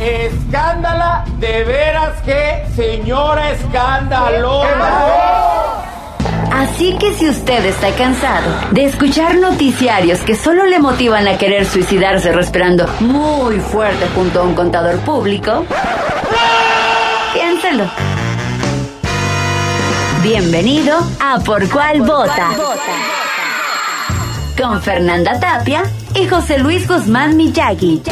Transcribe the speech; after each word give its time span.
Escándala, 0.00 1.24
de 1.38 1.64
veras 1.64 2.20
que 2.22 2.64
señora 2.74 3.52
escandalosa. 3.52 5.26
Así 6.52 6.96
que 6.98 7.14
si 7.14 7.28
usted 7.28 7.64
está 7.64 7.90
cansado 7.92 8.50
de 8.72 8.84
escuchar 8.84 9.36
noticiarios 9.36 10.20
que 10.20 10.34
solo 10.34 10.66
le 10.66 10.78
motivan 10.78 11.26
a 11.28 11.38
querer 11.38 11.64
suicidarse 11.64 12.32
respirando 12.32 12.86
muy 13.00 13.58
fuerte 13.58 14.06
junto 14.14 14.40
a 14.40 14.42
un 14.42 14.54
contador 14.54 14.98
público, 15.00 15.64
piénselo. 17.32 17.84
Bienvenido 20.22 20.98
a 21.20 21.38
Por 21.40 21.68
Cuál 21.70 22.02
Vota. 22.02 22.50
Con 24.60 24.82
Fernanda 24.82 25.38
Tapia 25.38 25.84
y 26.14 26.26
José 26.26 26.58
Luis 26.58 26.86
Guzmán 26.88 27.36
Miyagi. 27.36 28.02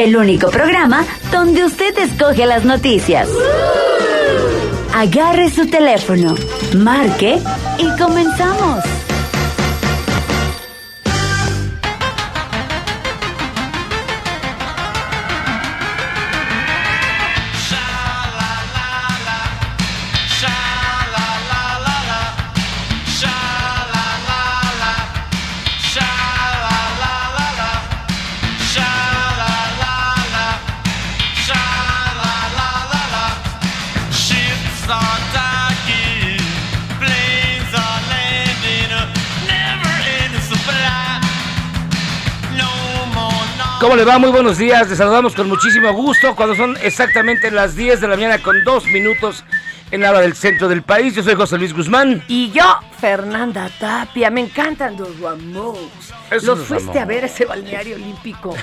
El 0.00 0.16
único 0.16 0.48
programa 0.48 1.04
donde 1.30 1.62
usted 1.62 1.98
escoge 1.98 2.46
las 2.46 2.64
noticias. 2.64 3.28
Agarre 4.94 5.50
su 5.50 5.66
teléfono, 5.66 6.36
marque 6.74 7.38
y 7.76 8.00
comenzamos. 8.00 8.99
¿Cómo 43.80 43.96
le 43.96 44.04
va? 44.04 44.18
Muy 44.18 44.30
buenos 44.30 44.58
días. 44.58 44.90
Les 44.90 44.98
saludamos 44.98 45.34
con 45.34 45.48
muchísimo 45.48 45.90
gusto 45.94 46.36
cuando 46.36 46.54
son 46.54 46.76
exactamente 46.82 47.50
las 47.50 47.74
10 47.74 48.02
de 48.02 48.08
la 48.08 48.14
mañana 48.14 48.42
con 48.42 48.62
dos 48.62 48.84
minutos 48.84 49.42
en 49.90 50.02
la 50.02 50.10
hora 50.10 50.20
del 50.20 50.34
centro 50.34 50.68
del 50.68 50.82
país. 50.82 51.14
Yo 51.14 51.22
soy 51.22 51.34
José 51.34 51.56
Luis 51.56 51.72
Guzmán. 51.72 52.22
Y 52.28 52.50
yo, 52.50 52.78
Fernanda 53.00 53.70
Tapia, 53.80 54.30
me 54.30 54.42
encantan 54.42 54.98
los 54.98 55.18
Ramos. 55.18 55.78
Esos 56.30 56.44
Los 56.44 56.58
los 56.58 56.68
fuiste 56.68 56.98
a 57.00 57.06
ver 57.06 57.24
ese 57.24 57.46
balneario 57.46 57.96
olímpico. 57.96 58.54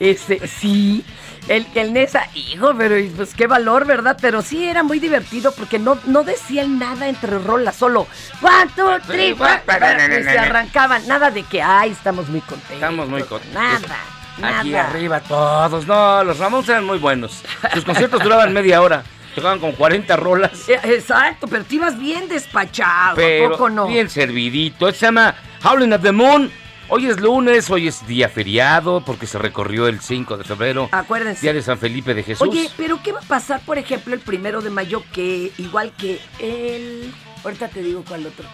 Este, 0.00 0.48
sí. 0.48 1.04
El, 1.46 1.66
el 1.74 1.92
Nesa, 1.92 2.26
hijo, 2.34 2.72
pero 2.78 2.96
pues 3.16 3.34
qué 3.34 3.46
valor, 3.46 3.84
¿verdad? 3.84 4.16
Pero 4.18 4.40
sí 4.40 4.64
era 4.66 4.82
muy 4.82 4.98
divertido 4.98 5.52
porque 5.52 5.78
no, 5.78 5.98
no 6.06 6.24
decían 6.24 6.78
nada 6.78 7.06
entre 7.06 7.38
rolas, 7.38 7.76
solo 7.76 8.06
one, 8.40 8.70
two, 8.74 8.98
three, 9.06 9.34
four, 9.34 9.60
y 9.68 10.22
se 10.22 10.38
arrancaban. 10.38 11.06
Nada 11.06 11.30
de 11.30 11.42
que, 11.42 11.60
ay, 11.60 11.90
estamos 11.90 12.30
muy 12.30 12.40
contentos. 12.40 12.76
Estamos 12.76 13.08
muy 13.10 13.22
contentos. 13.24 13.54
Nada, 13.54 13.98
nada. 14.38 14.60
Aquí 14.60 14.74
arriba 14.74 15.20
todos. 15.20 15.86
No, 15.86 16.24
los 16.24 16.38
Ramones 16.38 16.68
eran 16.68 16.84
muy 16.84 16.98
buenos. 16.98 17.42
Sus 17.72 17.84
conciertos 17.84 18.22
duraban 18.22 18.52
media 18.52 18.80
hora. 18.82 19.02
Tocaban 19.34 19.58
con 19.58 19.72
40 19.72 20.16
rolas. 20.16 20.68
Eh, 20.68 20.78
Exacto, 20.84 21.48
pero 21.48 21.64
te 21.64 21.74
ibas 21.74 21.98
bien 21.98 22.28
despachado, 22.28 23.12
¿a 23.12 23.14
Pero 23.16 23.50
poco 23.50 23.68
no? 23.68 23.86
bien 23.88 24.08
servidito. 24.08 24.90
Se 24.92 25.06
llama 25.06 25.34
Howling 25.64 25.92
at 25.92 26.00
the 26.00 26.12
Moon. 26.12 26.50
Hoy 26.88 27.06
es 27.06 27.18
lunes, 27.18 27.70
hoy 27.70 27.88
es 27.88 28.06
día 28.06 28.28
feriado 28.28 29.00
porque 29.04 29.26
se 29.26 29.38
recorrió 29.38 29.88
el 29.88 30.00
5 30.00 30.36
de 30.36 30.44
febrero. 30.44 30.88
Acuérdense. 30.92 31.40
Día 31.40 31.54
de 31.54 31.62
San 31.62 31.78
Felipe 31.78 32.14
de 32.14 32.22
Jesús. 32.22 32.46
Oye, 32.46 32.68
pero 32.76 33.00
¿qué 33.02 33.10
va 33.10 33.20
a 33.20 33.22
pasar, 33.22 33.60
por 33.64 33.78
ejemplo, 33.78 34.14
el 34.14 34.20
primero 34.20 34.60
de 34.60 34.70
mayo 34.70 35.02
que, 35.12 35.50
igual 35.58 35.92
que 35.96 36.20
el... 36.38 37.12
Ahorita 37.42 37.68
te 37.68 37.82
digo 37.82 38.04
cuál 38.06 38.26
otro. 38.26 38.46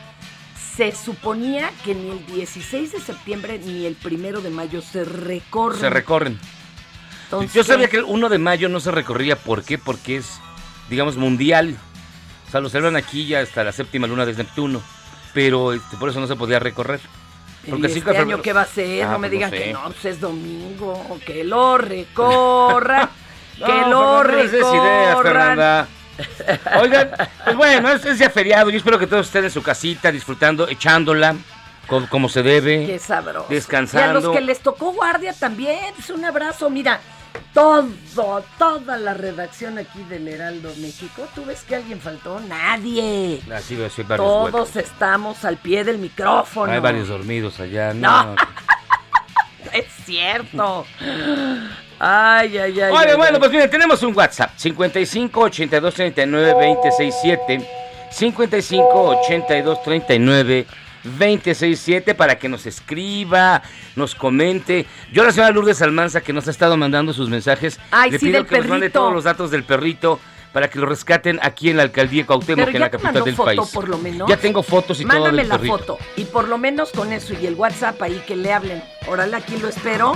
Se 0.81 0.97
suponía 0.97 1.71
que 1.85 1.95
ni 1.95 2.09
el 2.09 2.25
16 2.25 2.93
de 2.93 3.01
septiembre 3.01 3.61
ni 3.63 3.85
el 3.85 3.97
primero 3.97 4.41
de 4.41 4.49
mayo 4.49 4.81
se 4.81 5.05
recorren. 5.05 5.79
se 5.79 5.91
recorren. 5.91 6.41
Entonces, 7.25 7.53
Yo 7.53 7.65
sabía 7.65 7.87
que 7.89 7.99
el 7.99 8.05
1 8.05 8.31
de 8.31 8.39
mayo 8.39 8.71
no 8.71 8.81
se 8.81 8.91
recorría. 8.91 9.37
¿Por 9.37 9.63
qué? 9.63 9.77
Porque 9.77 10.17
es, 10.17 10.41
digamos, 10.89 11.19
mundial. 11.19 11.77
O 12.49 12.51
sea, 12.51 12.61
lo 12.63 12.71
celebran 12.71 12.97
aquí 12.97 13.27
ya 13.27 13.41
hasta 13.41 13.63
la 13.63 13.73
séptima 13.73 14.07
luna 14.07 14.25
de 14.25 14.33
Neptuno. 14.33 14.81
Pero 15.35 15.75
este, 15.75 15.99
por 15.99 16.09
eso 16.09 16.19
no 16.19 16.27
se 16.27 16.35
podía 16.37 16.59
recorrer. 16.59 17.01
¿Y 17.63 17.69
Porque 17.73 17.87
el 17.89 17.93
este 17.93 18.01
5 18.01 18.13
de 18.13 18.19
año 18.19 18.41
qué 18.41 18.55
va 18.55 18.63
a 18.63 18.67
ser? 18.67 19.03
Ah, 19.03 19.13
no 19.13 19.19
me 19.19 19.29
pues 19.29 19.33
no 19.33 19.37
digan 19.37 19.51
sé. 19.51 19.59
que 19.59 19.73
no, 19.75 19.83
pues 19.83 20.05
es 20.07 20.19
domingo, 20.19 21.21
que 21.27 21.45
lo 21.45 21.77
recorra, 21.77 23.11
No, 23.59 23.67
que 23.67 23.73
lo 23.73 24.23
Fernanda, 24.23 24.23
no 24.23 24.23
recorran. 24.23 25.23
Fernanda. 25.23 25.89
Oigan, 26.81 27.11
pues 27.45 27.57
bueno, 27.57 27.91
es, 27.93 28.05
es 28.05 28.19
día 28.19 28.31
feriado. 28.31 28.71
Yo 28.71 28.79
espero 28.79 28.99
que 28.99 29.07
todos 29.07 29.27
estén 29.27 29.45
en 29.45 29.51
su 29.51 29.63
casita 29.63 30.11
disfrutando, 30.13 30.69
echándola 30.69 31.35
co- 31.87 32.07
como, 32.09 32.29
se 32.29 32.43
debe. 32.43 32.87
Qué 32.87 32.99
sabroso. 32.99 33.47
Descansando. 33.49 34.19
Y 34.21 34.23
a 34.23 34.27
los 34.27 34.37
que 34.37 34.41
les 34.43 34.61
tocó 34.61 34.93
guardia 34.93 35.33
también, 35.33 35.95
es 35.99 36.11
un 36.11 36.25
abrazo. 36.25 36.71
Mira, 36.71 37.01
todo, 37.55 37.89
toda 38.59 38.97
la 38.97 39.15
redacción 39.15 39.79
aquí 39.79 40.03
del 40.05 40.27
Heraldo 40.29 40.73
México. 40.79 41.27
¿Tú 41.35 41.45
ves 41.45 41.63
que 41.63 41.77
alguien 41.77 42.01
faltó? 42.01 42.41
Nadie. 42.41 43.41
Así 43.55 43.77
va 43.77 43.87
a 43.87 43.91
ser 43.91 44.05
varios 44.07 44.27
Todos 44.27 44.53
huecos. 44.53 44.77
estamos 44.77 45.45
al 45.45 45.57
pie 45.57 45.85
del 45.85 45.99
micrófono. 45.99 46.73
Hay 46.73 46.81
varios 46.81 47.09
dormidos 47.09 47.59
allá. 47.61 47.93
No. 47.95 48.25
No. 48.25 48.35
Es 49.73 49.87
cierto. 50.05 50.85
Ay, 52.01 52.57
ay, 52.59 52.81
ay. 52.81 52.91
Oye, 52.93 53.11
ay, 53.11 53.17
bueno, 53.17 53.35
ay. 53.35 53.39
pues 53.39 53.51
miren, 53.51 53.71
tenemos 53.71 54.03
un 54.03 54.17
WhatsApp. 54.17 54.51
55 54.57 55.41
82 55.41 55.95
39 55.95 56.53
267. 56.53 57.69
55 58.11 58.89
82 59.21 59.83
39 59.85 60.67
267 61.05 62.15
para 62.15 62.39
que 62.39 62.49
nos 62.49 62.67
escriba, 62.67 63.63
nos 63.97 64.15
comente. 64.15 64.87
Yo 65.13 65.25
la 65.25 65.33
señora 65.33 65.53
Lourdes 65.53 65.81
Almanza 65.83 66.21
que 66.21 66.33
nos 66.33 66.49
ha 66.49 66.51
estado 66.51 66.77
mandando 66.77 67.13
sus 67.13 67.29
mensajes, 67.29 67.79
Ay, 67.91 68.11
le 68.11 68.19
sí, 68.19 68.27
pido 68.27 68.45
que 68.47 68.57
nos 68.59 68.67
mande 68.67 68.87
perrito. 68.87 69.01
todos 69.01 69.13
los 69.15 69.25
datos 69.25 69.51
del 69.51 69.65
perrito 69.65 70.19
para 70.53 70.69
que 70.69 70.79
lo 70.81 70.87
rescaten 70.87 71.39
aquí 71.43 71.71
en 71.71 71.77
la 71.77 71.85
alcaldía 71.85 72.27
Cuauhtémoc, 72.27 72.57
Pero 72.67 72.69
en 72.71 72.75
ya 72.75 72.81
la 72.81 72.91
capital 72.91 73.25
del 73.25 73.37
foto, 73.37 73.45
país. 73.47 73.71
por 73.73 73.89
lo 73.89 73.99
menos. 73.99 74.29
Ya 74.29 74.37
tengo 74.37 74.63
fotos 74.63 75.01
y 75.01 75.05
todo 75.05 75.15
Mándame 75.15 75.45
la 75.45 75.57
perrito. 75.57 75.79
foto. 75.79 75.99
Y 76.17 76.25
por 76.25 76.49
lo 76.49 76.59
menos 76.59 76.91
con 76.91 77.13
eso 77.13 77.35
y 77.41 77.47
el 77.47 77.55
WhatsApp 77.55 78.03
ahí 78.03 78.21
que 78.27 78.35
le 78.37 78.53
hablen. 78.53 78.83
Órale, 79.07 79.37
aquí 79.37 79.57
lo 79.59 79.69
espero. 79.69 80.15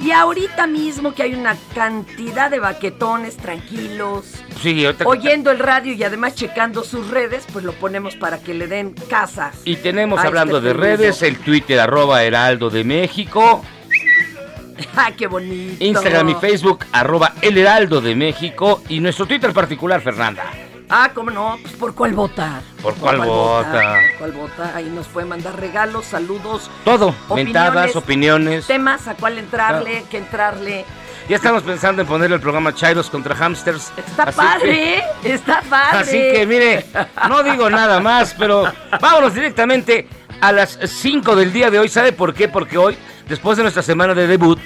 Y 0.00 0.10
ahorita 0.10 0.66
mismo 0.66 1.14
que 1.14 1.22
hay 1.22 1.34
una 1.34 1.56
cantidad 1.74 2.50
de 2.50 2.58
baquetones 2.58 3.36
tranquilos, 3.36 4.26
Sí, 4.60 4.84
ahorita- 4.84 5.06
oyendo 5.06 5.50
el 5.50 5.58
radio 5.58 5.92
y 5.94 6.02
además 6.02 6.34
checando 6.34 6.84
sus 6.84 7.08
redes, 7.10 7.44
pues 7.52 7.64
lo 7.64 7.72
ponemos 7.72 8.16
para 8.16 8.38
que 8.38 8.54
le 8.54 8.66
den 8.66 8.94
casa. 9.08 9.52
Y 9.64 9.76
tenemos 9.76 10.18
a 10.18 10.26
hablando 10.26 10.56
este 10.58 10.68
de 10.68 10.74
redes, 10.74 11.22
el 11.22 11.38
Twitter 11.38 11.78
arroba 11.80 12.22
Heraldo 12.22 12.70
de 12.70 12.84
México. 12.84 13.64
¡Ah, 14.96 15.12
qué 15.16 15.26
bonito! 15.26 15.82
Instagram 15.84 16.28
y 16.30 16.34
Facebook, 16.34 16.84
arroba 16.92 17.32
El 17.40 17.56
Heraldo 17.58 18.00
de 18.00 18.14
México. 18.14 18.82
Y 18.88 19.00
nuestro 19.00 19.26
Twitter 19.26 19.52
particular, 19.52 20.00
Fernanda. 20.00 20.44
Ah, 20.88 21.10
¿cómo 21.14 21.30
no? 21.30 21.58
Pues, 21.62 21.74
¿Por 21.74 21.94
cuál 21.94 22.12
vota? 22.12 22.60
¿Por 22.82 22.94
cuál 22.96 23.18
vota? 23.18 23.70
¿Por 24.10 24.18
cuál 24.18 24.32
vota? 24.32 24.72
Ahí 24.76 24.84
nos 24.94 25.06
puede 25.08 25.26
mandar 25.26 25.58
regalos, 25.58 26.04
saludos, 26.04 26.70
Todo, 26.84 27.08
Opiniones, 27.28 27.44
mentadas, 27.44 27.96
opiniones. 27.96 28.66
temas 28.66 29.08
a 29.08 29.14
cuál 29.14 29.38
entrarle, 29.38 30.04
que 30.10 30.18
entrarle. 30.18 30.84
Ya 31.28 31.36
estamos 31.36 31.62
pensando 31.62 32.02
en 32.02 32.08
ponerle 32.08 32.36
el 32.36 32.42
programa 32.42 32.74
Chairos 32.74 33.08
contra 33.08 33.34
Hamsters. 33.34 33.92
Está 33.96 34.24
Así 34.24 34.36
padre, 34.36 35.02
que- 35.22 35.32
está 35.32 35.62
padre. 35.62 35.98
Así 36.00 36.18
que 36.18 36.46
mire, 36.46 36.84
no 37.30 37.42
digo 37.42 37.70
nada 37.70 37.98
más, 38.00 38.34
pero 38.38 38.64
vámonos 39.00 39.32
directamente 39.32 40.06
a 40.42 40.52
las 40.52 40.78
5 40.84 41.34
del 41.34 41.50
día 41.50 41.70
de 41.70 41.78
hoy. 41.78 41.88
¿Sabe 41.88 42.12
por 42.12 42.34
qué? 42.34 42.46
Porque 42.48 42.76
hoy, 42.76 42.94
después 43.26 43.56
de 43.56 43.62
nuestra 43.62 43.82
semana 43.82 44.12
de 44.12 44.26
debut, 44.26 44.60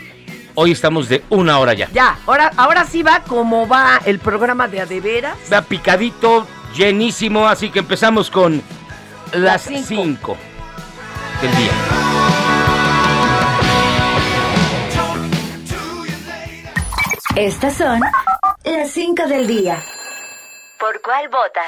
hoy 0.61 0.73
estamos 0.73 1.09
de 1.09 1.23
una 1.31 1.61
hora 1.61 1.73
ya. 1.73 1.89
Ya, 1.93 2.19
ahora, 2.27 2.51
ahora 2.57 2.85
sí 2.85 3.05
va 3.05 3.23
como 3.23 3.69
va 3.69 4.01
el 4.05 4.19
programa 4.19 4.67
de 4.67 4.81
Adeveras. 4.81 5.39
Va 5.53 5.63
picadito, 5.63 6.49
llenísimo, 6.75 7.47
así 7.47 7.71
que 7.71 7.79
empezamos 7.79 8.29
con 8.29 8.61
las 9.33 9.63
cinco. 9.63 9.87
5 9.87 10.37
del 11.43 11.57
día. 11.57 11.71
Estas 17.37 17.77
son 17.77 18.01
las 18.65 18.91
5 18.91 19.27
del 19.29 19.47
día. 19.47 19.81
¿Por 20.81 21.01
cuál 21.03 21.29
vota? 21.29 21.63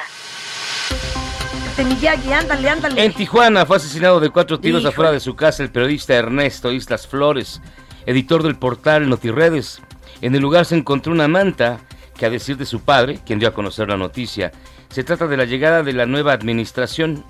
Miyagi, 1.85 2.33
ándale, 2.33 2.69
ándale. 2.69 3.05
En 3.05 3.13
Tijuana 3.15 3.65
fue 3.65 3.77
asesinado 3.79 4.21
de 4.21 4.29
cuatro 4.29 4.61
tiros 4.61 4.85
afuera 4.85 5.13
de 5.13 5.21
su 5.21 5.35
casa 5.35 5.63
el 5.63 5.71
periodista 5.71 6.15
Ernesto 6.15 6.71
Islas 6.73 7.07
Flores, 7.07 7.63
editor 8.07 8.43
del 8.43 8.57
portal 8.57 9.09
Notiredes. 9.09 9.83
En 10.21 10.35
el 10.35 10.43
lugar 10.43 10.65
se 10.65 10.77
encontró 10.77 11.13
una 11.13 11.29
manta 11.29 11.81
que 12.17 12.27
a 12.27 12.31
decir 12.31 12.57
de 12.57 12.67
su 12.67 12.81
padre, 12.81 13.21
quien 13.25 13.39
dio 13.39 13.49
a 13.49 13.55
conocer 13.55 13.89
la 13.89 13.97
noticia, 13.97 14.53
se 14.91 15.05
trata 15.05 15.27
de 15.27 15.37
la 15.37 15.45
llegada 15.45 15.83
de 15.83 15.93
la 15.93 16.07
nueva 16.07 16.33
administración. 16.33 17.25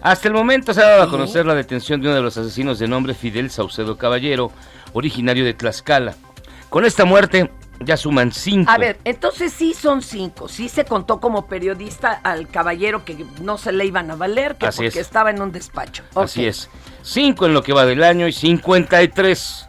Hasta 0.00 0.28
el 0.28 0.34
momento 0.34 0.72
se 0.72 0.82
ha 0.82 0.88
dado 0.88 1.02
a 1.02 1.10
conocer 1.10 1.46
la 1.46 1.54
detención 1.54 2.00
de 2.00 2.08
uno 2.08 2.16
de 2.16 2.22
los 2.22 2.36
asesinos 2.36 2.78
de 2.78 2.88
nombre 2.88 3.14
Fidel 3.14 3.50
Saucedo 3.50 3.98
Caballero, 3.98 4.52
originario 4.92 5.44
de 5.44 5.52
Tlaxcala. 5.54 6.14
Con 6.70 6.84
esta 6.84 7.04
muerte 7.04 7.50
ya 7.80 7.96
suman 7.96 8.32
cinco. 8.32 8.70
A 8.70 8.78
ver, 8.78 8.98
entonces 9.04 9.52
sí 9.52 9.74
son 9.74 10.02
cinco. 10.02 10.48
Sí 10.48 10.68
se 10.68 10.84
contó 10.84 11.20
como 11.20 11.46
periodista 11.46 12.12
al 12.12 12.48
caballero 12.48 13.04
que 13.04 13.26
no 13.42 13.58
se 13.58 13.72
le 13.72 13.84
iban 13.84 14.10
a 14.10 14.16
valer, 14.16 14.56
que 14.56 14.66
Así 14.66 14.78
porque 14.78 15.00
es. 15.00 15.06
estaba 15.06 15.30
en 15.30 15.42
un 15.42 15.52
despacho. 15.52 16.04
Así 16.14 16.46
es. 16.46 16.70
Cinco 17.02 17.46
en 17.46 17.54
lo 17.54 17.62
que 17.62 17.72
va 17.72 17.84
del 17.84 18.02
año 18.02 18.26
y 18.28 18.32
53 18.32 19.65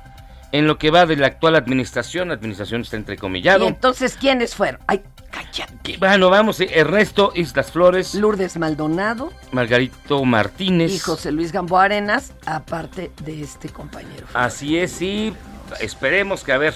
en 0.52 0.68
lo 0.68 0.78
que 0.78 0.92
va 0.92 1.06
de 1.06 1.16
la 1.16 1.28
actual 1.28 1.56
administración. 1.56 2.30
La 2.30 2.36
administración 2.36 2.82
está 2.82 2.96
Y 2.96 3.00
entrecomillado. 3.00 3.68
entonces, 3.68 4.18
¿quiénes 4.20 4.56
fueron? 4.56 4.80
Ay, 4.88 5.02
cállate. 5.32 5.98
Bueno, 6.00 6.30
vamos. 6.30 6.60
eh, 6.62 6.70
Ernesto 6.74 7.32
Islas 7.36 7.72
Flores, 7.72 8.16
Lourdes 8.16 8.58
Maldonado 8.58 9.32
Margarito 9.52 10.24
Martínez. 10.26 10.92
y 10.94 11.00
José 11.00 11.32
Luis 11.32 11.52
Gamboa 11.52 11.84
Arenas, 11.86 12.34
aparte 12.46 13.12
de 13.24 13.42
este 13.42 13.70
compañero. 13.70 14.28
Así 14.34 14.78
es, 14.78 15.02
y 15.02 15.34
esperemos 15.80 16.44
que, 16.44 16.54
a 16.54 16.58
ver, 16.58 16.74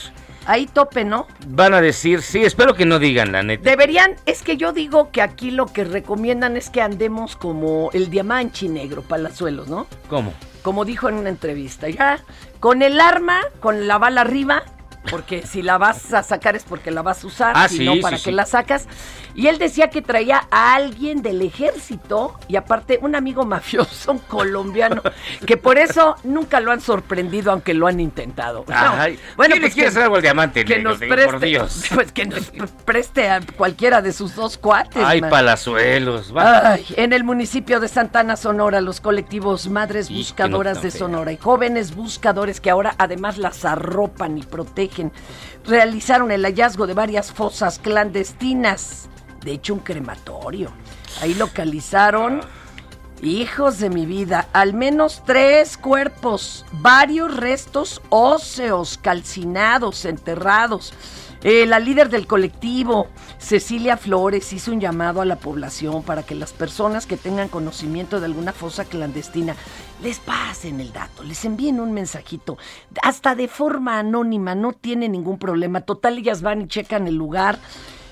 Ahí 0.47 0.65
tope, 0.65 1.06
¿no? 1.06 1.27
van 1.47 1.75
a 1.75 1.81
decir, 1.81 2.23
sí, 2.23 2.44
espero 2.44 2.73
que 2.73 2.83
no 2.85 2.97
digan 2.97 3.31
la 3.31 3.44
neta. 3.44 3.69
Deberían, 3.69 4.15
es 4.25 4.41
que 4.41 4.57
yo 4.57 4.73
digo 4.73 5.12
que 5.12 5.21
aquí 5.21 5.51
lo 5.51 5.68
que 5.68 5.83
recomiendan 5.83 6.57
es 6.57 6.71
que 6.71 6.81
andemos 6.81 7.35
como 7.35 7.91
el 7.94 8.09
diamanchi 8.09 8.68
negro, 8.68 9.03
palazuelos, 9.03 9.68
¿no? 9.68 9.85
¿Cómo? 10.09 10.33
Como 10.61 10.85
dijo 10.85 11.09
en 11.09 11.15
una 11.15 11.29
entrevista, 11.29 11.89
ya, 11.89 12.19
con 12.59 12.81
el 12.81 12.99
arma, 12.99 13.41
con 13.59 13.87
la 13.87 13.97
bala 13.97 14.21
arriba, 14.21 14.63
porque 15.09 15.45
si 15.45 15.62
la 15.62 15.77
vas 15.77 16.13
a 16.13 16.24
sacar 16.24 16.56
es 16.56 16.63
porque 16.63 16.92
la 16.92 17.01
vas 17.01 17.24
a 17.24 17.27
usar, 17.27 17.53
Ah, 17.56 17.68
si 17.68 17.77
sí, 17.80 17.86
no, 17.86 17.94
sí, 17.94 18.01
¿para 18.01 18.18
sí. 18.18 18.24
qué 18.25 18.31
la 18.31 18.45
sacas? 18.45 18.88
Y 19.33 19.48
él 19.48 19.57
decía 19.57 19.89
que 19.89 20.01
traía 20.01 20.45
a 20.51 20.75
alguien 20.75 21.21
del 21.21 21.42
ejército 21.42 22.38
y 22.50 22.57
aparte 22.57 23.00
un 23.01 23.15
amigo 23.15 23.45
mafioso, 23.45 24.12
un 24.12 24.19
colombiano, 24.19 25.01
que 25.45 25.57
por 25.57 25.77
eso 25.77 26.15
nunca 26.24 26.59
lo 26.59 26.71
han 26.71 26.81
sorprendido, 26.81 27.51
aunque 27.51 27.74
lo 27.74 27.88
han 27.88 28.00
intentado. 28.00 28.65
No, 28.68 29.45
¿quién 29.48 29.62
le 29.62 29.71
quiere 29.71 29.88
hacer 29.89 30.03
algo 30.03 30.18
al 30.18 30.21
diamante 30.21 30.65
que 30.65 30.75
negro? 30.77 30.92
nos 30.92 31.00
preste, 31.00 31.25
por 31.25 31.39
Dios. 31.39 31.83
Pues 31.95 32.12
que 32.12 32.25
nos 32.25 32.47
preste 32.86 33.30
a 33.30 33.42
cualquiera 33.57 34.01
de 34.01 34.12
sus 34.13 34.36
dos 34.36 34.57
cuates. 34.57 35.01
Ay, 35.04 35.21
man. 35.21 35.30
palazuelos. 35.30 36.36
va. 36.36 36.74
Ay, 36.74 36.86
en 36.97 37.13
el 37.13 37.24
municipio 37.24 37.80
de 37.80 37.88
Santana, 37.88 38.36
Sonora, 38.36 38.81
los 38.81 39.00
colectivos 39.01 39.69
Madres 39.69 40.09
Buscadoras 40.09 40.77
no 40.77 40.83
de 40.83 40.92
Sonora 40.92 41.31
y 41.31 41.38
jóvenes 41.38 41.95
buscadores 41.95 42.59
que 42.62 42.69
ahora 42.69 42.95
además 42.97 43.38
las 43.38 43.63
arropan 43.65 44.38
y 44.38 44.44
protegen, 44.44 44.90
realizaron 45.65 46.31
el 46.31 46.43
hallazgo 46.43 46.88
de 46.88 46.93
varias 46.93 47.31
fosas 47.31 47.79
clandestinas, 47.79 49.09
de 49.43 49.53
hecho 49.53 49.73
un 49.73 49.79
crematorio. 49.79 50.71
Ahí 51.21 51.33
localizaron, 51.33 52.41
hijos 53.21 53.79
de 53.79 53.89
mi 53.89 54.05
vida, 54.05 54.47
al 54.53 54.73
menos 54.73 55.23
tres 55.25 55.77
cuerpos, 55.77 56.65
varios 56.73 57.35
restos 57.35 58.01
óseos 58.09 58.97
calcinados, 58.97 60.05
enterrados. 60.05 60.94
Eh, 61.44 61.65
la 61.65 61.79
líder 61.79 62.09
del 62.09 62.27
colectivo, 62.27 63.07
Cecilia 63.39 63.97
Flores, 63.97 64.53
hizo 64.53 64.71
un 64.71 64.79
llamado 64.79 65.21
a 65.21 65.25
la 65.25 65.37
población 65.37 66.03
para 66.03 66.21
que 66.21 66.35
las 66.35 66.53
personas 66.53 67.07
que 67.07 67.17
tengan 67.17 67.49
conocimiento 67.49 68.19
de 68.19 68.27
alguna 68.27 68.53
fosa 68.53 68.85
clandestina 68.85 69.55
les 70.03 70.19
pasen 70.19 70.80
el 70.80 70.92
dato, 70.94 71.24
les 71.24 71.45
envíen 71.45 71.80
un 71.80 71.94
mensajito, 71.94 72.57
hasta 73.01 73.36
de 73.36 73.48
forma 73.48 74.00
anónima, 74.00 74.56
no 74.56 74.74
tiene 74.74 75.09
ningún 75.09 75.38
problema. 75.38 75.81
Total, 75.81 76.18
ellas 76.18 76.42
van 76.42 76.62
y 76.62 76.68
checan 76.68 77.07
el 77.07 77.15
lugar 77.15 77.59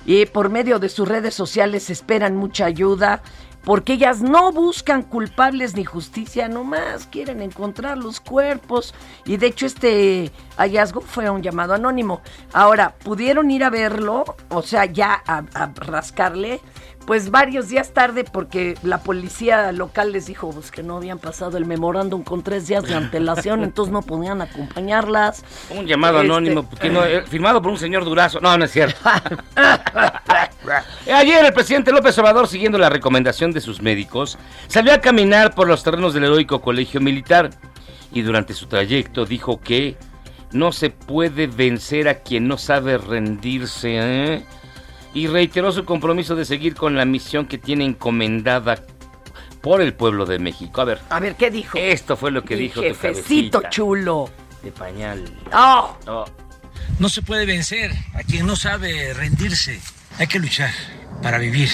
y 0.06 0.26
por 0.26 0.50
medio 0.50 0.80
de 0.80 0.90
sus 0.90 1.08
redes 1.08 1.34
sociales 1.34 1.90
esperan 1.90 2.36
mucha 2.36 2.66
ayuda. 2.66 3.22
Porque 3.64 3.94
ellas 3.94 4.22
no 4.22 4.54
buscan 4.54 5.04
culpables 5.04 5.76
ni 5.76 5.84
justicia, 5.84 6.48
nomás 6.48 7.08
quieren 7.08 7.42
encontrar 7.42 7.98
los 7.98 8.22
cuerpos. 8.22 8.94
Y 9.26 9.36
de 9.36 9.48
hecho 9.48 9.66
este 9.66 10.32
hallazgo 10.56 11.02
fue 11.02 11.30
un 11.30 11.44
llamado 11.44 11.74
anónimo. 11.74 12.22
Ahora, 12.54 12.96
pudieron 13.04 13.52
ir 13.52 13.66
a 13.66 13.70
verlo, 13.70 14.24
o 14.48 14.62
sea, 14.62 14.86
ya 14.86 15.22
a, 15.28 15.44
a 15.54 15.74
rascarle, 15.76 16.62
pues 17.10 17.32
varios 17.32 17.70
días 17.70 17.92
tarde 17.92 18.24
porque 18.24 18.78
la 18.84 19.00
policía 19.00 19.72
local 19.72 20.12
les 20.12 20.28
dijo 20.28 20.52
pues, 20.52 20.70
que 20.70 20.84
no 20.84 20.98
habían 20.98 21.18
pasado 21.18 21.58
el 21.58 21.66
memorándum 21.66 22.22
con 22.22 22.44
tres 22.44 22.68
días 22.68 22.84
de 22.84 22.94
antelación, 22.94 23.64
entonces 23.64 23.92
no 23.92 24.04
podían 24.04 24.44
acompañarlas. 24.44 25.44
Un 25.72 25.88
llamado 25.88 26.22
Este- 26.22 26.28
anónimo 26.28 26.70
porque 26.70 26.92
no, 26.92 27.04
eh, 27.04 27.24
firmado 27.24 27.64
por 27.64 27.72
un 27.72 27.80
señor 27.80 28.06
Durazo. 28.06 28.40
No, 28.42 28.56
no 28.56 28.64
es 28.64 28.70
cierto. 28.70 29.00
Ayer 31.12 31.44
el 31.44 31.52
presidente 31.52 31.92
López 31.92 32.16
Obrador, 32.20 32.48
siguiendo 32.48 32.78
la 32.78 32.92
recomendación 32.92 33.54
de 33.54 33.62
sus 33.62 33.82
médicos, 33.82 34.38
salió 34.68 34.94
a 34.94 35.00
caminar 35.00 35.56
por 35.56 35.68
los 35.68 35.84
terrenos 35.84 36.14
del 36.14 36.26
heroico 36.26 36.62
colegio 36.62 37.02
militar 37.02 37.50
y 38.14 38.22
durante 38.22 38.54
su 38.54 38.68
trayecto 38.68 39.26
dijo 39.26 39.60
que 39.60 39.98
no 40.52 40.72
se 40.72 40.92
puede 40.92 41.48
vencer 41.48 42.08
a 42.08 42.20
quien 42.20 42.48
no 42.48 42.60
sabe 42.60 43.00
rendirse 43.00 43.96
¿eh? 43.98 44.46
Y 45.14 45.28
reiteró 45.28 45.72
su 45.72 45.86
compromiso 45.86 46.36
de 46.36 46.46
seguir 46.46 46.76
con 46.76 46.96
la 46.96 47.06
misión 47.06 47.46
que 47.48 47.58
tiene 47.58 47.86
encomendada 47.86 48.84
por 49.62 49.82
el 49.82 49.94
pueblo 49.94 50.26
de 50.26 50.40
México. 50.40 50.82
A 50.82 50.86
ver, 50.86 51.02
A 51.10 51.20
ver, 51.20 51.36
¿qué 51.36 51.52
dijo? 51.52 51.78
esto 51.78 52.16
fue 52.16 52.32
lo 52.32 52.44
que 52.44 52.56
Mi 52.56 52.62
dijo 52.64 52.76
tu 52.76 52.82
jefecito 52.88 53.60
cabecita 53.62 53.70
chulo. 53.70 54.30
de 54.64 54.72
pañal. 54.72 55.26
¡Oh! 55.54 55.98
Oh. 56.08 56.26
No 57.00 57.10
se 57.10 57.22
puede 57.22 57.46
vencer 57.46 57.92
a 58.14 58.24
quien 58.24 58.46
no 58.46 58.56
sabe 58.56 59.14
rendirse. 59.14 59.80
Hay 60.18 60.28
que 60.28 60.40
luchar 60.40 60.72
para 61.22 61.38
vivir 61.38 61.70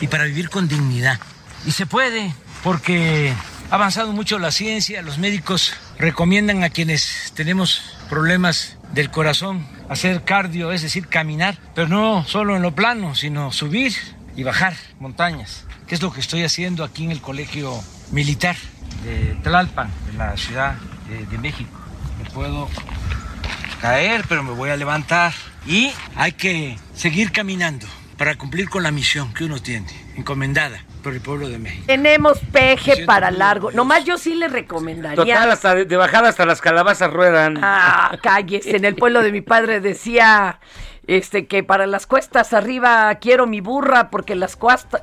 y 0.00 0.06
para 0.06 0.24
vivir 0.24 0.48
con 0.50 0.68
dignidad. 0.68 1.18
Y 1.66 1.72
se 1.72 1.86
puede 1.86 2.32
porque 2.62 3.32
ha 3.70 3.74
avanzado 3.74 4.12
mucho 4.12 4.38
la 4.38 4.50
ciencia, 4.50 5.02
los 5.02 5.18
médicos 5.18 5.74
recomiendan 5.98 6.62
a 6.64 6.70
quienes 6.70 7.32
tenemos 7.34 7.96
problemas 8.08 8.76
del 8.92 9.10
corazón 9.10 9.66
hacer 9.88 10.22
cardio, 10.24 10.72
es 10.72 10.82
decir, 10.82 11.08
caminar, 11.08 11.56
pero 11.74 11.88
no 11.88 12.24
solo 12.26 12.56
en 12.56 12.62
lo 12.62 12.74
plano, 12.74 13.14
sino 13.14 13.52
subir 13.52 13.94
y 14.36 14.42
bajar 14.42 14.74
montañas, 14.98 15.66
que 15.86 15.94
es 15.94 16.02
lo 16.02 16.12
que 16.12 16.20
estoy 16.20 16.44
haciendo 16.44 16.84
aquí 16.84 17.04
en 17.04 17.10
el 17.10 17.20
Colegio 17.20 17.82
Militar 18.10 18.56
de 19.04 19.36
Tlalpan, 19.42 19.90
de 20.06 20.12
la 20.14 20.36
Ciudad 20.36 20.74
de, 21.08 21.26
de 21.26 21.38
México. 21.38 21.70
Me 22.22 22.30
puedo 22.30 22.68
caer, 23.80 24.24
pero 24.28 24.42
me 24.42 24.52
voy 24.52 24.70
a 24.70 24.76
levantar. 24.76 25.32
Y 25.66 25.90
hay 26.16 26.32
que 26.32 26.78
seguir 26.94 27.32
caminando 27.32 27.86
para 28.16 28.36
cumplir 28.36 28.68
con 28.68 28.82
la 28.82 28.90
misión 28.90 29.32
que 29.32 29.44
uno 29.44 29.60
tiene, 29.60 29.88
encomendada 30.16 30.84
por 31.00 31.12
el 31.12 31.20
pueblo 31.20 31.48
de 31.48 31.58
México. 31.58 31.84
Tenemos 31.86 32.38
peje 32.52 33.04
para 33.04 33.30
largo. 33.30 33.70
Nomás 33.72 34.04
yo 34.04 34.18
sí 34.18 34.34
le 34.34 34.48
recomendaría. 34.48 35.16
Total, 35.16 35.50
hasta 35.50 35.74
de, 35.74 35.84
de 35.84 35.96
bajada 35.96 36.28
hasta 36.28 36.46
las 36.46 36.60
calabazas 36.60 37.12
ruedan. 37.12 37.58
Ah, 37.62 38.16
calles. 38.22 38.66
En 38.66 38.84
el 38.84 38.94
pueblo 38.94 39.22
de 39.22 39.32
mi 39.32 39.40
padre 39.40 39.80
decía 39.80 40.60
Este, 41.10 41.48
que 41.48 41.64
para 41.64 41.88
las 41.88 42.06
cuestas 42.06 42.52
arriba 42.52 43.12
quiero 43.16 43.48
mi 43.48 43.60
burra 43.60 44.10
porque 44.10 44.36
las 44.36 44.54
cuestas, 44.54 45.02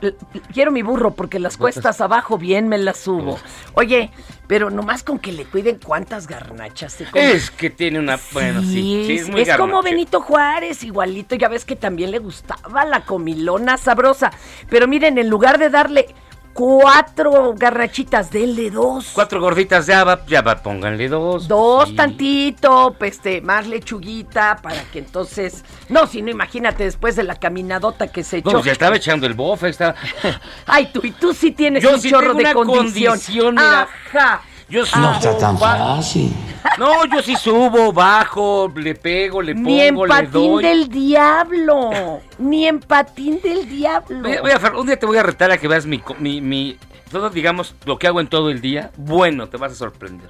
quiero 0.54 0.72
mi 0.72 0.82
burro 0.82 1.12
porque 1.12 1.38
las 1.38 1.58
cuestas 1.58 2.00
abajo 2.00 2.38
bien 2.38 2.70
me 2.70 2.78
las 2.78 2.96
subo. 2.96 3.38
Oye, 3.74 4.10
pero 4.48 4.70
nomás 4.70 5.04
con 5.04 5.20
que 5.20 5.34
le 5.34 5.44
cuiden 5.44 5.80
cuántas 5.84 6.26
garnachas 6.26 6.94
se 6.94 7.04
comen. 7.08 7.32
Es 7.32 7.52
que 7.52 7.70
tiene 7.70 8.00
una. 8.00 8.18
Bueno, 8.32 8.62
sí. 8.62 9.04
sí 9.06 9.16
es 9.18 9.30
muy 9.30 9.42
es 9.42 9.58
como. 9.58 9.84
Benito 9.84 10.22
Juárez, 10.22 10.82
igualito. 10.86 11.36
Ya 11.36 11.50
ves 11.50 11.66
que 11.66 11.76
también 11.76 12.12
le 12.12 12.20
gustaba 12.20 12.86
la 12.86 13.02
comilona 13.02 13.76
sabrosa. 13.76 14.32
Pero 14.70 14.88
miren, 14.88 15.18
en 15.18 15.30
lugar 15.30 15.58
de 15.58 15.70
darle 15.70 16.16
cuatro 16.58 17.54
garnachitas, 17.56 18.32
denle 18.32 18.72
dos. 18.72 19.12
Cuatro 19.14 19.40
gorditas 19.40 19.86
de 19.86 19.94
haba, 19.94 20.26
ya 20.26 20.42
va, 20.42 20.56
pónganle 20.64 21.08
dos. 21.08 21.48
Dos 21.48 21.90
Sí. 21.90 21.96
tantito, 21.96 22.96
pues, 22.98 23.14
este, 23.18 23.42
más 23.42 23.68
lechuguita 23.68 24.58
para 24.62 24.82
que 24.92 24.98
entonces. 25.00 25.64
No, 25.88 26.08
si 26.08 26.24
no, 26.24 26.32
imagínate 26.32 26.84
después 26.84 27.16
de 27.16 27.24
la 27.24 27.36
caminadota 27.36 28.08
que 28.08 28.24
se 28.24 28.38
echó. 28.38 28.52
No, 28.52 28.64
ya 28.64 28.72
estaba 28.72 28.96
echando 28.96 29.28
el 29.28 29.36
bofe, 29.36 29.70
estaba. 29.70 29.94
Ay, 30.66 30.90
tú, 30.92 31.02
y 31.04 31.12
tú 31.12 31.32
sí 31.34 31.52
tienes 31.52 31.84
Yo 31.84 31.94
un 31.94 32.02
sí 32.02 32.10
chorro 32.10 32.36
tengo 32.36 32.38
de 32.40 32.44
una 32.46 32.54
condición. 32.54 33.12
condición, 33.14 33.56
mira. 33.56 33.82
Ajá. 34.14 34.42
Yo. 34.70 34.84
No 35.00 35.14
está 35.14 35.38
tan 35.38 35.58
fácil. 35.58 36.34
No, 36.78 37.06
yo 37.06 37.22
sí 37.22 37.36
subo, 37.38 37.94
bajo, 37.94 38.70
le 38.76 38.94
pego, 38.96 39.42
le 39.42 39.56
pongo, 39.56 39.68
Ni 39.70 39.82
en 39.82 39.96
le 39.96 40.08
patín 40.08 40.32
doy. 40.32 40.64
del 40.64 40.90
diablo. 40.90 42.20
Ni 42.38 42.68
en 42.68 42.80
patín 42.82 43.40
del 43.42 43.68
diablo. 43.70 44.20
Voy 44.22 44.34
a- 44.34 44.42
voy 44.42 44.52
a 44.52 44.60
Fer, 44.60 44.74
un 44.76 44.86
día 44.86 45.00
te 45.00 45.06
voy 45.06 45.18
a 45.18 45.24
retar 45.24 45.50
a 45.52 45.58
que 45.58 45.68
veas 45.68 45.86
mi, 45.86 46.00
co- 46.00 46.16
mi, 46.20 46.42
mi- 46.42 46.78
todo, 47.10 47.30
digamos, 47.30 47.74
lo 47.86 47.98
que 47.98 48.08
hago 48.08 48.20
en 48.20 48.28
todo 48.28 48.50
el 48.50 48.60
día. 48.60 48.92
Bueno, 48.98 49.48
te 49.48 49.56
vas 49.58 49.72
a 49.72 49.76
sorprender. 49.76 50.30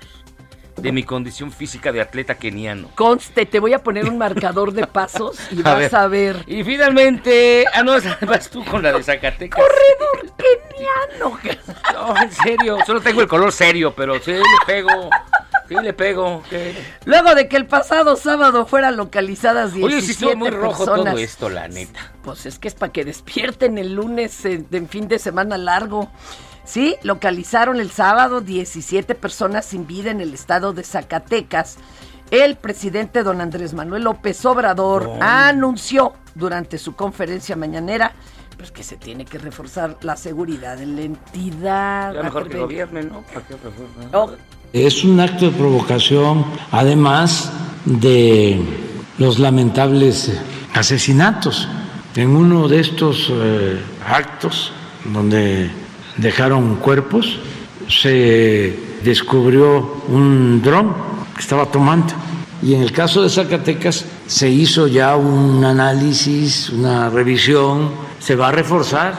De 0.77 0.91
mi 0.91 1.03
condición 1.03 1.51
física 1.51 1.91
de 1.91 2.01
atleta 2.01 2.35
keniano. 2.35 2.89
Conste, 2.95 3.45
te 3.47 3.59
voy 3.59 3.73
a 3.73 3.79
poner 3.83 4.07
un 4.07 4.17
marcador 4.17 4.71
de 4.73 4.85
pasos 4.85 5.37
y 5.51 5.59
A 5.67 5.73
vas 5.73 5.79
ver. 5.79 5.95
a 5.95 6.07
ver. 6.07 6.43
Y 6.45 6.63
finalmente, 6.63 7.65
ah, 7.73 7.81
no, 7.83 7.93
vas 8.27 8.49
tú 8.49 8.63
con 8.63 8.83
la 8.83 8.93
de 8.93 9.01
Zacatecas. 9.03 9.59
Corredor 9.59 10.35
keniano. 10.37 11.37
No, 11.93 12.15
en 12.21 12.31
serio, 12.31 12.77
solo 12.85 13.01
tengo 13.01 13.21
el 13.21 13.27
color 13.27 13.51
serio, 13.51 13.91
pero 13.95 14.19
sí 14.19 14.31
le 14.31 14.43
pego. 14.67 15.09
Sí 15.67 15.73
le 15.73 15.91
pego. 15.93 16.43
¿qué? 16.47 16.75
Luego 17.05 17.33
de 17.33 17.47
que 17.47 17.57
el 17.57 17.65
pasado 17.65 18.15
sábado 18.15 18.67
fueran 18.67 18.97
localizadas 18.97 19.73
17 19.73 19.83
Oye, 19.95 20.05
sí 20.05 20.11
estuvo 20.11 20.35
muy 20.35 20.51
rojo 20.51 20.85
personas. 20.85 21.13
todo 21.15 21.23
esto, 21.23 21.49
la 21.49 21.67
neta. 21.67 22.11
Pues 22.21 22.45
es 22.45 22.59
que 22.59 22.67
es 22.67 22.75
para 22.75 22.91
que 22.93 23.03
despierten 23.03 23.79
el 23.79 23.95
lunes 23.95 24.45
eh, 24.45 24.63
de 24.69 24.81
fin 24.85 25.07
de 25.07 25.17
semana 25.17 25.57
largo. 25.57 26.11
Sí, 26.67 26.97
localizaron 27.01 27.79
el 27.79 27.89
sábado 27.91 28.41
17 28.41 29.15
personas 29.15 29.65
sin 29.65 29.87
vida 29.87 30.11
en 30.11 30.19
el 30.19 30.33
estado 30.33 30.73
de 30.73 30.83
Zacatecas. 30.83 31.77
El 32.29 32.57
presidente 32.57 33.23
don 33.23 33.39
Andrés 33.39 33.73
Manuel 33.73 34.03
López 34.03 34.45
Obrador 34.45 35.07
Oh. 35.07 35.17
anunció 35.21 36.11
durante 36.35 36.77
su 36.77 36.93
conferencia 36.93 37.55
mañanera 37.55 38.11
pues 38.57 38.71
que 38.71 38.83
se 38.83 38.97
tiene 38.97 39.23
que 39.23 39.37
reforzar 39.37 39.97
la 40.01 40.17
seguridad 40.17 40.81
en 40.81 40.95
la 40.97 41.03
entidad. 41.03 42.13
Ya 42.13 42.23
mejor 42.23 42.49
que 42.49 42.57
Acuérdense. 42.57 42.59
gobiernen, 42.59 43.11
¿no? 44.11 44.27
Es 44.73 45.03
un 45.05 45.19
acto 45.19 45.45
de 45.45 45.51
provocación, 45.51 46.43
además 46.71 47.51
de 47.85 48.59
los 49.19 49.37
lamentables 49.39 50.33
asesinatos. 50.73 51.67
En 52.15 52.35
uno 52.35 52.67
de 52.67 52.79
estos 52.79 53.27
eh, 53.31 53.79
actos, 54.05 54.71
donde 55.13 55.69
dejaron 56.17 56.75
cuerpos, 56.75 57.39
se 57.87 58.77
descubrió 59.03 60.01
un 60.07 60.61
dron 60.61 60.93
que 61.35 61.41
estaba 61.41 61.65
tomando. 61.67 62.13
Y 62.61 62.73
en 62.73 62.81
el 62.81 62.91
caso 62.91 63.21
de 63.21 63.29
Zacatecas 63.29 64.05
se 64.25 64.49
hizo 64.49 64.87
ya 64.87 65.15
un 65.15 65.63
análisis, 65.63 66.69
una 66.69 67.09
revisión, 67.09 67.91
se 68.19 68.35
va 68.35 68.49
a 68.49 68.51
reforzar 68.51 69.13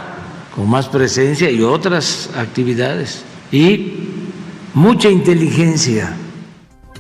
con 0.55 0.69
más 0.69 0.89
presencia 0.89 1.51
y 1.51 1.63
otras 1.63 2.31
actividades. 2.37 3.23
Y 3.53 3.93
mucha 4.75 5.09
inteligencia. 5.09 6.17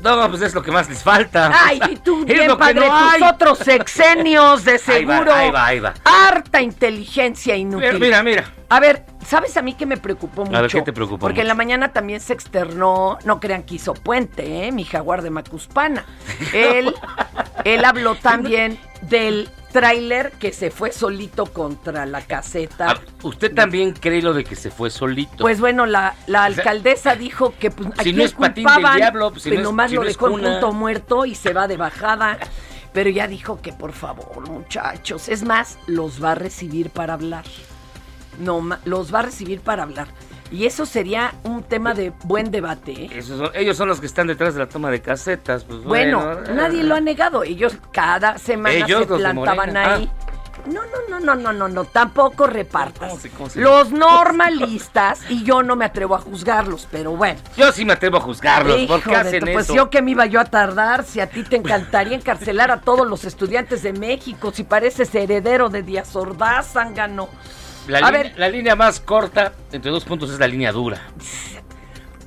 No, 0.02 0.30
pues 0.30 0.42
es 0.42 0.54
lo 0.54 0.62
que 0.62 0.70
más 0.70 0.88
les 0.88 1.02
falta. 1.02 1.50
Ay, 1.52 1.80
tú 2.08 2.20
Es 2.26 2.34
bien, 2.34 2.48
lo 2.48 2.58
que 2.58 2.74
no 2.74 2.92
hay. 2.92 3.20
tus 3.20 3.28
otros 3.28 3.58
sexenios 3.58 4.64
de 4.64 4.72
Ahí 4.86 5.04
va, 5.04 5.14
seguro. 5.14 5.34
ahí 5.34 5.50
va, 5.50 5.66
ahí 5.66 5.80
va. 5.80 5.94
Harta 6.04 6.62
inteligencia 6.62 7.56
inútil. 7.56 8.00
Mira, 8.00 8.22
mira, 8.22 8.22
mira. 8.22 8.52
A 8.70 8.80
ver, 8.80 9.04
¿sabes 9.26 9.56
a 9.56 9.62
mí 9.62 9.74
que 9.74 9.86
me 9.86 9.96
preocupó 9.96 10.44
mucho? 10.44 10.60
ver, 10.60 10.70
¿qué 10.70 10.82
te 10.82 10.92
preocupó 10.92 11.18
Porque 11.20 11.40
en 11.40 11.48
la 11.48 11.54
mañana 11.54 11.92
también 11.92 12.20
se 12.20 12.34
externó, 12.34 13.18
no 13.24 13.40
crean 13.40 13.62
que 13.62 13.76
hizo 13.76 13.94
puente, 13.94 14.66
¿eh? 14.66 14.72
Mi 14.72 14.84
jaguar 14.84 15.22
de 15.22 15.30
Macuspana. 15.30 16.04
Él, 16.52 16.94
él 17.64 17.84
habló 17.84 18.14
también 18.14 18.78
del 19.02 19.48
tráiler 19.72 20.32
que 20.32 20.52
se 20.52 20.70
fue 20.70 20.92
solito 20.92 21.46
contra 21.46 22.06
la 22.06 22.22
caseta. 22.22 22.90
Ah, 22.90 23.00
¿Usted 23.22 23.54
también 23.54 23.92
cree 23.92 24.22
lo 24.22 24.32
de 24.34 24.44
que 24.44 24.56
se 24.56 24.70
fue 24.70 24.90
solito? 24.90 25.36
Pues 25.38 25.60
bueno, 25.60 25.86
la, 25.86 26.14
la 26.26 26.40
O 26.46 26.52
sea, 26.52 26.62
alcaldesa 26.62 27.14
dijo 27.16 27.54
que 27.58 27.70
pues, 27.70 27.90
si 27.94 28.00
aquí 28.00 28.12
no 28.12 28.24
es 28.24 28.32
patín 28.32 28.66
del 28.66 28.96
diablo, 28.96 29.30
pues, 29.30 29.42
si 29.42 29.50
pero 29.50 29.62
no 29.62 29.68
es- 29.68 29.72
nomás 29.72 29.90
si 29.90 29.96
lo 29.96 30.02
no 30.02 30.08
dejó 30.08 30.26
en 30.28 30.32
punto 30.32 30.72
muerto 30.72 31.24
y 31.26 31.34
se 31.34 31.52
va 31.52 31.68
de 31.68 31.76
bajada. 31.76 32.38
Pero 32.92 33.10
ya 33.10 33.28
dijo 33.28 33.60
que 33.60 33.72
por 33.72 33.92
favor, 33.92 34.48
muchachos, 34.48 35.28
es 35.28 35.42
más, 35.44 35.78
los 35.86 36.22
va 36.24 36.32
a 36.32 36.34
recibir 36.34 36.90
para 36.90 37.12
hablar. 37.14 37.44
No, 38.38 38.66
los 38.84 39.12
va 39.14 39.20
a 39.20 39.22
recibir 39.22 39.60
para 39.60 39.82
hablar. 39.82 40.08
Y 40.50 40.64
eso 40.66 40.86
sería 40.86 41.34
un 41.44 41.62
tema 41.62 41.92
de 41.94 42.12
buen 42.24 42.50
debate. 42.50 42.92
¿eh? 42.92 43.10
Esos 43.14 43.38
son- 43.38 43.50
ellos 43.54 43.76
son 43.76 43.88
los 43.88 44.00
que 44.00 44.06
están 44.06 44.26
detrás 44.26 44.54
de 44.54 44.60
la 44.60 44.68
toma 44.68 44.90
de 44.90 45.00
casetas. 45.02 45.64
Pues 45.64 45.82
Bueno, 45.82 46.24
bueno, 46.24 46.54
nadie 46.54 46.82
lo 46.82 46.94
ha 46.94 47.00
negado. 47.00 47.42
Ellos 47.42 47.76
cada 47.92 48.38
semana 48.38 48.74
Ellos, 48.76 49.00
se 49.00 49.06
plantaban 49.16 49.56
Morena. 49.68 49.94
ahí. 49.94 50.10
No, 50.66 50.80
no, 50.82 51.08
no, 51.08 51.20
no, 51.20 51.34
no, 51.34 51.52
no, 51.52 51.68
no, 51.68 51.84
tampoco 51.84 52.46
repartas. 52.46 53.08
¿Cómo 53.08 53.20
se- 53.20 53.30
cómo 53.30 53.48
se- 53.48 53.60
Los 53.60 53.90
normalistas, 53.92 55.20
y 55.28 55.42
yo 55.44 55.62
no 55.62 55.76
me 55.76 55.84
atrevo 55.84 56.14
a 56.14 56.18
juzgarlos, 56.20 56.86
pero 56.90 57.12
bueno. 57.12 57.38
Yo 57.56 57.70
sí 57.72 57.84
me 57.84 57.92
atrevo 57.94 58.18
a 58.18 58.20
juzgarlos. 58.20 58.76
¿Por 58.86 59.00
qué 59.02 59.10
Hijo 59.10 59.10
de 59.10 59.16
hacen 59.28 59.40
tu- 59.44 59.52
pues 59.52 59.66
eso? 59.66 59.74
yo 59.74 59.88
que 59.88 60.02
me 60.02 60.10
iba 60.10 60.26
yo 60.26 60.40
a 60.40 60.44
tardar, 60.44 61.04
si 61.04 61.20
a 61.20 61.28
ti 61.28 61.42
te 61.44 61.56
encantaría 61.56 62.16
encarcelar 62.16 62.70
a 62.70 62.80
todos 62.80 63.06
los 63.06 63.24
estudiantes 63.24 63.82
de 63.82 63.92
México, 63.92 64.50
si 64.52 64.64
pareces 64.64 65.14
heredero 65.14 65.68
de 65.68 65.82
Díaz 65.82 66.14
Ordaz, 66.16 66.72
Zángano. 66.72 67.28
La, 67.88 67.98
a 67.98 68.10
línea, 68.10 68.22
ver. 68.22 68.32
la 68.38 68.48
línea 68.48 68.76
más 68.76 69.00
corta 69.00 69.52
entre 69.72 69.90
dos 69.90 70.04
puntos 70.04 70.30
es 70.30 70.38
la 70.38 70.46
línea 70.46 70.70
dura. 70.72 71.00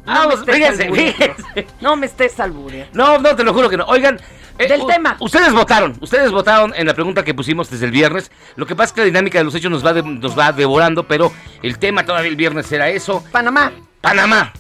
No 0.06 0.14
Vamos, 0.14 0.46
me 0.48 0.54
estés 0.54 0.56
fíjense, 0.56 0.92
fíjense. 0.92 1.68
No 1.80 1.96
me 1.96 2.06
estés 2.08 2.40
albureando. 2.40 2.92
No, 2.94 3.20
no, 3.20 3.36
te 3.36 3.44
lo 3.44 3.54
juro 3.54 3.70
que 3.70 3.78
no. 3.78 3.86
Oigan. 3.86 4.20
eh, 4.58 4.68
Del 4.68 4.86
tema. 4.88 5.16
Ustedes 5.20 5.54
votaron. 5.54 5.96
Ustedes 6.02 6.32
votaron 6.32 6.74
en 6.76 6.88
la 6.88 6.94
pregunta 6.96 7.24
que 7.24 7.34
pusimos 7.36 7.70
desde 7.70 7.86
el 7.86 7.92
viernes. 7.92 8.32
Lo 8.56 8.66
que 8.66 8.76
pasa 8.76 8.88
es 8.88 8.94
que 8.94 9.02
la 9.02 9.06
dinámica 9.06 9.38
de 9.38 9.44
los 9.46 9.54
hechos 9.54 9.70
nos 9.72 9.86
va, 9.86 9.94
de- 9.94 10.02
nos 10.04 10.38
va 10.38 10.52
devorando, 10.52 11.08
pero 11.08 11.32
el 11.62 11.78
tema 11.78 12.04
todavía 12.06 12.30
el 12.30 12.36
viernes 12.36 12.72
era 12.72 12.90
eso. 12.90 13.24
Panamá. 13.32 13.72
Panamá. 14.02 14.52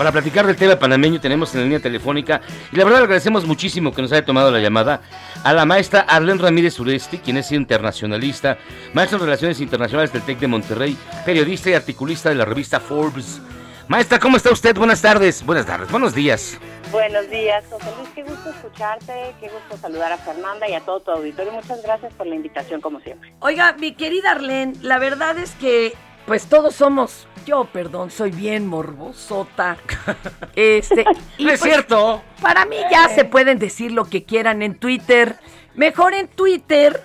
Para 0.00 0.12
platicar 0.12 0.46
del 0.46 0.56
tema 0.56 0.76
panameño 0.76 1.20
tenemos 1.20 1.52
en 1.52 1.60
la 1.60 1.64
línea 1.64 1.78
telefónica 1.78 2.40
y 2.72 2.76
la 2.76 2.84
verdad 2.84 3.00
le 3.00 3.04
agradecemos 3.04 3.44
muchísimo 3.44 3.92
que 3.92 4.00
nos 4.00 4.10
haya 4.12 4.24
tomado 4.24 4.50
la 4.50 4.58
llamada 4.58 5.02
a 5.44 5.52
la 5.52 5.66
maestra 5.66 6.00
Arlene 6.08 6.40
Ramírez 6.40 6.80
Uresti, 6.80 7.18
quien 7.18 7.36
es 7.36 7.52
internacionalista, 7.52 8.56
maestra 8.94 9.18
en 9.18 9.24
Relaciones 9.24 9.60
Internacionales 9.60 10.10
del 10.10 10.22
TEC 10.22 10.38
de 10.38 10.46
Monterrey, 10.46 10.96
periodista 11.26 11.68
y 11.68 11.74
articulista 11.74 12.30
de 12.30 12.36
la 12.36 12.46
revista 12.46 12.80
Forbes. 12.80 13.42
Maestra, 13.88 14.18
¿cómo 14.18 14.38
está 14.38 14.50
usted? 14.50 14.74
Buenas 14.74 15.02
tardes. 15.02 15.44
Buenas 15.44 15.66
tardes. 15.66 15.90
Buenos 15.90 16.14
días. 16.14 16.58
Buenos 16.90 17.28
días, 17.28 17.62
José 17.68 17.92
Luis. 17.98 18.08
Qué 18.14 18.22
gusto 18.22 18.48
escucharte, 18.48 19.34
qué 19.38 19.50
gusto 19.50 19.76
saludar 19.76 20.12
a 20.12 20.16
Fernanda 20.16 20.66
y 20.66 20.72
a 20.72 20.80
todo 20.80 21.00
tu 21.00 21.10
auditorio. 21.10 21.52
Muchas 21.52 21.82
gracias 21.82 22.14
por 22.14 22.26
la 22.26 22.36
invitación, 22.36 22.80
como 22.80 23.00
siempre. 23.00 23.34
Oiga, 23.40 23.74
mi 23.78 23.92
querida 23.92 24.30
Arlene, 24.30 24.72
la 24.80 24.98
verdad 24.98 25.36
es 25.36 25.50
que, 25.56 25.92
pues 26.30 26.46
todos 26.46 26.76
somos, 26.76 27.26
yo, 27.44 27.64
perdón, 27.64 28.12
soy 28.12 28.30
bien 28.30 28.64
morbosota. 28.64 29.76
Este, 30.54 31.04
y 31.38 31.44
No 31.44 31.50
es 31.50 31.58
pues, 31.58 31.72
cierto. 31.72 32.22
Para 32.40 32.66
mí 32.66 32.76
ya 32.88 33.08
se 33.08 33.24
pueden 33.24 33.58
decir 33.58 33.90
lo 33.90 34.04
que 34.04 34.22
quieran 34.22 34.62
en 34.62 34.78
Twitter. 34.78 35.40
Mejor 35.74 36.14
en 36.14 36.28
Twitter 36.28 37.02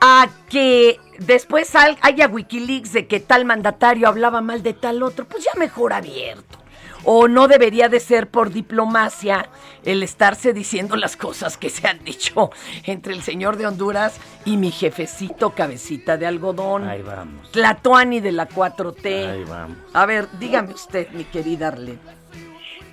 a 0.00 0.28
que 0.48 1.00
después 1.18 1.72
haya 1.74 2.28
Wikileaks 2.28 2.92
de 2.92 3.08
que 3.08 3.18
tal 3.18 3.44
mandatario 3.44 4.06
hablaba 4.06 4.40
mal 4.40 4.62
de 4.62 4.72
tal 4.72 5.02
otro. 5.02 5.24
Pues 5.26 5.42
ya 5.42 5.58
mejor 5.58 5.92
abierto. 5.92 6.59
O 7.04 7.28
no 7.28 7.48
debería 7.48 7.88
de 7.88 8.00
ser 8.00 8.28
por 8.28 8.50
diplomacia 8.50 9.48
el 9.84 10.02
estarse 10.02 10.52
diciendo 10.52 10.96
las 10.96 11.16
cosas 11.16 11.56
que 11.56 11.70
se 11.70 11.86
han 11.86 12.04
dicho 12.04 12.50
entre 12.84 13.14
el 13.14 13.22
señor 13.22 13.56
de 13.56 13.66
Honduras 13.66 14.20
y 14.44 14.56
mi 14.56 14.70
jefecito 14.70 15.50
cabecita 15.50 16.16
de 16.16 16.26
algodón. 16.26 16.88
Ahí 16.88 17.02
vamos. 17.02 17.50
Tlatuani 17.52 18.20
de 18.20 18.32
la 18.32 18.48
4T. 18.48 19.30
Ahí 19.30 19.44
vamos. 19.44 19.76
A 19.92 20.06
ver, 20.06 20.26
dígame 20.38 20.74
usted, 20.74 21.08
mi 21.10 21.24
querida 21.24 21.68
Arlene. 21.68 22.20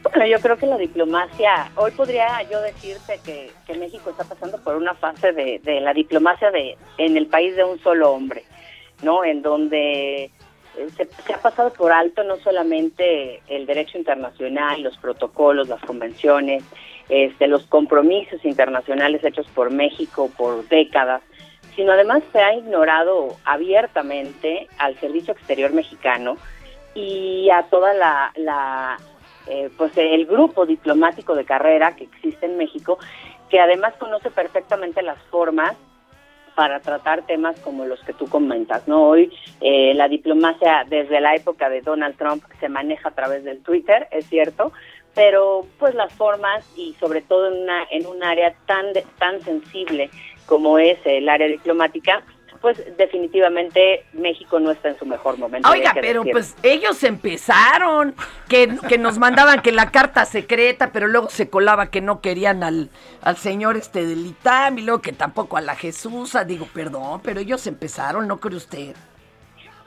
Bueno, 0.03 0.25
yo 0.25 0.39
creo 0.39 0.57
que 0.57 0.67
la 0.67 0.77
diplomacia, 0.77 1.71
hoy 1.75 1.91
podría 1.91 2.41
yo 2.49 2.61
decirte 2.61 3.19
que, 3.25 3.51
que 3.65 3.77
México 3.77 4.09
está 4.11 4.23
pasando 4.23 4.57
por 4.63 4.75
una 4.75 4.93
fase 4.93 5.33
de, 5.33 5.59
de 5.63 5.81
la 5.81 5.93
diplomacia 5.93 6.49
de 6.51 6.77
en 6.97 7.17
el 7.17 7.27
país 7.27 7.55
de 7.55 7.63
un 7.63 7.79
solo 7.79 8.11
hombre, 8.11 8.43
¿no? 9.01 9.25
En 9.25 9.41
donde 9.41 10.31
se, 10.95 11.33
ha 11.33 11.41
pasado 11.41 11.71
por 11.73 11.91
alto 11.91 12.23
no 12.23 12.37
solamente 12.37 13.41
el 13.47 13.65
derecho 13.65 13.97
internacional, 13.97 14.81
los 14.81 14.97
protocolos, 14.97 15.67
las 15.67 15.81
convenciones, 15.81 16.63
este, 17.09 17.47
los 17.47 17.65
compromisos 17.67 18.43
internacionales 18.45 19.23
hechos 19.23 19.47
por 19.47 19.71
México 19.71 20.29
por 20.37 20.67
décadas, 20.67 21.21
sino 21.75 21.91
además 21.91 22.23
se 22.31 22.39
ha 22.39 22.53
ignorado 22.53 23.35
abiertamente 23.45 24.67
al 24.77 24.99
servicio 24.99 25.33
exterior 25.33 25.71
mexicano 25.73 26.37
y 26.93 27.49
a 27.49 27.63
toda 27.63 27.93
la, 27.93 28.31
la 28.35 28.97
eh, 29.47 29.69
pues 29.77 29.91
el 29.97 30.25
grupo 30.25 30.65
diplomático 30.65 31.35
de 31.35 31.45
carrera 31.45 31.95
que 31.95 32.05
existe 32.05 32.45
en 32.45 32.57
México, 32.57 32.97
que 33.49 33.59
además 33.59 33.93
conoce 33.99 34.29
perfectamente 34.29 35.01
las 35.01 35.21
formas 35.29 35.75
para 36.57 36.79
tratar 36.79 37.23
temas 37.27 37.59
como 37.59 37.85
los 37.85 38.03
que 38.03 38.13
tú 38.13 38.25
comentas, 38.27 38.87
¿no? 38.87 39.03
Hoy 39.09 39.31
eh, 39.61 39.93
la 39.93 40.07
diplomacia 40.07 40.85
desde 40.89 41.21
la 41.21 41.35
época 41.35 41.69
de 41.69 41.81
Donald 41.81 42.17
Trump 42.17 42.43
se 42.59 42.67
maneja 42.67 43.09
a 43.09 43.11
través 43.13 43.43
del 43.43 43.61
Twitter, 43.61 44.07
es 44.09 44.25
cierto, 44.25 44.71
pero 45.13 45.67
pues 45.77 45.93
las 45.93 46.11
formas 46.13 46.67
y 46.75 46.95
sobre 46.99 47.21
todo 47.21 47.49
en, 47.49 47.61
una, 47.61 47.83
en 47.91 48.07
un 48.07 48.23
área 48.23 48.55
tan, 48.65 48.87
tan 49.19 49.39
sensible 49.41 50.09
como 50.47 50.79
es 50.79 50.97
el 51.05 51.29
área 51.29 51.45
diplomática, 51.45 52.23
pues 52.61 52.81
definitivamente 52.97 54.05
México 54.13 54.59
no 54.59 54.71
está 54.71 54.89
en 54.89 54.99
su 54.99 55.05
mejor 55.05 55.37
momento. 55.37 55.69
Oiga, 55.69 55.95
pero 55.99 56.23
pues 56.23 56.55
ellos 56.63 57.03
empezaron, 57.03 58.15
que, 58.47 58.77
que, 58.87 58.97
nos 58.97 59.17
mandaban 59.17 59.61
que 59.61 59.71
la 59.71 59.91
carta 59.91 60.25
secreta, 60.25 60.91
pero 60.91 61.07
luego 61.07 61.29
se 61.29 61.49
colaba 61.49 61.89
que 61.89 62.01
no 62.01 62.21
querían 62.21 62.63
al, 62.63 62.89
al 63.21 63.37
señor 63.37 63.77
este 63.77 64.05
del 64.05 64.25
ITAM 64.25 64.79
y 64.79 64.81
luego 64.83 65.01
que 65.01 65.13
tampoco 65.13 65.57
a 65.57 65.61
la 65.61 65.75
Jesús. 65.75 66.37
Digo, 66.45 66.67
perdón, 66.73 67.21
pero 67.23 67.39
ellos 67.39 67.65
empezaron, 67.67 68.27
¿no 68.27 68.39
cree 68.39 68.57
usted? 68.57 68.95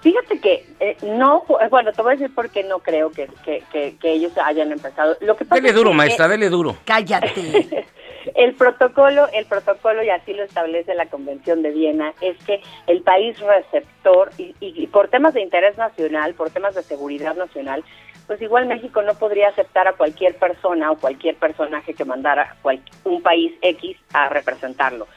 Fíjate 0.01 0.41
que 0.41 0.67
eh, 0.81 0.97
no, 1.03 1.45
bueno, 1.69 1.93
te 1.93 2.01
voy 2.01 2.15
a 2.15 2.17
decir 2.17 2.35
por 2.35 2.49
qué 2.49 2.65
no 2.65 2.79
creo 2.79 3.11
que, 3.11 3.29
que, 3.45 3.63
que, 4.01 4.13
ellos 4.13 4.33
hayan 4.43 4.73
empezado. 4.73 5.17
Lo 5.21 5.37
que 5.37 5.45
dele 5.45 5.73
duro, 5.73 5.93
maestra, 5.93 6.27
dele 6.27 6.49
duro. 6.49 6.77
Cállate. 6.87 7.87
El 8.35 8.55
protocolo, 8.55 9.29
el 9.33 9.47
protocolo, 9.47 10.03
y 10.03 10.11
así 10.11 10.35
lo 10.35 10.43
establece 10.43 10.95
la 10.95 11.07
Convención 11.07 11.63
de 11.63 11.71
Viena, 11.71 12.13
es 12.21 12.37
que 12.45 12.61
el 12.87 13.03
país 13.03 13.39
receptor, 13.41 14.31
y, 14.39 14.87
por 14.89 15.09
temas 15.09 15.35
de 15.35 15.43
interés 15.43 15.77
nacional, 15.79 16.35
por 16.35 16.51
temas 16.51 16.75
de 16.75 16.83
seguridad 16.83 17.35
nacional, 17.35 17.85
pues 18.27 18.41
igual 18.43 18.67
México 18.67 19.03
no 19.03 19.15
podría 19.15 19.49
aceptar 19.49 19.89
a 19.89 19.95
cualquier 19.95 20.37
persona 20.37 20.93
o 20.93 20.99
cualquier 20.99 21.35
personaje 21.37 21.95
que 21.95 22.05
mandara 22.05 22.57
un 23.05 23.23
país 23.23 23.53
X 23.61 23.97
a 24.13 24.29
representarlo. 24.29 25.09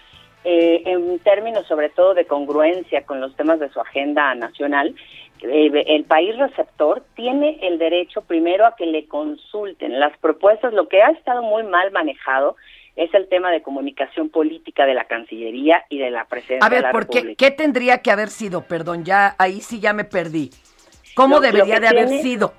Eh, 0.46 0.82
en 0.86 1.20
términos 1.20 1.66
sobre 1.68 1.90
todo 1.90 2.14
de 2.14 2.26
congruencia 2.26 3.06
con 3.06 3.22
los 3.22 3.34
temas 3.36 3.60
de 3.60 3.70
su 3.70 3.80
agenda 3.80 4.34
nacional, 4.36 4.94
eh, 5.42 5.84
el 5.88 6.04
país 6.06 6.36
receptor 6.38 7.04
tiene 7.16 7.60
el 7.62 7.78
derecho 7.78 8.22
primero 8.22 8.66
a 8.66 8.76
que 8.76 8.86
le 8.86 9.08
consulten 9.08 10.00
las 10.00 10.18
propuestas, 10.18 10.74
lo 10.74 10.88
que 10.88 11.02
ha 11.02 11.12
estado 11.12 11.44
muy 11.44 11.64
mal 11.64 11.92
manejado 11.92 12.56
es 12.96 13.14
el 13.14 13.28
tema 13.28 13.52
de 13.52 13.62
comunicación 13.62 14.30
política 14.30 14.86
de 14.86 14.94
la 14.94 15.06
Cancillería 15.06 15.86
y 15.90 15.98
de 15.98 16.12
la 16.12 16.26
Presidencia 16.26 16.66
a 16.66 16.70
ver, 16.70 16.80
de 16.80 16.84
la 16.84 16.92
¿por 16.92 17.08
qué, 17.08 17.36
qué, 17.36 17.52
tendría 17.52 18.00
que 18.00 18.12
haber 18.12 18.30
sido? 18.30 18.62
Perdón, 18.62 19.04
ya 19.04 19.36
ahí 19.40 19.62
sí 19.62 19.80
ya 19.80 19.94
me 19.94 20.04
perdí. 20.04 20.52
¿Cómo 21.16 21.40
debería 21.40 21.80
de 21.80 21.88
haber 21.88 22.10
sido? 22.10 22.54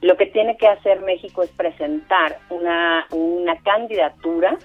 Lo 0.00 0.16
que 0.16 0.26
tiene 0.26 0.56
que 0.56 0.66
hacer 0.66 1.00
México 1.00 1.42
es 1.42 1.50
presentar 1.50 2.38
una, 2.48 3.06
una 3.10 3.56
candidatura 3.62 4.56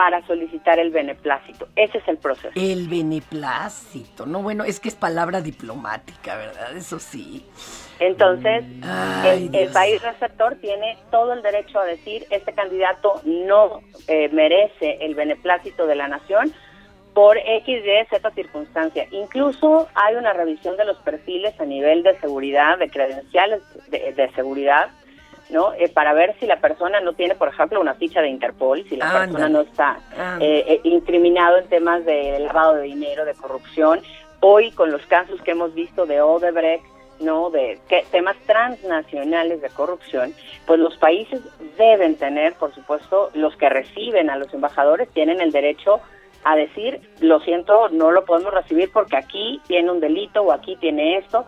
para 0.00 0.26
solicitar 0.26 0.78
el 0.78 0.92
beneplácito. 0.92 1.68
Ese 1.76 1.98
es 1.98 2.08
el 2.08 2.16
proceso. 2.16 2.54
El 2.54 2.88
beneplácito, 2.88 4.24
no 4.24 4.42
bueno, 4.42 4.64
es 4.64 4.80
que 4.80 4.88
es 4.88 4.94
palabra 4.94 5.42
diplomática, 5.42 6.36
¿verdad? 6.36 6.74
Eso 6.74 6.98
sí. 6.98 7.44
Entonces, 7.98 8.64
el, 9.26 9.68
país 9.74 10.00
receptor 10.00 10.54
tiene 10.54 10.96
todo 11.10 11.34
el 11.34 11.42
derecho 11.42 11.80
a 11.80 11.84
decir, 11.84 12.24
este 12.30 12.54
candidato 12.54 13.20
no 13.26 13.82
eh, 14.08 14.30
merece 14.30 15.04
el 15.04 15.14
beneplácito 15.14 15.86
de 15.86 15.96
la 15.96 16.08
nación 16.08 16.50
por 17.12 17.36
X, 17.36 17.66
Y, 17.68 18.06
Z 18.08 18.30
circunstancia. 18.30 19.06
Incluso 19.10 19.86
hay 19.94 20.14
una 20.14 20.32
revisión 20.32 20.78
de 20.78 20.86
los 20.86 20.96
perfiles 21.00 21.60
a 21.60 21.66
nivel 21.66 22.02
de 22.02 22.18
seguridad, 22.20 22.78
de 22.78 22.88
credenciales 22.88 23.60
de, 23.90 24.30
seguridad, 24.34 24.92
¿no? 25.50 25.72
Eh, 25.74 25.88
para 25.88 26.12
ver 26.12 26.34
si 26.38 26.46
la 26.46 26.60
persona 26.60 27.00
no 27.00 27.12
tiene, 27.12 27.34
por 27.34 27.48
ejemplo, 27.48 27.80
una 27.80 27.94
ficha 27.94 28.20
de 28.20 28.28
Interpol, 28.28 28.84
si 28.88 28.96
la 28.96 29.12
persona 29.12 29.48
no 29.48 29.60
está 29.60 29.98
eh, 30.40 30.80
incriminado 30.84 31.58
en 31.58 31.68
temas 31.68 32.04
de 32.04 32.38
lavado 32.40 32.74
de 32.74 32.82
dinero, 32.82 33.24
de 33.24 33.34
corrupción. 33.34 34.00
Hoy, 34.40 34.70
con 34.70 34.90
los 34.90 35.04
casos 35.06 35.40
que 35.42 35.50
hemos 35.50 35.74
visto 35.74 36.06
de 36.06 36.22
Odebrecht, 36.22 36.84
¿no? 37.20 37.50
de 37.50 37.78
temas 38.10 38.36
transnacionales 38.46 39.60
de 39.60 39.68
corrupción, 39.68 40.34
pues 40.66 40.80
los 40.80 40.96
países 40.96 41.40
deben 41.76 42.16
tener, 42.16 42.54
por 42.54 42.74
supuesto, 42.74 43.30
los 43.34 43.54
que 43.56 43.68
reciben 43.68 44.30
a 44.30 44.36
los 44.36 44.52
embajadores 44.54 45.08
tienen 45.10 45.40
el 45.40 45.52
derecho 45.52 46.00
a 46.44 46.56
decir, 46.56 47.00
lo 47.20 47.40
siento, 47.40 47.88
no 47.90 48.10
lo 48.10 48.24
podemos 48.24 48.52
recibir 48.52 48.90
porque 48.92 49.16
aquí 49.16 49.60
tiene 49.66 49.90
un 49.90 50.00
delito 50.00 50.42
o 50.42 50.52
aquí 50.52 50.76
tiene 50.76 51.18
esto. 51.18 51.44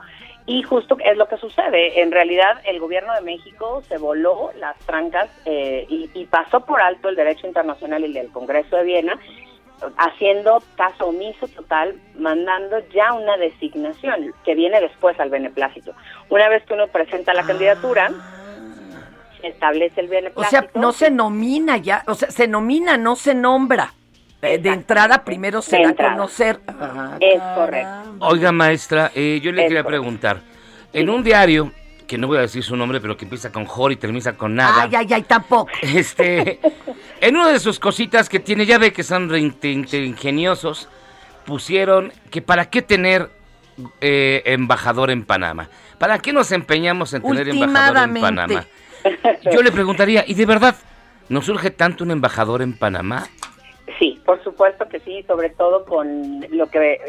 Y 0.46 0.62
justo 0.62 0.96
es 1.04 1.16
lo 1.16 1.28
que 1.28 1.36
sucede. 1.36 2.02
En 2.02 2.10
realidad, 2.10 2.60
el 2.64 2.80
gobierno 2.80 3.14
de 3.14 3.20
México 3.20 3.82
se 3.88 3.96
voló 3.96 4.50
las 4.58 4.76
trancas 4.80 5.30
eh, 5.44 5.86
y, 5.88 6.10
y 6.14 6.26
pasó 6.26 6.60
por 6.60 6.80
alto 6.80 7.08
el 7.08 7.16
derecho 7.16 7.46
internacional 7.46 8.04
y 8.04 8.18
el 8.18 8.30
Congreso 8.30 8.76
de 8.76 8.84
Viena 8.84 9.18
haciendo 9.98 10.62
caso 10.76 11.08
omiso 11.08 11.48
total, 11.48 12.00
mandando 12.16 12.78
ya 12.94 13.12
una 13.12 13.36
designación 13.36 14.32
que 14.44 14.54
viene 14.54 14.80
después 14.80 15.18
al 15.18 15.30
beneplácito. 15.30 15.94
Una 16.28 16.48
vez 16.48 16.64
que 16.64 16.74
uno 16.74 16.86
presenta 16.88 17.34
la 17.34 17.44
candidatura, 17.44 18.10
se 19.40 19.48
establece 19.48 20.00
el 20.00 20.08
beneplácito. 20.08 20.58
O 20.58 20.62
sea, 20.62 20.80
no 20.80 20.92
se 20.92 21.10
nomina 21.10 21.76
ya, 21.76 22.04
o 22.06 22.14
sea, 22.14 22.30
se 22.30 22.46
nomina, 22.48 22.96
no 22.96 23.16
se 23.16 23.34
nombra. 23.34 23.92
Eh, 24.42 24.58
de 24.58 24.70
entrada 24.70 25.22
primero 25.24 25.62
se 25.62 25.80
da 25.80 25.90
a 25.90 25.94
conocer. 25.94 26.60
es 27.20 27.40
correcto. 27.54 28.16
Oiga, 28.18 28.50
maestra, 28.50 29.12
eh, 29.14 29.40
yo 29.40 29.52
le 29.52 29.68
quería 29.68 29.84
preguntar. 29.84 30.42
En 30.92 31.08
un 31.08 31.22
diario 31.22 31.72
que 32.08 32.18
no 32.18 32.26
voy 32.26 32.38
a 32.38 32.40
decir 32.40 32.64
su 32.64 32.76
nombre, 32.76 33.00
pero 33.00 33.16
que 33.16 33.24
empieza 33.24 33.52
con 33.52 33.66
Jor 33.66 33.92
y 33.92 33.96
termina 33.96 34.32
con 34.32 34.56
nada. 34.56 34.82
Ay, 34.82 34.90
ay, 34.96 35.06
ay, 35.12 35.22
tampoco. 35.22 35.70
Este, 35.82 36.58
en 37.20 37.36
una 37.36 37.52
de 37.52 37.60
sus 37.60 37.78
cositas 37.78 38.28
que 38.28 38.40
tiene, 38.40 38.66
ya 38.66 38.78
ve 38.78 38.92
que 38.92 39.04
son 39.04 39.32
ingeniosos, 39.32 40.88
pusieron 41.46 42.12
que 42.30 42.42
para 42.42 42.68
qué 42.68 42.82
tener 42.82 43.30
eh, 44.00 44.42
embajador 44.44 45.12
en 45.12 45.24
Panamá. 45.24 45.68
¿Para 45.98 46.18
qué 46.18 46.32
nos 46.32 46.50
empeñamos 46.50 47.14
en 47.14 47.22
tener 47.22 47.48
embajador 47.48 48.08
en 48.08 48.20
Panamá? 48.20 48.66
Yo 49.52 49.62
le 49.62 49.70
preguntaría, 49.70 50.24
¿y 50.26 50.34
de 50.34 50.46
verdad 50.46 50.74
nos 51.28 51.46
surge 51.46 51.70
tanto 51.70 52.02
un 52.02 52.10
embajador 52.10 52.60
en 52.60 52.76
Panamá? 52.76 53.28
Por 54.32 54.42
supuesto 54.44 54.88
que 54.88 54.98
sí, 54.98 55.22
sobre 55.24 55.50
todo 55.50 55.84
con 55.84 56.40
lo 56.52 56.66
que 56.68 57.00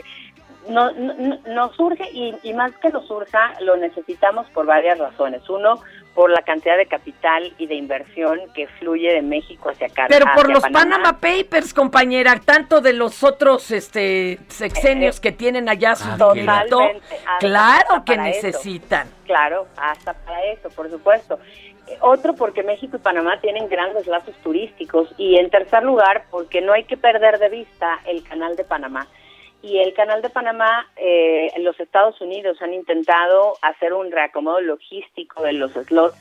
no, 0.68 0.92
no, 0.92 1.72
surge 1.72 2.10
y, 2.12 2.54
más 2.54 2.74
que 2.80 2.90
nos 2.90 3.08
surja, 3.08 3.54
lo 3.62 3.78
necesitamos 3.78 4.46
por 4.50 4.66
varias 4.66 5.00
razones. 5.00 5.50
Uno, 5.50 5.82
por 6.13 6.30
la 6.30 6.41
cantidad 6.43 6.78
de 6.78 6.86
capital 6.86 7.54
y 7.58 7.65
de 7.65 7.76
inversión 7.76 8.39
que 8.54 8.67
fluye 8.67 9.12
de 9.12 9.21
México 9.21 9.69
hacia 9.69 9.88
acá. 9.88 10.06
Pero 10.10 10.26
por 10.36 10.49
los 10.49 10.63
Panama. 10.63 11.19
Papers, 11.19 11.73
compañera, 11.73 12.39
tanto 12.43 12.82
de 12.82 12.93
los 12.93 13.23
otros 13.23 13.71
este 13.71 14.39
sexenios 14.47 15.19
que 15.19 15.32
tienen 15.32 15.69
allá 15.69 15.95
su 15.95 16.10
ah, 16.10 16.65
Claro 17.39 18.04
que 18.06 18.17
necesitan. 18.17 19.08
Claro, 19.26 19.67
hasta 19.78 20.13
para 20.13 20.43
eso, 20.45 20.69
por 20.69 20.89
supuesto. 20.89 21.39
Otro 21.99 22.34
porque 22.34 22.63
México 22.63 22.97
y 22.97 22.99
Panamá 22.99 23.39
tienen 23.41 23.67
grandes 23.67 24.08
lazos 24.08 24.36
turísticos 24.43 25.10
y 25.17 25.38
en 25.38 25.49
tercer 25.49 25.84
lugar 25.84 26.26
porque 26.30 26.62
no 26.62 26.73
hay 26.73 26.86
que 26.86 26.97
perder 26.97 27.39
de 27.39 27.49
vista 27.49 27.99
el 28.06 28.23
canal 28.23 28.56
de 28.56 28.63
Panamá 28.63 29.08
y 29.63 29.80
el 29.80 29.93
Canal 29.93 30.21
de 30.21 30.30
Panamá, 30.30 30.88
eh, 30.97 31.49
los 31.60 31.80
Estados 31.80 32.19
Unidos 32.19 32.62
han 32.62 32.73
intentado 32.73 33.54
hacer 33.62 33.93
un 33.93 34.12
reacomodo 34.12 34.60
logístico 34.60 35.41
de 35.41 35.54
los 35.54 35.71
slots 35.71 36.17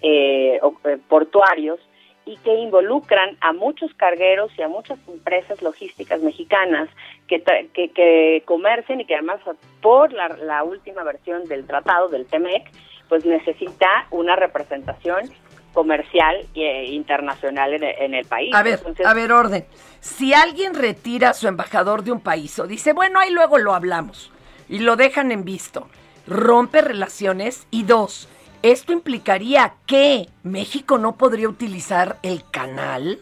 eh, 0.00 0.58
eh, 0.58 0.98
portuarios 1.06 1.78
y 2.24 2.38
que 2.38 2.54
involucran 2.54 3.36
a 3.42 3.52
muchos 3.52 3.92
cargueros 3.94 4.50
y 4.58 4.62
a 4.62 4.68
muchas 4.68 4.98
empresas 5.08 5.60
logísticas 5.60 6.22
mexicanas 6.22 6.88
que, 7.28 7.42
que, 7.74 7.90
que 7.90 8.42
comercian 8.46 9.02
y 9.02 9.04
que 9.04 9.14
además 9.14 9.40
por 9.82 10.14
la, 10.14 10.28
la 10.28 10.64
última 10.64 11.04
versión 11.04 11.44
del 11.44 11.66
tratado 11.66 12.08
del 12.08 12.26
TEMEC, 12.26 12.64
pues 13.10 13.26
necesita 13.26 14.06
una 14.10 14.36
representación 14.36 15.30
comercial 15.76 16.46
e 16.54 16.86
internacional 16.86 17.74
en, 17.74 18.14
el 18.14 18.24
país. 18.24 18.54
A 18.54 18.62
ver, 18.62 18.80
a 19.04 19.12
ver, 19.12 19.30
orden. 19.30 19.66
Si 20.00 20.32
alguien 20.32 20.72
retira 20.72 21.28
a 21.28 21.34
su 21.34 21.48
embajador 21.48 22.02
de 22.02 22.12
un 22.12 22.20
país 22.20 22.58
o 22.58 22.66
dice, 22.66 22.94
bueno, 22.94 23.20
ahí 23.20 23.30
luego 23.30 23.58
lo 23.58 23.74
hablamos, 23.74 24.32
y 24.70 24.78
lo 24.78 24.96
dejan 24.96 25.32
en 25.32 25.44
visto, 25.44 25.90
rompe 26.26 26.80
relaciones 26.80 27.66
y 27.70 27.82
dos, 27.82 28.26
¿esto 28.62 28.94
implicaría 28.94 29.74
que 29.84 30.30
México 30.44 30.96
no 30.96 31.16
podría 31.16 31.50
utilizar 31.50 32.16
el 32.22 32.42
canal? 32.50 33.18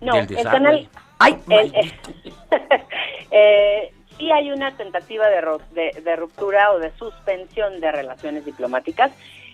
No, 0.00 0.14
el, 0.18 0.28
canal... 0.44 0.88
¡Ay, 1.18 1.36
eh, 3.32 3.92
sí 4.16 4.30
hay 4.30 4.52
una 4.52 4.76
tentativa 4.76 5.26
de, 5.28 5.42
de, 5.72 6.00
de 6.00 6.14
ruptura 6.14 6.70
o 6.70 6.78
de 6.78 6.92
suspensión 6.96 7.80
de 7.80 7.90
relaciones 7.90 8.44
diplomáticas 8.44 9.10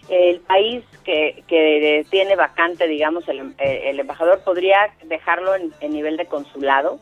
el 0.08 0.40
país 0.40 0.84
que, 1.04 1.44
que 1.46 2.04
tiene 2.10 2.36
vacante, 2.36 2.86
digamos, 2.88 3.28
el, 3.28 3.54
eh, 3.58 3.82
el 3.90 4.00
embajador 4.00 4.40
podría 4.44 4.92
dejarlo 5.04 5.54
en, 5.54 5.72
en 5.80 5.92
nivel 5.92 6.16
de 6.16 6.26
consulado, 6.26 6.98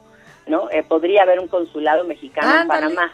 ¿no? 0.46 0.70
Eh, 0.70 0.82
podría 0.82 1.22
haber 1.22 1.40
un 1.40 1.48
consulado 1.48 2.04
mexicano 2.04 2.48
en. 2.62 2.68
Panamá 2.68 3.12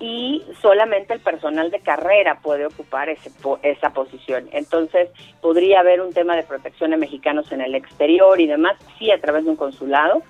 y 0.00 0.42
solamente 0.60 1.14
el 1.14 1.20
personal 1.20 1.70
de 1.70 1.78
carrera 1.78 2.40
puede 2.42 2.66
ocupar 2.66 3.08
ese, 3.08 3.30
po- 3.30 3.60
esa 3.62 3.90
posición. 3.90 4.48
Entonces, 4.52 5.08
podría 5.40 5.80
haber 5.80 6.00
un 6.00 6.12
tema 6.12 6.34
de 6.34 6.42
protección 6.42 6.92
a 6.92 6.96
mexicanos 6.96 7.50
en 7.52 7.60
el 7.60 7.74
exterior 7.76 8.40
y 8.40 8.46
demás, 8.48 8.76
sí, 8.98 9.12
a 9.12 9.20
través 9.20 9.44
de 9.44 9.50
un 9.50 9.56
consulado. 9.56 10.22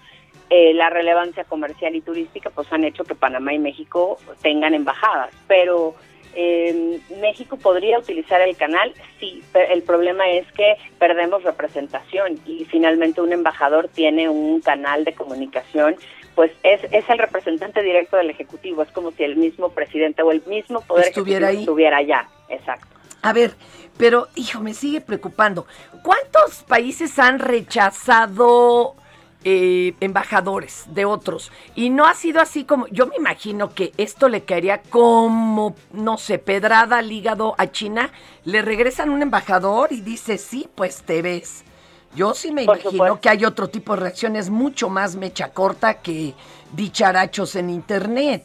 Eh, 0.50 0.74
la 0.74 0.90
relevancia 0.90 1.44
comercial 1.44 1.94
y 1.96 2.02
turística 2.02 2.50
pues 2.50 2.70
han 2.72 2.84
hecho 2.84 3.04
que 3.04 3.14
Panamá 3.14 3.54
y 3.54 3.58
México 3.58 4.18
tengan 4.42 4.74
embajadas, 4.74 5.30
pero 5.48 5.94
eh, 6.34 7.00
México 7.20 7.56
podría 7.56 7.98
utilizar 7.98 8.40
el 8.40 8.56
canal, 8.56 8.92
sí, 9.20 9.42
pe- 9.52 9.72
el 9.72 9.82
problema 9.82 10.28
es 10.30 10.50
que 10.52 10.76
perdemos 10.98 11.42
representación 11.42 12.38
y 12.46 12.64
finalmente 12.66 13.20
un 13.20 13.32
embajador 13.32 13.88
tiene 13.88 14.28
un 14.28 14.60
canal 14.60 15.04
de 15.04 15.14
comunicación, 15.14 15.96
pues 16.34 16.50
es, 16.62 16.80
es 16.90 17.08
el 17.08 17.18
representante 17.18 17.82
directo 17.82 18.16
del 18.16 18.30
Ejecutivo, 18.30 18.82
es 18.82 18.90
como 18.90 19.12
si 19.12 19.22
el 19.24 19.36
mismo 19.36 19.70
presidente 19.70 20.22
o 20.22 20.32
el 20.32 20.42
mismo 20.46 20.80
Poder 20.80 21.06
Estuviera 21.06 21.48
ahí. 21.48 21.60
estuviera 21.60 21.98
allá, 21.98 22.28
exacto. 22.48 22.86
A 23.22 23.32
ver, 23.32 23.52
pero 23.96 24.28
hijo, 24.34 24.60
me 24.60 24.74
sigue 24.74 25.00
preocupando. 25.00 25.66
¿Cuántos 26.02 26.62
países 26.64 27.18
han 27.18 27.38
rechazado 27.38 28.96
eh, 29.44 29.94
embajadores 30.00 30.85
de 30.88 31.04
otros? 31.04 31.52
Y 31.74 31.90
no 31.90 32.07
ha 32.07 32.14
sido 32.14 32.40
así 32.40 32.64
como, 32.64 32.87
yo 32.88 33.07
me 33.07 33.16
imagino 33.16 33.74
que 33.74 33.92
esto 33.96 34.28
le 34.28 34.44
caería 34.44 34.83
como, 34.83 35.76
no 35.92 36.18
sé, 36.18 36.38
pedrada 36.38 36.98
al 36.98 37.12
hígado 37.12 37.54
a 37.59 37.70
China. 37.70 38.11
Le 38.44 38.62
regresan 38.62 39.11
un 39.11 39.22
embajador 39.22 39.92
y 39.92 40.00
dice, 40.00 40.38
sí, 40.38 40.68
pues 40.74 41.02
te 41.02 41.22
ves. 41.22 41.64
Yo 42.14 42.33
sí 42.35 42.52
me 42.52 42.64
Por 42.64 42.76
imagino 42.76 42.90
supuesto. 42.92 43.20
que 43.20 43.28
hay 43.28 43.44
otro 43.44 43.68
tipo 43.68 43.94
de 43.94 44.02
reacciones 44.02 44.48
mucho 44.50 44.88
más 44.88 45.16
mecha 45.16 45.52
corta 45.52 45.94
que 45.94 46.35
dicharachos 46.72 47.57
en 47.57 47.70
internet. 47.70 48.44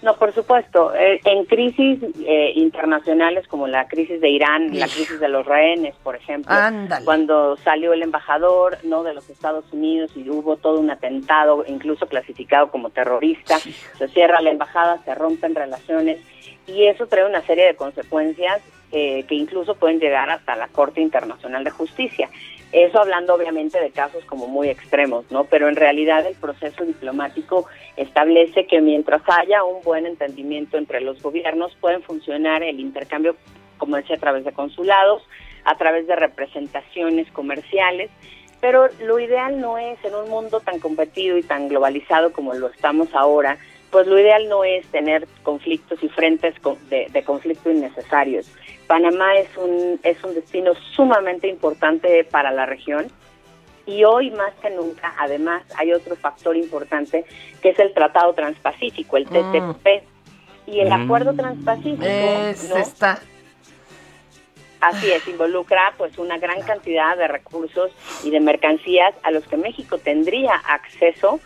No, 0.00 0.16
por 0.16 0.32
supuesto. 0.32 0.94
Eh, 0.94 1.20
en 1.24 1.44
crisis 1.44 1.98
eh, 2.24 2.52
internacionales 2.54 3.48
como 3.48 3.66
la 3.66 3.88
crisis 3.88 4.20
de 4.20 4.28
Irán, 4.28 4.78
la 4.78 4.86
crisis 4.86 5.18
de 5.18 5.28
los 5.28 5.44
rehenes, 5.44 5.94
por 6.02 6.14
ejemplo, 6.14 6.54
Ándale. 6.54 7.04
cuando 7.04 7.56
salió 7.56 7.92
el 7.92 8.02
embajador 8.02 8.78
no 8.84 9.02
de 9.02 9.14
los 9.14 9.28
Estados 9.28 9.64
Unidos 9.72 10.12
y 10.14 10.28
hubo 10.30 10.56
todo 10.56 10.78
un 10.78 10.90
atentado, 10.90 11.64
incluso 11.66 12.06
clasificado 12.06 12.70
como 12.70 12.90
terrorista, 12.90 13.58
se 13.58 14.08
cierra 14.08 14.40
la 14.40 14.50
embajada, 14.50 15.02
se 15.04 15.14
rompen 15.14 15.54
relaciones 15.54 16.20
y 16.66 16.86
eso 16.86 17.06
trae 17.06 17.26
una 17.26 17.42
serie 17.42 17.66
de 17.66 17.74
consecuencias 17.74 18.62
eh, 18.92 19.24
que 19.28 19.34
incluso 19.34 19.74
pueden 19.74 19.98
llegar 19.98 20.30
hasta 20.30 20.56
la 20.56 20.68
Corte 20.68 21.00
Internacional 21.00 21.64
de 21.64 21.70
Justicia. 21.70 22.30
Eso 22.72 23.00
hablando 23.00 23.34
obviamente 23.34 23.80
de 23.80 23.90
casos 23.90 24.24
como 24.26 24.46
muy 24.46 24.68
extremos, 24.68 25.24
¿no? 25.30 25.44
Pero 25.44 25.68
en 25.68 25.76
realidad 25.76 26.26
el 26.26 26.34
proceso 26.34 26.84
diplomático 26.84 27.66
establece 27.96 28.66
que 28.66 28.80
mientras 28.82 29.22
haya 29.26 29.64
un 29.64 29.82
buen 29.82 30.04
entendimiento 30.04 30.76
entre 30.76 31.00
los 31.00 31.22
gobiernos 31.22 31.74
pueden 31.80 32.02
funcionar 32.02 32.62
el 32.62 32.78
intercambio, 32.78 33.36
como 33.78 33.96
decía, 33.96 34.16
a 34.16 34.20
través 34.20 34.44
de 34.44 34.52
consulados, 34.52 35.22
a 35.64 35.76
través 35.78 36.06
de 36.06 36.16
representaciones 36.16 37.30
comerciales, 37.32 38.10
pero 38.60 38.88
lo 39.02 39.18
ideal 39.18 39.60
no 39.60 39.78
es 39.78 40.02
en 40.04 40.14
un 40.14 40.28
mundo 40.28 40.60
tan 40.60 40.78
competido 40.78 41.38
y 41.38 41.42
tan 41.42 41.68
globalizado 41.68 42.32
como 42.32 42.54
lo 42.54 42.68
estamos 42.68 43.14
ahora, 43.14 43.58
pues 43.90 44.06
lo 44.06 44.18
ideal 44.18 44.48
no 44.48 44.64
es 44.64 44.86
tener 44.88 45.26
conflictos 45.42 46.02
y 46.02 46.08
frentes 46.08 46.54
de, 46.90 47.06
de 47.10 47.22
conflicto 47.24 47.70
innecesarios. 47.70 48.50
Panamá 48.86 49.36
es 49.36 49.48
un, 49.56 49.98
es 50.02 50.22
un 50.24 50.34
destino 50.34 50.72
sumamente 50.94 51.48
importante 51.48 52.24
para 52.24 52.50
la 52.52 52.66
región 52.66 53.06
y 53.86 54.04
hoy 54.04 54.30
más 54.30 54.52
que 54.60 54.68
nunca, 54.70 55.14
además, 55.18 55.62
hay 55.76 55.92
otro 55.92 56.14
factor 56.16 56.56
importante 56.56 57.24
que 57.62 57.70
es 57.70 57.78
el 57.78 57.94
Tratado 57.94 58.34
Transpacífico, 58.34 59.16
el 59.16 59.24
Mm. 59.26 59.52
TTP. 59.52 60.02
Y 60.66 60.80
el 60.80 60.90
Mm. 60.90 61.04
Acuerdo 61.04 61.32
Transpacífico, 61.32 62.04
Es, 62.04 62.68
¿no? 62.68 62.76
está. 62.76 63.18
Así 64.80 65.10
es, 65.10 65.26
involucra 65.26 65.94
pues 65.96 66.18
una 66.18 66.38
gran 66.38 66.60
cantidad 66.62 67.16
de 67.16 67.26
recursos 67.26 67.90
y 68.22 68.30
de 68.30 68.38
mercancías 68.40 69.12
a 69.22 69.30
los 69.32 69.44
que 69.48 69.56
México 69.56 69.98
tendría 69.98 70.54
acceso 70.54 71.40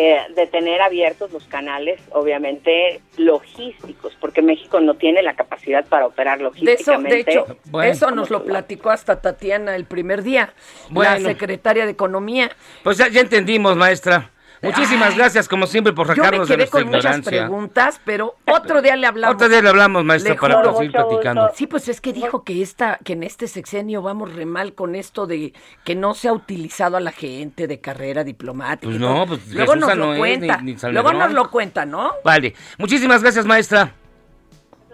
eh, 0.00 0.20
de 0.36 0.46
tener 0.46 0.80
abiertos 0.80 1.32
los 1.32 1.42
canales, 1.46 2.00
obviamente 2.12 3.00
logísticos, 3.16 4.14
porque 4.20 4.42
México 4.42 4.78
no 4.80 4.94
tiene 4.94 5.22
la 5.22 5.34
capacidad 5.34 5.84
para 5.86 6.06
operar 6.06 6.38
De 6.38 6.44
eso, 6.44 6.52
logísticamente. 6.52 7.14
de 7.16 7.20
hecho, 7.20 7.46
Bueno. 7.64 7.90
eso 7.90 8.10
nos 8.12 8.30
lo 8.30 8.44
platicó 8.44 8.90
hasta 8.90 9.20
Tatiana 9.20 9.74
el 9.74 9.86
primer 9.86 10.22
día, 10.22 10.52
la 10.88 10.94
Bueno. 10.94 11.28
secretaria 11.28 11.84
de 11.84 11.90
Economía. 11.90 12.48
Pues 12.84 12.96
ya, 12.96 13.08
ya 13.08 13.20
entendimos, 13.22 13.76
maestra. 13.76 14.30
Muchísimas 14.62 15.10
Ay. 15.10 15.16
gracias, 15.18 15.48
como 15.48 15.66
siempre, 15.66 15.92
por 15.92 16.06
Yo 16.08 16.12
me 16.12 16.16
sacarnos 16.16 16.48
de 16.48 16.54
quedé 16.54 16.58
nuestra 16.64 16.80
con 16.80 16.88
muchas 16.88 17.04
ignorancia. 17.04 17.30
preguntas, 17.46 18.00
pero 18.04 18.34
otro 18.46 18.82
día 18.82 18.96
le 18.96 19.06
hablamos. 19.06 19.34
Otro 19.36 19.48
día 19.48 19.62
le 19.62 19.68
hablamos, 19.68 20.04
maestra, 20.04 20.34
Le 20.34 20.40
para 20.40 20.56
juro. 20.56 20.76
seguir 20.76 20.92
platicando. 20.92 21.42
gusto. 21.42 21.56
Sí, 21.56 21.66
pues 21.66 21.88
es 21.88 22.00
que 22.00 22.12
dijo 22.12 22.42
que 22.44 22.60
esta, 22.62 22.98
que 23.04 23.12
en 23.12 23.22
este 23.22 23.46
sexenio 23.46 24.02
vamos 24.02 24.34
re 24.34 24.46
mal 24.46 24.74
con 24.74 24.94
esto 24.94 25.26
de 25.26 25.52
que 25.84 25.94
no 25.94 26.14
se 26.14 26.28
ha 26.28 26.32
utilizado 26.32 26.96
a 26.96 27.00
la 27.00 27.12
gente 27.12 27.66
de 27.66 27.80
carrera 27.80 28.24
diplomática. 28.24 28.88
Pues 28.88 28.98
no, 29.00 29.26
pues 29.26 29.46
luego 29.52 29.72
Jesús 29.74 29.86
nos 29.88 29.96
lo 29.96 30.06
no 30.06 30.12
es, 30.14 30.18
cuenta, 30.18 30.56
ni- 30.62 30.74
ni 30.74 30.92
luego 30.92 31.12
nos 31.12 31.32
lo 31.32 31.50
cuenta, 31.50 31.84
¿no? 31.86 32.12
Vale. 32.24 32.54
Muchísimas 32.78 33.22
gracias, 33.22 33.46
maestra. 33.46 33.92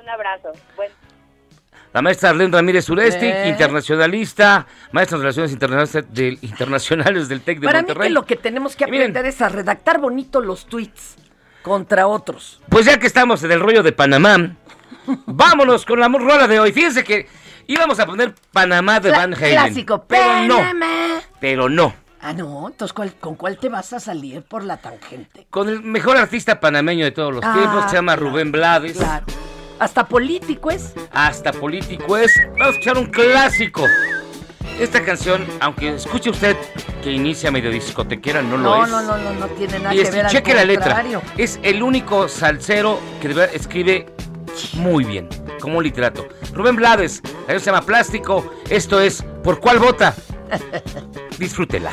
Un 0.01 0.09
abrazo. 0.09 0.53
Bueno. 0.77 0.93
La 1.95 2.03
maestra 2.03 2.31
Arlene 2.31 2.51
Ramírez 2.53 2.89
Uresti, 2.91 3.25
Eh. 3.27 3.49
internacionalista, 3.49 4.67
maestra 4.93 5.17
de 5.17 5.23
Relaciones 5.23 5.53
Internacionales 5.53 6.07
del, 6.13 6.39
internacionales 6.43 7.29
del 7.29 7.41
TEC 7.41 7.61
de 7.61 7.67
Para 7.67 7.79
mí 7.83 7.87
Monterrey. 7.87 8.09
que 8.09 8.15
lo 8.15 8.27
que 8.27 8.37
tenemos 8.37 8.77
que 8.77 8.85
miren. 8.87 9.11
aprender 9.11 9.27
es 9.27 9.41
a 9.41 9.49
redactar 9.49 10.01
bonito 10.01 10.41
los 10.41 10.67
tweets 10.67 11.15
contra 11.63 12.07
otros. 12.09 12.61
Pues 12.69 12.85
ya 12.87 12.99
que 12.99 13.07
estamos 13.07 13.43
en 13.45 13.53
el 13.53 13.61
rollo 13.61 13.83
de 13.83 13.93
Panamá, 13.93 14.57
vámonos 15.27 15.87
con 15.87 16.01
la 16.01 16.09
rola 16.09 16.49
de 16.49 16.59
hoy. 16.61 16.73
Fíjense 16.73 17.05
que 17.05 17.29
íbamos 17.69 17.99
a 18.01 18.07
poner 18.07 18.35
Panamá 18.53 18.99
de 19.01 19.11
Cla- 19.11 19.17
Van 19.19 19.35
Halen. 19.35 19.53
Clásico, 19.53 20.05
pero 20.09 20.41
no, 20.49 20.57
Panamá. 20.57 21.21
pero 21.41 21.69
no. 21.69 21.95
Ah, 22.21 22.33
no, 22.33 22.69
entonces 22.69 22.93
¿cuál- 22.93 23.15
¿con 23.21 23.37
cuál 23.37 23.57
te 23.59 23.69
vas 23.69 23.93
a 23.93 24.01
salir 24.01 24.43
por 24.43 24.65
la 24.65 24.79
tangente? 24.79 25.47
Con 25.51 25.69
el 25.69 25.81
mejor 25.83 26.17
artista 26.17 26.59
panameño 26.59 27.05
de 27.05 27.13
todos 27.13 27.33
los 27.35 27.45
Ah, 27.45 27.53
tiempos, 27.55 27.85
que 27.85 27.91
se 27.91 27.97
llama 27.97 28.17
Rubén 28.17 28.51
Blades. 28.51 28.97
Claro. 28.97 29.27
Hasta 29.79 30.07
político 30.07 30.71
es. 30.71 30.93
Hasta 31.13 31.53
político 31.53 32.17
es. 32.17 32.33
Vamos 32.53 32.67
a 32.67 32.71
escuchar 32.71 32.99
un 32.99 33.07
clásico. 33.07 33.87
Esta 34.81 35.05
canción, 35.05 35.47
aunque 35.61 35.95
escuche 35.95 36.31
usted 36.31 36.57
que 37.03 37.13
inicia 37.13 37.51
medio 37.51 37.71
discotequera, 37.71 38.43
no, 38.43 38.57
lo 38.57 38.63
No, 38.77 38.85
es. 38.85 38.91
no, 38.91 39.03
no, 39.03 39.17
no, 39.19 39.33
no 39.35 39.47
tiene 39.49 39.79
nada 39.79 39.95
Y 39.95 40.03
que 40.03 40.11
ver. 40.11 40.27
al 40.27 40.33
cheque 40.33 40.55
la 40.55 40.65
letra. 40.65 41.05
Es 41.37 41.61
el 41.63 41.83
único 41.83 42.29
salsero 42.29 42.99
que 43.21 43.29
de 43.29 43.35
verdad 43.35 43.55
escribe 43.55 44.07
muy 44.75 45.05
bien, 45.05 45.29
como 45.61 45.79
un 45.79 45.85
literato. 45.85 46.27
Rubén 46.53 46.77
Blades, 46.77 47.23
la 47.47 47.59
se 47.59 47.67
llama 47.67 47.83
Plástico. 47.83 48.53
Esto 48.69 49.01
es 49.01 49.23
¿Por 49.45 49.61
cuál 49.61 49.79
vota? 49.79 50.15
Disfrútela. 51.39 51.93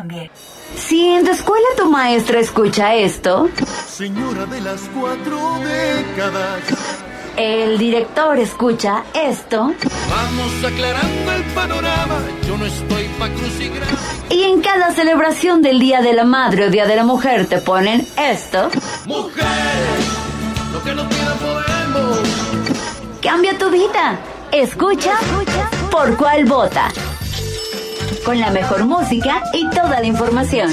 Cambie. 0.00 0.30
Si 0.76 1.08
en 1.08 1.26
tu 1.26 1.30
escuela 1.32 1.66
tu 1.76 1.90
maestra 1.90 2.40
escucha 2.40 2.94
esto, 2.94 3.50
Señora 3.86 4.46
de 4.46 4.58
las 4.62 4.80
cuatro 4.98 5.58
décadas. 5.62 6.62
el 7.36 7.76
director 7.76 8.38
escucha 8.38 9.04
esto, 9.12 9.74
Vamos 10.08 10.64
aclarando 10.72 11.32
el 11.32 11.42
panorama. 11.54 12.18
Yo 12.48 12.56
no 12.56 12.64
estoy 12.64 13.08
pa' 13.18 13.28
y 14.30 14.44
en 14.44 14.62
cada 14.62 14.90
celebración 14.94 15.60
del 15.60 15.78
Día 15.78 16.00
de 16.00 16.14
la 16.14 16.24
Madre 16.24 16.68
o 16.68 16.70
Día 16.70 16.86
de 16.86 16.96
la 16.96 17.04
Mujer 17.04 17.46
te 17.46 17.58
ponen 17.58 18.06
esto, 18.16 18.70
Mujeres, 19.04 20.06
lo 20.72 20.82
que 20.82 20.94
no 20.94 21.06
pidan 21.10 21.38
podemos. 21.38 22.18
cambia 23.20 23.58
tu 23.58 23.68
vida. 23.68 24.18
Escucha 24.50 25.12
por 25.90 26.16
cuál 26.16 26.46
vota. 26.46 26.88
Con 28.24 28.40
la 28.40 28.50
mejor 28.50 28.84
música 28.84 29.42
y 29.52 29.68
toda 29.70 30.00
la 30.00 30.06
información. 30.06 30.68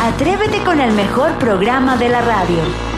Atrévete 0.00 0.62
con 0.64 0.80
el 0.80 0.92
mejor 0.92 1.38
programa 1.38 1.96
de 1.96 2.08
la 2.08 2.20
radio. 2.22 2.97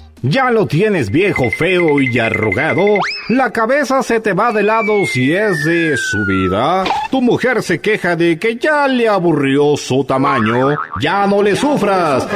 ¿Ya 0.23 0.51
lo 0.51 0.67
tienes 0.67 1.09
viejo, 1.09 1.49
feo 1.49 1.99
y 1.99 2.19
arrugado? 2.19 2.85
¿La 3.29 3.49
cabeza 3.49 4.03
se 4.03 4.19
te 4.19 4.33
va 4.33 4.51
de 4.51 4.61
lado 4.61 5.03
si 5.07 5.33
es 5.33 5.63
de 5.65 5.97
subida? 5.97 6.83
¿Tu 7.09 7.23
mujer 7.23 7.63
se 7.63 7.81
queja 7.81 8.15
de 8.15 8.37
que 8.37 8.55
ya 8.57 8.87
le 8.87 9.07
aburrió 9.07 9.75
su 9.77 10.03
tamaño? 10.03 10.75
¡Ya 10.99 11.25
no 11.25 11.41
le 11.41 11.55
sufras! 11.55 12.27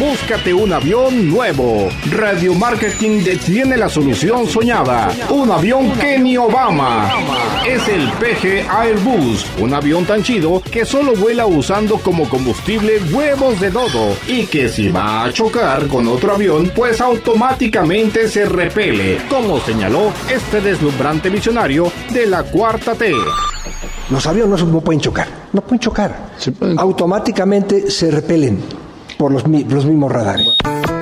Búscate 0.00 0.54
un 0.54 0.72
avión 0.72 1.28
nuevo. 1.28 1.90
Radio 2.10 2.54
Marketing 2.54 3.22
tiene 3.44 3.76
la 3.76 3.86
solución 3.86 4.46
soñada. 4.46 5.12
Un 5.28 5.50
avión 5.50 5.92
que 5.92 6.18
ni 6.18 6.38
Obama. 6.38 7.10
Es 7.68 7.86
el 7.86 8.10
PG 8.12 8.66
Airbus. 8.66 9.44
Un 9.60 9.74
avión 9.74 10.06
tan 10.06 10.22
chido 10.22 10.62
que 10.62 10.86
solo 10.86 11.12
vuela 11.14 11.44
usando 11.44 11.98
como 11.98 12.26
combustible 12.30 12.98
huevos 13.12 13.60
de 13.60 13.70
dodo. 13.70 14.16
Y 14.26 14.46
que 14.46 14.70
si 14.70 14.88
va 14.88 15.24
a 15.24 15.32
chocar 15.34 15.86
con 15.86 16.08
otro 16.08 16.32
avión, 16.32 16.72
pues 16.74 17.02
automáticamente 17.02 18.26
se 18.26 18.46
repele. 18.46 19.18
Como 19.28 19.60
señaló 19.60 20.14
este 20.34 20.62
deslumbrante 20.62 21.28
visionario 21.28 21.92
de 22.10 22.24
la 22.24 22.42
cuarta 22.44 22.94
T. 22.94 23.12
Los 24.08 24.26
aviones 24.26 24.64
no 24.64 24.80
pueden 24.80 25.02
chocar, 25.02 25.28
no 25.52 25.60
pueden 25.60 25.80
chocar. 25.80 26.30
Automáticamente 26.78 27.90
se 27.90 28.10
repelen 28.10 28.80
por 29.20 29.30
los, 29.32 29.46
mi- 29.46 29.64
los 29.64 29.84
mismos 29.84 30.10
radares. 30.10 30.48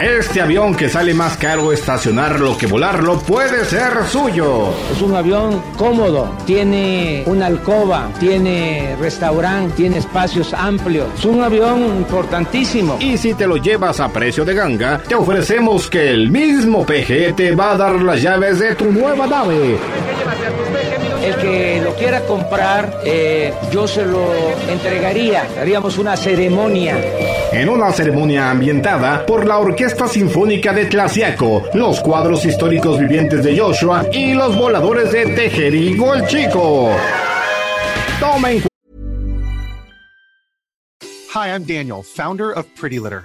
Este 0.00 0.40
avión 0.40 0.74
que 0.74 0.88
sale 0.88 1.14
más 1.14 1.36
caro 1.36 1.72
estacionarlo 1.72 2.56
que 2.58 2.66
volarlo 2.66 3.18
puede 3.20 3.64
ser 3.64 3.92
suyo. 4.10 4.70
Es 4.92 5.00
un 5.02 5.14
avión 5.14 5.62
cómodo, 5.76 6.28
tiene 6.44 7.22
una 7.26 7.46
alcoba, 7.46 8.08
tiene 8.18 8.96
restaurante, 9.00 9.74
tiene 9.76 9.98
espacios 9.98 10.52
amplios. 10.52 11.06
Es 11.16 11.24
un 11.24 11.42
avión 11.42 11.84
importantísimo. 11.96 12.96
Y 13.00 13.16
si 13.18 13.34
te 13.34 13.46
lo 13.46 13.56
llevas 13.56 14.00
a 14.00 14.08
precio 14.08 14.44
de 14.44 14.54
ganga, 14.54 14.98
te 15.06 15.14
ofrecemos 15.14 15.88
que 15.88 16.10
el 16.10 16.28
mismo 16.30 16.84
PG 16.84 17.36
te 17.36 17.54
va 17.54 17.72
a 17.72 17.76
dar 17.76 18.02
las 18.02 18.20
llaves 18.20 18.58
de 18.58 18.74
tu 18.74 18.86
nueva 18.90 19.26
nave. 19.28 19.76
El 21.28 21.36
que 21.36 21.80
lo 21.84 21.94
quiera 21.94 22.22
comprar, 22.22 23.00
eh, 23.04 23.52
yo 23.70 23.86
se 23.86 24.06
lo 24.06 24.32
entregaría. 24.66 25.46
Haríamos 25.60 25.98
una 25.98 26.16
ceremonia. 26.16 26.96
En 27.52 27.68
una 27.68 27.92
ceremonia 27.92 28.50
ambientada 28.50 29.26
por 29.26 29.46
la 29.46 29.58
Orquesta 29.58 30.08
Sinfónica 30.08 30.72
de 30.72 30.86
Tlaxiaco, 30.86 31.64
los 31.74 32.00
cuadros 32.00 32.46
históricos 32.46 32.98
vivientes 32.98 33.44
de 33.44 33.58
Joshua 33.58 34.06
y 34.10 34.32
los 34.32 34.56
voladores 34.56 35.12
de 35.12 35.26
Tejerigo 35.26 36.14
el 36.14 36.26
Chico. 36.26 36.92
Toma 38.18 38.52
en 38.52 38.62
Hi, 41.34 41.48
I'm 41.50 41.66
Daniel, 41.66 42.02
founder 42.02 42.52
of 42.52 42.64
Pretty 42.74 42.98
Litter. 42.98 43.24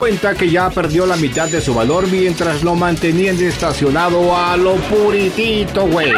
Cuenta 0.00 0.34
que 0.34 0.50
ya 0.50 0.70
perdió 0.70 1.04
la 1.04 1.16
mitad 1.16 1.46
de 1.46 1.60
su 1.60 1.74
valor 1.74 2.08
mientras 2.08 2.62
lo 2.62 2.74
mantenían 2.74 3.38
estacionado 3.38 4.34
a 4.34 4.56
lo 4.56 4.76
puritito, 4.76 5.86
güey. 5.86 6.10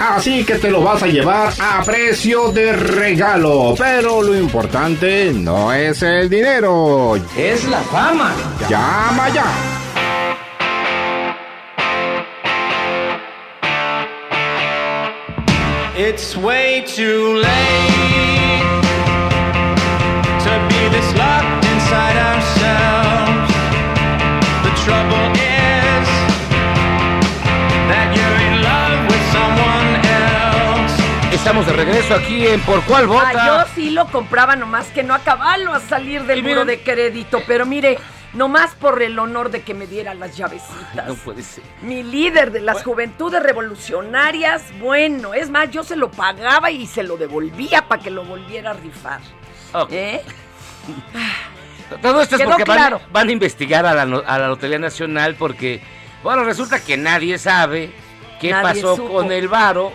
Así 0.00 0.44
que 0.44 0.54
te 0.54 0.70
lo 0.70 0.82
vas 0.82 1.02
a 1.02 1.06
llevar 1.06 1.52
a 1.60 1.82
precio 1.84 2.50
de 2.52 2.72
regalo. 2.72 3.74
Pero 3.76 4.22
lo 4.22 4.34
importante 4.34 5.30
no 5.34 5.74
es 5.74 6.02
el 6.02 6.30
dinero. 6.30 7.16
Es 7.36 7.68
la 7.68 7.82
fama. 7.82 8.32
Llama 8.66 9.28
ya. 9.28 9.44
It's 15.94 16.34
way 16.34 16.82
too 16.86 17.42
late 17.42 18.82
to 20.40 20.68
be 20.70 20.88
this 20.88 21.14
locked 21.14 21.51
estamos 31.42 31.66
de 31.66 31.72
regreso 31.72 32.14
aquí 32.14 32.46
en 32.46 32.60
Por 32.60 32.84
Cuál 32.84 33.08
Vota. 33.08 33.32
Ah, 33.34 33.66
yo 33.66 33.74
sí 33.74 33.90
lo 33.90 34.06
compraba, 34.06 34.54
nomás 34.54 34.86
que 34.86 35.02
no 35.02 35.12
acabarlo 35.12 35.72
a 35.74 35.80
salir 35.80 36.22
del 36.22 36.40
muro 36.40 36.64
de 36.64 36.80
crédito. 36.84 37.42
Pero 37.48 37.66
mire, 37.66 37.98
nomás 38.32 38.76
por 38.76 39.02
el 39.02 39.18
honor 39.18 39.50
de 39.50 39.62
que 39.62 39.74
me 39.74 39.88
diera 39.88 40.14
las 40.14 40.36
llavecitas. 40.36 41.04
No 41.04 41.16
puede 41.16 41.42
ser. 41.42 41.64
Mi 41.82 42.04
líder 42.04 42.52
de 42.52 42.60
las 42.60 42.84
juventudes 42.84 43.42
revolucionarias, 43.42 44.62
bueno, 44.78 45.34
es 45.34 45.50
más, 45.50 45.68
yo 45.72 45.82
se 45.82 45.96
lo 45.96 46.12
pagaba 46.12 46.70
y 46.70 46.86
se 46.86 47.02
lo 47.02 47.16
devolvía 47.16 47.88
para 47.88 48.00
que 48.00 48.12
lo 48.12 48.24
volviera 48.24 48.70
a 48.70 48.74
rifar. 48.74 49.20
¿Eh? 49.90 50.22
Todo 52.02 52.22
esto 52.22 52.36
es 52.36 52.42
Quedó 52.42 52.50
porque 52.50 52.64
van, 52.64 52.78
claro. 52.78 53.00
van 53.10 53.28
a 53.28 53.32
investigar 53.32 53.84
a 53.84 53.94
la, 53.94 54.02
a 54.18 54.38
la 54.38 54.46
Lotería 54.46 54.78
Nacional 54.78 55.34
porque, 55.34 55.82
bueno, 56.22 56.44
resulta 56.44 56.78
que 56.78 56.96
nadie 56.96 57.36
sabe 57.36 57.90
qué 58.40 58.50
Nadie 58.52 58.80
pasó 58.80 58.94
supo. 58.94 59.12
con 59.12 59.32
el 59.32 59.48
varo 59.48 59.92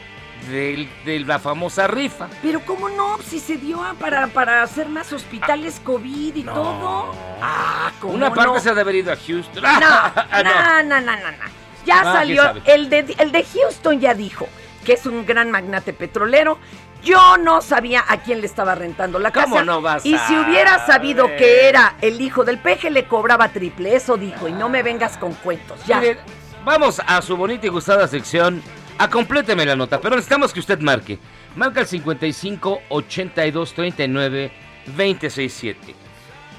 del- 0.50 0.90
de 1.06 1.20
la 1.22 1.40
famosa 1.40 1.88
rifa. 1.88 2.28
Pero 2.42 2.62
¿cómo 2.66 2.90
no? 2.90 3.18
Si 3.20 3.40
se 3.40 3.58
dio 3.58 3.84
a- 3.84 3.94
para, 3.94 4.28
para 4.28 4.62
hacer 4.64 4.88
más 4.90 5.12
hospitales 5.14 5.82
COVID 5.84 6.36
y 6.36 6.44
todo. 6.44 7.14
Ah, 7.42 7.92
¿cómo 8.00 8.14
Una 8.14 8.34
parte 8.34 8.54
no? 8.54 8.60
se 8.60 8.70
ha 8.70 8.74
de 8.74 8.82
haber 8.82 8.96
ido 8.96 9.12
a 9.12 9.16
Houston. 9.16 9.64
No, 9.64 9.70
Ah, 9.80 10.42
no, 10.44 10.84
no, 10.84 11.02
no, 11.02 11.12
no, 11.18 11.32
no. 11.32 11.38
Ya 11.86 12.02
Ah, 12.02 12.14
salió, 12.14 12.44
el 12.66 12.90
de, 12.90 13.16
el 13.18 13.32
de 13.32 13.44
Houston 13.46 14.00
ya 14.00 14.14
dijo 14.14 14.48
que 14.86 14.94
es 14.94 15.06
un 15.06 15.26
gran 15.26 15.52
magnate 15.52 15.94
petrolero. 15.94 16.58
Yo 17.04 17.38
no 17.38 17.62
sabía 17.62 18.04
a 18.08 18.18
quién 18.18 18.42
le 18.42 18.48
estaba 18.48 18.74
rentando 18.76 19.20
la 19.20 19.32
¿Cómo 19.32 19.56
casa. 19.56 19.66
no 19.66 19.82
vas 19.82 20.06
y 20.06 20.18
si 20.18 20.36
hubiera 20.36 20.86
sabido 20.86 21.28
ver? 21.28 21.38
que 21.38 21.70
era 21.70 21.96
el 22.02 22.20
hijo 22.20 22.44
del 22.44 22.58
peje, 22.58 22.90
le 22.90 23.06
cobraba 23.06 23.50
triple. 23.50 23.96
Eso 23.96 24.18
dijo, 24.18 24.48
y 24.48 24.52
no 24.52 24.68
me 24.68 24.82
vengas 24.84 25.16
con 25.18 25.34
cuentos. 25.34 25.80
Ya. 25.86 26.00
Miren, 26.00 26.18
vamos 26.66 27.00
a 27.06 27.22
su 27.22 27.38
bonita 27.38 27.68
y 27.68 27.70
gustada 27.70 28.08
sección. 28.08 28.62
A 29.00 29.10
compléteme 29.10 29.66
la 29.66 29.76
nota, 29.76 30.02
pero 30.02 30.16
necesitamos 30.16 30.54
que 30.54 30.60
usted 30.60 30.80
marque. 30.80 31.20
Marca 31.56 31.82
el 31.82 31.88
55 31.88 32.82
82 32.90 33.74
39 33.74 34.52
267. 34.88 35.96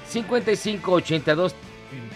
55 0.07 0.91
82 0.91 1.55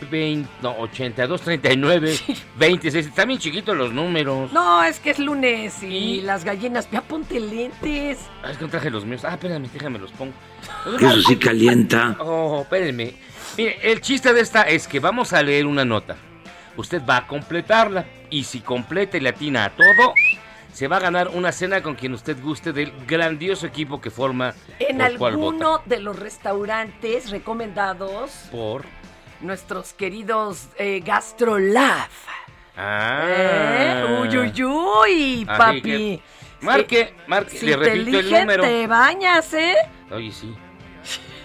20, 0.10 0.50
no, 0.62 0.78
82 0.78 1.42
39 1.42 2.20
26. 2.58 3.08
Están 3.08 3.28
bien 3.28 3.40
chiquitos 3.40 3.76
los 3.76 3.92
números. 3.92 4.52
No, 4.52 4.84
es 4.84 5.00
que 5.00 5.12
es 5.12 5.20
lunes 5.20 5.82
y 5.84 6.22
las 6.22 6.44
gallinas. 6.44 6.90
Ya 6.92 7.02
ponte 7.02 7.40
lentes. 7.40 8.20
Ah, 8.44 8.52
es 8.52 8.58
que 8.58 8.66
no 8.66 8.70
traje 8.70 8.90
los 8.90 9.06
míos. 9.06 9.26
Ah, 9.26 9.34
espérame, 9.34 9.70
déjame 9.72 10.00
los 10.00 10.12
pongo. 10.12 10.34
Eso 11.00 11.22
sí 11.22 11.36
calienta. 11.38 12.16
Oh, 12.20 12.62
espérenme. 12.62 13.16
Mire, 13.58 13.80
el 13.84 14.02
chiste 14.02 14.34
de 14.34 14.42
esta 14.42 14.64
es 14.64 14.88
que 14.88 15.00
vamos 15.00 15.34
a 15.34 15.42
leer 15.44 15.66
una 15.66 15.86
nota. 15.86 16.16
Usted 16.76 17.02
va 17.08 17.18
a 17.18 17.28
completarla. 17.28 18.06
Y 18.34 18.46
si 18.46 18.62
completa 18.62 19.16
y 19.16 19.20
le 19.20 19.30
atina 19.30 19.66
a 19.66 19.70
todo, 19.70 20.16
se 20.74 20.88
va 20.88 20.98
a 20.98 21.00
ganar 21.00 21.28
una 21.28 21.52
cena 21.52 21.84
con 21.84 21.94
quien 21.94 22.14
usted 22.14 22.36
guste 22.42 22.74
del 22.74 22.92
grandioso 23.06 23.68
equipo 23.68 24.02
que 24.02 24.10
forma 24.10 24.56
En 24.80 25.04
alguno 25.04 25.84
de 25.86 26.00
los 26.00 26.18
restaurantes 26.18 27.30
recomendados, 27.30 28.32
Por. 28.52 28.86
nuestros 29.40 29.94
queridos 29.94 30.68
eh, 30.80 31.02
Gastrolab. 31.06 32.10
Ah. 32.76 33.24
¿Eh? 33.28 34.20
Uy, 34.24 34.36
uy, 34.36 34.64
uy, 34.64 35.46
papi. 35.46 35.82
que 35.84 36.22
marque, 36.62 37.14
marque, 37.28 37.56
Si 37.56 37.68
le 37.68 37.78
te 37.78 37.84
repito 37.84 38.18
el 38.18 38.32
número. 38.32 38.64
te 38.64 38.88
bañas, 38.88 39.54
¿eh? 39.54 39.76
Oye, 40.10 40.32
sí. 40.32 40.56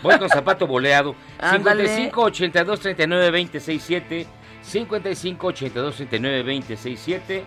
Voy 0.03 0.19
con 0.19 0.31
zapato 0.31 0.67
boleado. 0.67 1.15
Ándale. 1.39 1.87
55 1.87 2.23
82 2.23 2.81
39 2.81 3.31
26 3.31 3.83
7. 3.83 4.27
55 4.63 5.47
82 5.47 5.97
39 5.97 6.43
26 6.43 7.01
7. 7.01 7.45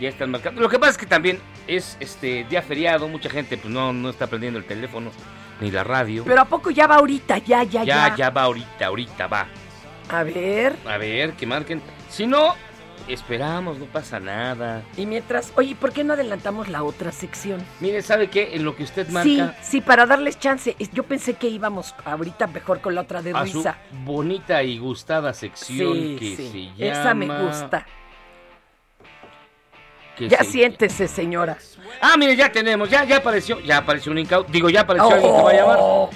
Ya 0.00 0.08
están 0.08 0.30
marcando. 0.30 0.60
Lo 0.60 0.68
que 0.68 0.78
pasa 0.78 0.92
es 0.92 0.98
que 0.98 1.06
también 1.06 1.40
es 1.66 1.96
este 2.00 2.44
día 2.44 2.62
feriado. 2.62 3.08
Mucha 3.08 3.28
gente 3.28 3.56
pues 3.56 3.72
no, 3.72 3.92
no 3.92 4.10
está 4.10 4.26
prendiendo 4.28 4.58
el 4.58 4.64
teléfono 4.64 5.10
ni 5.60 5.70
la 5.70 5.84
radio. 5.84 6.24
Pero 6.24 6.40
¿a 6.40 6.44
poco 6.44 6.70
ya 6.70 6.86
va 6.86 6.96
ahorita? 6.96 7.38
Ya, 7.38 7.64
ya, 7.64 7.84
ya. 7.84 8.08
ya, 8.08 8.16
ya 8.16 8.30
va 8.30 8.42
ahorita, 8.42 8.86
ahorita 8.86 9.26
va. 9.26 9.46
A 10.08 10.22
ver. 10.22 10.76
A 10.86 10.96
ver, 10.98 11.32
que 11.32 11.46
marquen. 11.46 11.82
Si 12.08 12.26
no, 12.26 12.54
esperamos, 13.06 13.78
no 13.78 13.86
pasa 13.86 14.18
nada. 14.20 14.82
Y 14.96 15.06
mientras, 15.06 15.52
oye, 15.56 15.74
¿por 15.76 15.92
qué 15.92 16.04
no 16.04 16.14
adelantamos 16.14 16.68
la 16.68 16.82
otra 16.82 17.12
sección? 17.12 17.62
Mire, 17.80 18.02
¿sabe 18.02 18.28
qué? 18.28 18.54
En 18.56 18.64
lo 18.64 18.74
que 18.74 18.82
usted 18.82 19.08
marca 19.08 19.22
Sí, 19.22 19.42
sí, 19.62 19.80
para 19.80 20.06
darles 20.06 20.38
chance. 20.38 20.74
Yo 20.92 21.02
pensé 21.04 21.34
que 21.34 21.48
íbamos 21.48 21.94
ahorita 22.04 22.46
mejor 22.48 22.80
con 22.80 22.94
la 22.94 23.02
otra 23.02 23.22
de 23.22 23.30
a 23.32 23.46
su 23.46 23.58
risa. 23.58 23.76
bonita 24.04 24.62
y 24.62 24.78
gustada 24.78 25.32
sección 25.32 25.92
Sí, 25.94 26.16
que 26.18 26.36
sí. 26.36 26.72
se 26.76 26.84
llama... 26.84 27.00
Esa 27.00 27.14
me 27.14 27.26
gusta. 27.44 27.86
que 30.16 30.28
Ya 30.28 30.38
se- 30.38 30.44
siéntese, 30.44 31.06
señora. 31.08 31.56
Ah, 32.00 32.16
mire, 32.18 32.34
ya 32.36 32.50
tenemos, 32.50 32.90
ya, 32.90 33.04
ya 33.04 33.18
apareció, 33.18 33.60
ya 33.60 33.78
apareció 33.78 34.10
un 34.12 34.18
incauto. 34.18 34.50
Digo, 34.50 34.68
ya 34.68 34.80
apareció 34.80 35.10
alguien 35.14 35.36
que 35.36 35.42
va 35.42 35.50
a 35.50 35.54
llamar. 35.54 35.76
Oh, 35.80 36.10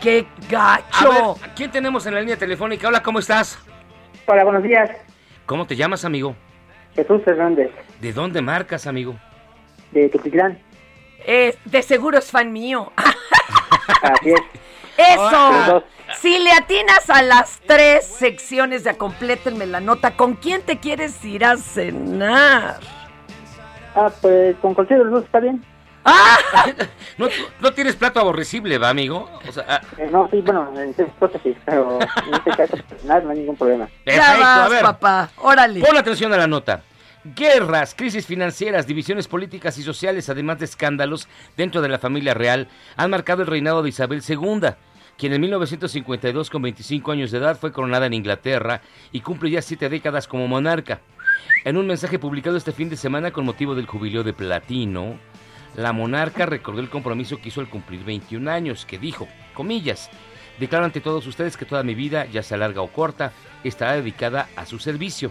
¡Qué 0.00 0.26
A 0.28 0.50
gacho! 0.50 1.34
ver, 1.40 1.50
¿quién 1.56 1.70
tenemos 1.70 2.04
en 2.06 2.14
la 2.14 2.20
línea 2.20 2.36
telefónica? 2.36 2.86
Hola, 2.88 3.02
¿cómo 3.02 3.18
estás? 3.18 3.58
Hola, 4.26 4.44
buenos 4.44 4.62
días. 4.62 4.90
¿Cómo 5.46 5.66
te 5.66 5.76
llamas, 5.76 6.04
amigo? 6.04 6.34
Jesús 6.94 7.22
Hernández, 7.26 7.70
¿De 8.00 8.12
dónde 8.12 8.42
marcas, 8.42 8.86
amigo? 8.86 9.16
de 9.92 10.08
Tuxtlán. 10.08 10.58
Eh, 11.26 11.56
de 11.64 11.82
seguro 11.82 12.18
es 12.18 12.30
fan 12.30 12.52
mío. 12.52 12.92
Así 14.02 14.30
es. 14.30 14.40
¡Eso! 14.96 15.84
Si 16.20 16.38
le 16.38 16.50
atinas 16.52 17.08
a 17.10 17.22
las 17.22 17.60
tres 17.66 18.04
secciones 18.06 18.84
de 18.84 18.96
Complétenme 18.96 19.66
la 19.66 19.80
nota, 19.80 20.16
¿con 20.16 20.34
quién 20.34 20.62
te 20.62 20.78
quieres 20.78 21.24
ir 21.24 21.44
a 21.44 21.56
cenar? 21.56 22.80
Ah, 23.94 24.10
pues 24.20 24.56
con 24.56 24.74
cualquiera 24.74 25.04
de 25.04 25.10
los 25.10 25.20
dos 25.20 25.24
está 25.26 25.40
bien. 25.40 25.64
¿No, 27.18 27.28
no 27.60 27.72
tienes 27.72 27.96
plato 27.96 28.20
aborrecible, 28.20 28.78
va, 28.78 28.90
amigo? 28.90 29.30
O 29.48 29.52
sea, 29.52 29.64
ah, 29.68 29.80
Eh, 29.98 30.08
no, 30.10 30.28
sí, 30.30 30.40
bueno, 30.42 30.70
en 30.76 30.90
esta 30.90 31.02
hipótesis, 31.02 31.56
pero 31.64 31.98
en 32.00 32.34
este 32.34 32.50
caso 32.50 32.76
personal 32.88 33.24
no 33.24 33.30
hay 33.30 33.38
ningún 33.38 33.56
problema. 33.56 33.88
perfecto, 34.04 34.30
a 34.44 34.58
vas, 34.58 34.70
ver. 34.70 34.82
papá. 34.82 35.30
Órale. 35.38 35.80
Pon 35.80 35.96
atención 35.96 36.32
a 36.32 36.36
la 36.36 36.46
nota. 36.46 36.82
Guerras, 37.34 37.94
crisis 37.96 38.24
financieras, 38.26 38.86
divisiones 38.86 39.26
políticas 39.26 39.76
y 39.78 39.82
sociales, 39.82 40.28
además 40.28 40.60
de 40.60 40.66
escándalos 40.66 41.28
dentro 41.56 41.82
de 41.82 41.88
la 41.88 41.98
familia 41.98 42.34
real, 42.34 42.68
han 42.96 43.10
marcado 43.10 43.42
el 43.42 43.48
reinado 43.48 43.82
de 43.82 43.88
Isabel 43.88 44.22
II, 44.26 44.60
quien 45.18 45.32
en 45.32 45.40
1952, 45.40 46.50
con 46.50 46.62
25 46.62 47.10
años 47.10 47.32
de 47.32 47.38
edad, 47.38 47.58
fue 47.58 47.72
coronada 47.72 48.06
en 48.06 48.14
Inglaterra 48.14 48.80
y 49.10 49.20
cumple 49.22 49.50
ya 49.50 49.60
siete 49.60 49.88
décadas 49.88 50.28
como 50.28 50.46
monarca. 50.46 51.00
En 51.64 51.76
un 51.76 51.88
mensaje 51.88 52.20
publicado 52.20 52.56
este 52.56 52.70
fin 52.70 52.88
de 52.90 52.96
semana 52.96 53.32
con 53.32 53.44
motivo 53.44 53.74
del 53.74 53.86
jubileo 53.86 54.22
de 54.22 54.32
platino, 54.32 55.18
la 55.74 55.92
monarca 55.92 56.46
recordó 56.46 56.80
el 56.80 56.90
compromiso 56.90 57.38
que 57.38 57.48
hizo 57.48 57.60
al 57.60 57.68
cumplir 57.68 58.04
21 58.04 58.50
años, 58.50 58.86
que 58.86 58.98
dijo, 58.98 59.28
comillas, 59.54 60.10
declaro 60.58 60.84
ante 60.84 61.00
todos 61.00 61.26
ustedes 61.26 61.56
que 61.56 61.64
toda 61.66 61.82
mi 61.82 61.94
vida, 61.94 62.26
ya 62.26 62.42
sea 62.42 62.56
larga 62.58 62.80
o 62.80 62.88
corta, 62.88 63.32
estará 63.64 63.92
dedicada 63.94 64.48
a 64.56 64.64
su 64.66 64.78
servicio. 64.78 65.30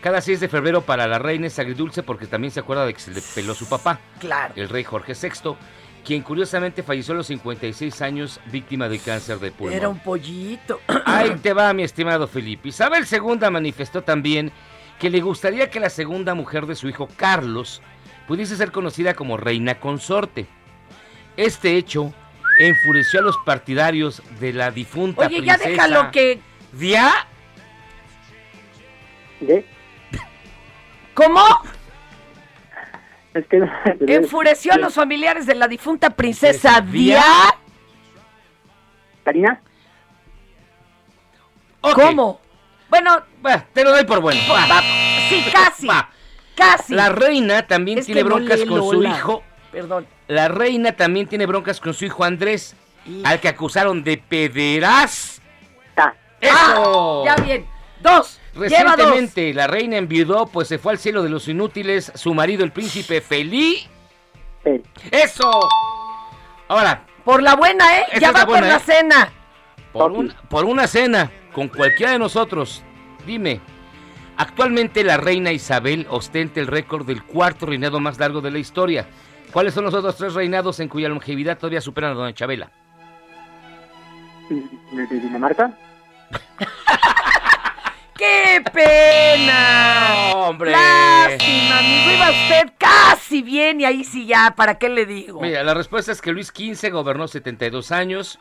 Cada 0.00 0.20
6 0.20 0.38
de 0.40 0.48
febrero 0.48 0.82
para 0.82 1.06
la 1.08 1.18
reina 1.18 1.46
es 1.46 1.58
agridulce 1.58 2.02
porque 2.02 2.26
también 2.26 2.50
se 2.52 2.60
acuerda 2.60 2.84
de 2.86 2.92
que 2.94 3.00
se 3.00 3.10
le 3.10 3.22
peló 3.34 3.54
su 3.54 3.66
papá, 3.68 4.00
Claro. 4.20 4.52
el 4.56 4.68
rey 4.68 4.84
Jorge 4.84 5.14
VI, 5.14 5.56
quien 6.04 6.22
curiosamente 6.22 6.82
falleció 6.82 7.14
a 7.14 7.16
los 7.16 7.26
56 7.28 8.02
años 8.02 8.38
víctima 8.52 8.88
de 8.90 8.98
cáncer 8.98 9.38
de 9.38 9.50
pulmón. 9.50 9.72
Era 9.74 9.88
un 9.88 9.98
pollito. 9.98 10.80
Ahí 11.06 11.30
te 11.42 11.54
va, 11.54 11.72
mi 11.72 11.82
estimado 11.82 12.28
Felipe. 12.28 12.68
Isabel 12.68 13.06
II 13.10 13.50
manifestó 13.50 14.02
también 14.02 14.52
que 15.00 15.08
le 15.08 15.22
gustaría 15.22 15.70
que 15.70 15.80
la 15.80 15.88
segunda 15.88 16.34
mujer 16.34 16.66
de 16.66 16.74
su 16.76 16.86
hijo 16.88 17.08
Carlos 17.16 17.80
pudiese 18.26 18.56
ser 18.56 18.72
conocida 18.72 19.14
como 19.14 19.36
reina 19.36 19.80
consorte. 19.80 20.46
Este 21.36 21.76
hecho 21.76 22.12
enfureció 22.58 23.20
a 23.20 23.22
los 23.22 23.36
partidarios 23.44 24.22
de 24.40 24.52
la 24.52 24.70
difunta 24.70 25.26
Oye, 25.26 25.36
ya 25.42 25.54
princesa 25.56 25.68
déjalo 25.68 26.10
que. 26.10 26.40
Dia. 26.72 27.12
¿De? 29.40 29.66
¿Cómo? 31.14 31.44
Es 33.34 33.46
que 33.46 33.58
no- 33.58 33.70
Enfureció 34.06 34.72
a 34.72 34.76
los 34.76 34.94
familiares 34.94 35.46
de 35.46 35.54
la 35.56 35.66
difunta 35.68 36.10
princesa 36.10 36.80
Dia. 36.80 37.22
¿Karina? 39.24 39.60
Ok. 41.80 41.94
¿Cómo? 41.94 42.40
Bueno, 42.88 43.22
te 43.72 43.82
lo 43.82 43.90
doy 43.90 44.04
por 44.04 44.20
bueno. 44.20 44.40
Va. 44.52 44.66
va- 44.66 44.82
sí, 45.28 45.44
casi. 45.52 45.88
Casi. 46.54 46.94
La 46.94 47.08
reina 47.08 47.66
también 47.66 47.98
Es 47.98 48.06
tiene 48.06 48.22
no 48.22 48.28
broncas 48.28 48.60
con 48.64 48.80
su 48.88 49.02
hijo. 49.02 49.42
Perdón. 49.72 50.06
La 50.28 50.48
reina 50.48 50.92
también 50.92 51.26
tiene 51.26 51.46
broncas 51.46 51.80
con 51.80 51.92
su 51.94 52.04
hijo 52.04 52.22
Andrés, 52.24 52.76
al 53.24 53.40
que 53.40 53.48
acusaron 53.48 54.04
de 54.04 54.18
pederasta. 54.18 55.42
¡Eso! 56.40 57.24
Ah, 57.26 57.36
ya 57.36 57.42
bien. 57.42 57.66
Dos. 58.00 58.38
Lleva 58.54 58.68
dos. 58.68 58.70
Recientemente 58.96 59.52
la 59.54 59.66
reina 59.66 59.96
enviudó, 59.96 60.46
pues 60.46 60.68
se 60.68 60.78
fue 60.78 60.92
al 60.92 60.98
cielo 60.98 61.22
de 61.22 61.28
los 61.30 61.48
inútiles 61.48 62.12
su 62.14 62.34
marido, 62.34 62.62
el 62.64 62.70
príncipe 62.72 63.20
Feliz. 63.20 63.88
¡Eso! 65.10 65.68
Ahora, 66.68 67.04
Por 67.24 67.42
la 67.42 67.56
buena, 67.56 67.98
¿eh? 67.98 68.04
Ya 68.20 68.32
va 68.32 68.40
la 68.40 68.44
por 68.46 68.52
buena, 68.54 68.68
la 68.68 68.76
¿eh? 68.76 68.80
cena. 68.84 69.32
por, 69.92 70.12
un- 70.12 70.34
por 70.48 70.64
una 70.66 70.86
cena 70.86 71.30
con 71.52 71.68
cualquiera 71.68 72.12
de 72.12 72.18
nosotros, 72.18 72.82
dime, 73.26 73.60
actualmente 74.36 75.04
la 75.04 75.16
reina 75.16 75.52
Isabel 75.52 76.06
ostenta 76.10 76.60
el 76.60 76.66
récord 76.66 77.06
del 77.06 77.22
cuarto 77.22 77.66
reinado 77.66 78.00
más 78.00 78.18
largo 78.18 78.40
de 78.40 78.50
la 78.50 78.58
historia. 78.58 79.06
¿Cuáles 79.52 79.74
son 79.74 79.84
los 79.84 79.94
otros 79.94 80.16
tres 80.16 80.34
reinados 80.34 80.80
en 80.80 80.88
cuya 80.88 81.08
longevidad 81.08 81.58
todavía 81.58 81.80
superan 81.80 82.12
a 82.12 82.14
Doña 82.14 82.34
Chabela? 82.34 82.70
¿De, 84.48 85.06
Dinamarca? 85.20 85.72
¡Qué 88.16 88.62
pena! 88.72 90.32
¡Hombre! 90.34 90.70
Lástima, 90.70 91.78
amigo. 91.78 92.10
Iba 92.10 92.30
usted 92.30 92.72
casi 92.78 93.42
bien 93.42 93.80
y 93.80 93.84
ahí 93.84 94.04
sí 94.04 94.26
ya, 94.26 94.54
¿para 94.56 94.76
qué 94.78 94.88
le 94.88 95.06
digo? 95.06 95.40
Mira, 95.40 95.62
la 95.64 95.74
respuesta 95.74 96.12
es 96.12 96.20
que 96.20 96.32
Luis 96.32 96.48
XV 96.48 96.90
gobernó 96.90 97.26
72 97.26 97.90
años. 97.92 98.38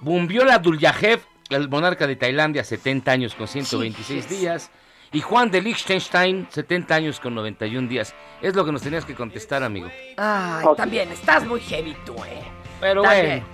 Bumviola 0.00 0.54
Abdulyajev, 0.54 1.20
el 1.50 1.68
monarca 1.68 2.06
de 2.06 2.16
Tailandia, 2.16 2.64
70 2.64 3.10
años 3.10 3.34
con 3.34 3.48
126 3.48 4.06
Chijes. 4.06 4.40
días. 4.40 4.70
Y 5.12 5.20
Juan 5.22 5.50
de 5.50 5.62
Liechtenstein, 5.62 6.46
70 6.50 6.94
años 6.94 7.18
con 7.20 7.34
91 7.34 7.88
días. 7.88 8.14
Es 8.42 8.54
lo 8.54 8.64
que 8.64 8.72
nos 8.72 8.82
tenías 8.82 9.04
que 9.04 9.14
contestar, 9.14 9.62
amigo. 9.62 9.88
Ay, 10.16 10.66
también, 10.76 11.10
estás 11.10 11.46
muy 11.46 11.60
heavy 11.60 11.96
tú, 12.04 12.14
eh. 12.24 12.42
Pero 12.80 13.02
bueno. 13.02 13.44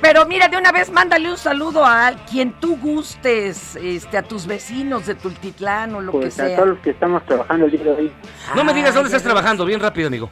Pero 0.00 0.26
mira, 0.26 0.48
de 0.48 0.56
una 0.56 0.72
vez 0.72 0.90
mándale 0.90 1.30
un 1.30 1.36
saludo 1.36 1.84
a 1.84 2.10
quien 2.28 2.52
tú 2.54 2.76
gustes, 2.78 3.76
este, 3.76 4.18
a 4.18 4.22
tus 4.22 4.44
vecinos 4.46 5.06
de 5.06 5.14
Tultitlán 5.14 5.94
o 5.94 6.00
lo 6.00 6.10
Pues 6.10 6.34
que 6.34 6.42
a 6.42 6.46
sea. 6.46 6.56
todos 6.56 6.68
los 6.70 6.78
que 6.80 6.90
estamos 6.90 7.24
trabajando 7.26 7.66
el 7.66 7.70
día 7.70 7.84
de 7.84 7.90
hoy. 7.92 8.12
No 8.56 8.64
me 8.64 8.74
digas 8.74 8.92
dónde 8.94 9.06
estás 9.08 9.22
trabajando, 9.22 9.64
bien 9.64 9.78
rápido, 9.78 10.08
amigo. 10.08 10.30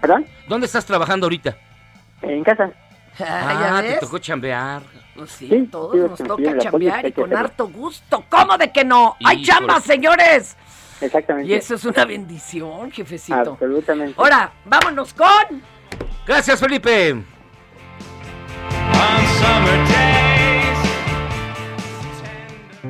¿Perdón? 0.00 0.26
¿Dónde 0.48 0.66
estás 0.66 0.84
trabajando 0.84 1.26
ahorita? 1.26 1.56
En 2.22 2.42
casa. 2.42 2.70
Ah, 3.20 3.58
¿ya 3.60 3.78
Ah, 3.78 3.82
te 3.82 3.96
tocó 3.98 4.18
chambear. 4.18 4.82
Pues 5.14 5.30
sí, 5.30 5.48
Sí, 5.48 5.68
todos 5.70 5.92
sí, 5.92 5.98
nos 5.98 6.18
toca 6.28 6.58
chambear 6.58 7.06
y 7.06 7.12
con 7.12 7.24
hacerlo. 7.24 7.38
harto 7.38 7.68
gusto. 7.68 8.24
¿Cómo 8.28 8.58
de 8.58 8.72
que 8.72 8.84
no? 8.84 9.16
¡Hay 9.24 9.42
chambas, 9.42 9.84
señores! 9.84 10.56
Exactamente. 11.00 11.50
Y 11.50 11.54
eso 11.54 11.74
es 11.74 11.84
una 11.84 12.04
bendición, 12.04 12.90
jefecito. 12.90 13.52
Absolutamente. 13.52 14.14
Ahora, 14.16 14.52
vámonos 14.64 15.12
con... 15.14 15.62
Gracias, 16.26 16.58
Felipe. 16.60 17.12
On. 17.12 17.24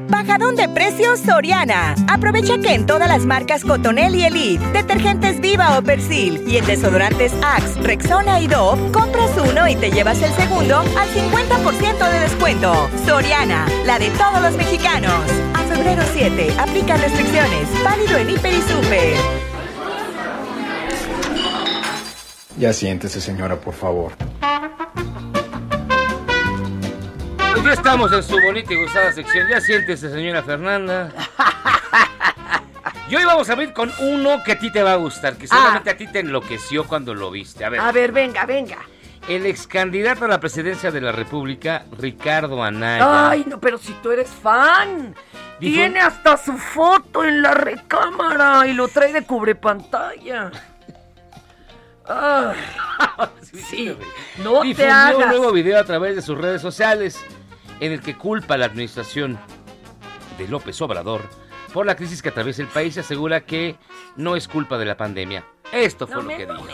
Bajadón 0.08 0.56
de 0.56 0.68
precios 0.68 1.20
Soriana. 1.20 1.94
Aprovecha 2.08 2.58
que 2.58 2.74
en 2.74 2.86
todas 2.86 3.08
las 3.08 3.24
marcas 3.24 3.64
Cotonel 3.64 4.14
y 4.14 4.24
Elite, 4.24 4.64
detergentes 4.72 5.40
Viva 5.40 5.78
o 5.78 5.82
Persil 5.82 6.42
y 6.46 6.56
en 6.56 6.66
desodorantes 6.66 7.32
Axe, 7.42 7.80
Rexona 7.80 8.40
y 8.40 8.46
Dove, 8.46 8.92
compras 8.92 9.30
uno 9.36 9.68
y 9.68 9.76
te 9.76 9.90
llevas 9.90 10.20
el 10.22 10.32
segundo 10.34 10.78
al 10.78 11.08
50% 11.08 12.10
de 12.10 12.20
descuento. 12.20 12.88
Soriana, 13.06 13.66
la 13.86 13.98
de 13.98 14.10
todos 14.10 14.42
los 14.42 14.56
mexicanos. 14.56 15.24
A 15.54 15.62
febrero 15.74 16.02
7, 16.12 16.54
aplica 16.58 16.96
restricciones. 16.96 17.68
Válido 17.82 18.18
en 18.18 18.30
Hiper 18.30 18.52
y 18.52 18.62
Super. 18.62 19.14
Ya 22.58 22.72
siéntese, 22.72 23.20
señora, 23.20 23.60
por 23.60 23.74
favor. 23.74 24.12
Pues 27.54 27.64
ya 27.64 27.72
estamos 27.72 28.12
en 28.12 28.22
su 28.22 28.40
bonita 28.40 28.72
y 28.72 28.76
gustada 28.76 29.12
sección. 29.12 29.48
Ya 29.48 29.60
siéntese, 29.60 30.10
señora 30.10 30.42
Fernanda. 30.42 31.10
Y 33.06 33.16
hoy 33.16 33.24
vamos 33.26 33.50
a 33.50 33.52
abrir 33.52 33.74
con 33.74 33.92
uno 34.00 34.42
que 34.42 34.52
a 34.52 34.58
ti 34.58 34.72
te 34.72 34.82
va 34.82 34.92
a 34.92 34.96
gustar, 34.96 35.36
que 35.36 35.46
seguramente 35.46 35.90
a 35.90 35.96
ti 35.96 36.06
te 36.06 36.20
enloqueció 36.20 36.84
cuando 36.88 37.12
lo 37.14 37.30
viste. 37.30 37.62
A 37.62 37.68
ver, 37.68 37.78
A 37.80 37.92
ver, 37.92 38.12
venga, 38.12 38.46
venga. 38.46 38.78
el 39.28 39.44
ex 39.44 39.66
candidato 39.66 40.24
a 40.24 40.28
la 40.28 40.40
presidencia 40.40 40.90
de 40.90 41.02
la 41.02 41.12
República, 41.12 41.84
Ricardo 41.98 42.64
Anaya. 42.64 43.28
Ay, 43.28 43.44
no, 43.46 43.60
pero 43.60 43.76
si 43.76 43.92
tú 44.02 44.10
eres 44.10 44.30
fan. 44.30 45.14
Dijo- 45.60 45.74
Tiene 45.74 46.00
hasta 46.00 46.38
su 46.38 46.56
foto 46.56 47.22
en 47.24 47.42
la 47.42 47.52
recámara 47.52 48.66
y 48.66 48.72
lo 48.72 48.88
trae 48.88 49.12
de 49.12 49.22
cubre 49.22 49.54
pantalla. 49.54 50.50
Ay, 52.08 53.28
sí, 53.52 53.94
no 54.42 54.60
te 54.62 54.68
Difundió 54.68 54.84
un 54.86 54.90
hagas. 55.22 55.28
nuevo 55.28 55.52
video 55.52 55.78
a 55.78 55.84
través 55.84 56.16
de 56.16 56.22
sus 56.22 56.38
redes 56.38 56.62
sociales 56.62 57.22
en 57.80 57.92
el 57.92 58.00
que 58.00 58.16
culpa 58.16 58.54
a 58.54 58.58
la 58.58 58.66
administración 58.66 59.38
de 60.38 60.48
López 60.48 60.80
Obrador 60.82 61.22
por 61.72 61.86
la 61.86 61.96
crisis 61.96 62.22
que 62.22 62.28
atraviesa 62.28 62.62
el 62.62 62.68
país 62.68 62.96
y 62.96 63.00
asegura 63.00 63.44
que 63.44 63.76
no 64.16 64.36
es 64.36 64.48
culpa 64.48 64.78
de 64.78 64.84
la 64.84 64.96
pandemia. 64.96 65.44
Esto 65.72 66.06
fue 66.06 66.16
No 66.16 66.22
lo 66.22 66.28
que 66.28 66.46
dijo. 66.46 66.64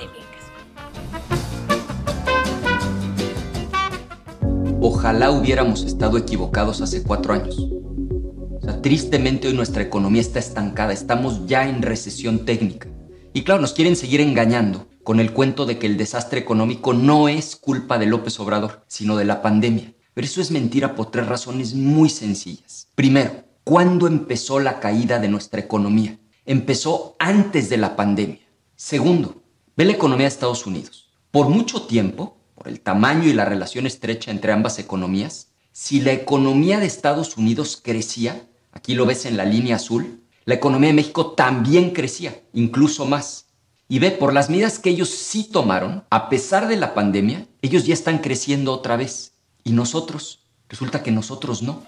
Ojalá 4.82 5.30
hubiéramos 5.30 5.84
estado 5.84 6.18
equivocados 6.18 6.80
hace 6.80 7.02
cuatro 7.02 7.34
años. 7.34 7.58
O 7.58 8.60
sea, 8.62 8.80
tristemente 8.82 9.48
hoy 9.48 9.54
nuestra 9.54 9.82
economía 9.82 10.20
está 10.20 10.38
estancada, 10.38 10.92
estamos 10.92 11.46
ya 11.46 11.68
en 11.68 11.82
recesión 11.82 12.44
técnica. 12.44 12.88
Y 13.32 13.44
claro, 13.44 13.60
nos 13.60 13.72
quieren 13.72 13.96
seguir 13.96 14.20
engañando 14.20 14.88
con 15.02 15.20
el 15.20 15.32
cuento 15.32 15.64
de 15.64 15.78
que 15.78 15.86
el 15.86 15.96
desastre 15.96 16.40
económico 16.40 16.92
no 16.92 17.28
es 17.28 17.56
culpa 17.56 17.98
de 17.98 18.06
López 18.06 18.38
Obrador, 18.40 18.84
sino 18.86 19.16
de 19.16 19.24
la 19.24 19.42
pandemia. 19.42 19.94
Pero 20.14 20.26
eso 20.26 20.40
es 20.40 20.50
mentira 20.50 20.94
por 20.94 21.10
tres 21.10 21.26
razones 21.26 21.74
muy 21.74 22.10
sencillas. 22.10 22.88
Primero, 22.94 23.44
¿cuándo 23.64 24.06
empezó 24.06 24.58
la 24.60 24.80
caída 24.80 25.18
de 25.18 25.28
nuestra 25.28 25.60
economía? 25.60 26.18
Empezó 26.44 27.16
antes 27.18 27.68
de 27.68 27.76
la 27.76 27.96
pandemia. 27.96 28.40
Segundo, 28.76 29.42
ve 29.76 29.84
la 29.84 29.92
economía 29.92 30.24
de 30.24 30.34
Estados 30.34 30.66
Unidos. 30.66 31.10
Por 31.30 31.48
mucho 31.48 31.82
tiempo, 31.82 32.36
por 32.54 32.68
el 32.68 32.80
tamaño 32.80 33.28
y 33.28 33.32
la 33.32 33.44
relación 33.44 33.86
estrecha 33.86 34.30
entre 34.30 34.52
ambas 34.52 34.78
economías, 34.78 35.52
si 35.72 36.00
la 36.00 36.12
economía 36.12 36.80
de 36.80 36.86
Estados 36.86 37.36
Unidos 37.36 37.80
crecía, 37.82 38.48
aquí 38.72 38.94
lo 38.94 39.06
ves 39.06 39.24
en 39.26 39.36
la 39.36 39.44
línea 39.44 39.76
azul, 39.76 40.24
la 40.44 40.54
economía 40.54 40.88
de 40.88 40.94
México 40.94 41.32
también 41.32 41.90
crecía, 41.90 42.42
incluso 42.52 43.06
más. 43.06 43.46
Y 43.88 43.98
ve, 43.98 44.10
por 44.10 44.32
las 44.32 44.50
medidas 44.50 44.78
que 44.78 44.90
ellos 44.90 45.10
sí 45.10 45.44
tomaron, 45.44 46.04
a 46.10 46.28
pesar 46.28 46.68
de 46.68 46.76
la 46.76 46.94
pandemia, 46.94 47.46
ellos 47.62 47.86
ya 47.86 47.94
están 47.94 48.18
creciendo 48.18 48.72
otra 48.72 48.96
vez. 48.96 49.34
Y 49.64 49.72
nosotros, 49.72 50.40
resulta 50.68 51.02
que 51.02 51.10
nosotros 51.10 51.62
no. 51.62 51.82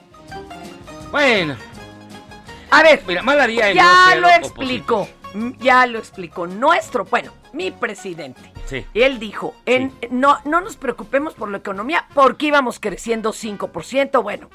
Bueno, 1.10 1.56
A 2.70 2.82
ver, 2.82 3.02
mira, 3.06 3.22
mal 3.22 3.38
haría 3.38 3.70
el 3.70 3.76
ya 3.76 4.14
lo 4.16 4.28
explicó. 4.28 5.08
Ya 5.58 5.86
lo 5.86 5.98
explicó. 5.98 6.46
Nuestro, 6.46 7.04
bueno, 7.04 7.32
mi 7.52 7.70
presidente. 7.70 8.52
Sí. 8.66 8.86
Él 8.94 9.18
dijo, 9.18 9.54
en, 9.66 9.92
no, 10.10 10.38
no 10.44 10.60
nos 10.60 10.76
preocupemos 10.76 11.34
por 11.34 11.50
la 11.50 11.58
economía 11.58 12.06
porque 12.14 12.46
íbamos 12.46 12.80
creciendo 12.80 13.32
5%, 13.32 14.22
bueno, 14.22 14.48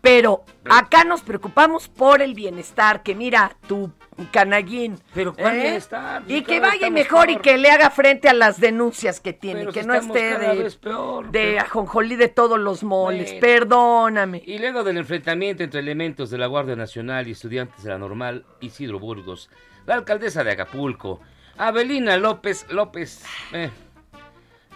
pero 0.00 0.44
acá 0.68 1.04
nos 1.04 1.22
preocupamos 1.22 1.88
por 1.88 2.20
el 2.20 2.34
bienestar, 2.34 3.02
que 3.02 3.14
mira, 3.14 3.56
tu 3.66 3.90
canallín. 4.30 4.98
Pero 5.14 5.34
¿cuál 5.34 5.56
¿eh? 5.56 5.62
bienestar? 5.62 6.22
Y 6.28 6.42
que 6.42 6.60
vaya 6.60 6.90
mejor 6.90 7.30
y 7.30 7.36
que 7.36 7.58
le 7.58 7.70
haga 7.70 7.90
frente 7.90 8.28
a 8.28 8.34
las 8.34 8.60
denuncias 8.60 9.20
que 9.20 9.32
tiene, 9.32 9.60
Pero 9.60 9.72
que 9.72 9.80
si 9.82 9.86
no 9.86 9.94
esté 9.94 10.38
de, 10.38 10.70
peor, 10.80 11.30
de 11.30 11.40
pero- 11.52 11.60
ajonjolí 11.60 12.16
de 12.16 12.28
todos 12.28 12.58
los 12.58 12.82
moles, 12.84 13.30
Bueno. 13.32 13.40
perdóname. 13.40 14.42
Y 14.46 14.58
luego 14.58 14.84
del 14.84 14.98
enfrentamiento 14.98 15.62
entre 15.62 15.80
elementos 15.80 16.30
de 16.30 16.38
la 16.38 16.46
Guardia 16.46 16.76
Nacional 16.76 17.28
y 17.28 17.32
estudiantes 17.32 17.82
de 17.82 17.90
la 17.90 17.98
normal 17.98 18.44
Isidro 18.60 18.98
Burgos, 18.98 19.50
la 19.86 19.94
alcaldesa 19.94 20.44
de 20.44 20.52
Acapulco, 20.52 21.20
Abelina 21.58 22.16
López 22.16 22.66
López, 22.70 23.24
eh, 23.52 23.70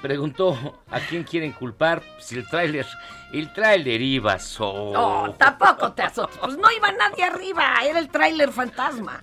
preguntó 0.00 0.80
a 0.90 1.00
quién 1.00 1.24
quieren 1.24 1.52
culpar 1.52 2.02
si 2.18 2.36
el 2.36 2.48
tráiler, 2.48 2.86
el 3.32 3.52
tráiler 3.52 4.00
iba 4.00 4.38
solo. 4.38 4.92
No, 4.92 5.34
tampoco 5.34 5.92
te 5.92 6.02
azotes. 6.02 6.38
Pues 6.38 6.56
no 6.56 6.70
iba 6.70 6.90
nadie 6.92 7.24
arriba, 7.24 7.64
era 7.84 7.98
el 7.98 8.08
tráiler 8.08 8.50
fantasma. 8.50 9.20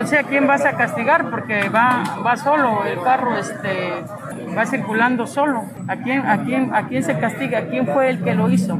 No 0.00 0.06
sé 0.06 0.18
a 0.18 0.22
quién 0.22 0.46
vas 0.46 0.64
a 0.64 0.76
castigar 0.76 1.30
porque 1.30 1.68
va, 1.68 2.20
va 2.24 2.36
solo, 2.36 2.84
el 2.84 3.02
carro 3.02 3.36
este, 3.36 4.04
va 4.56 4.64
circulando 4.66 5.26
solo. 5.26 5.64
¿A 5.88 5.96
quién, 5.96 6.24
a, 6.24 6.44
quién, 6.44 6.74
¿A 6.74 6.86
quién 6.86 7.02
se 7.02 7.18
castiga? 7.18 7.66
¿Quién 7.66 7.86
fue 7.86 8.10
el 8.10 8.22
que 8.22 8.34
lo 8.34 8.48
hizo? 8.48 8.78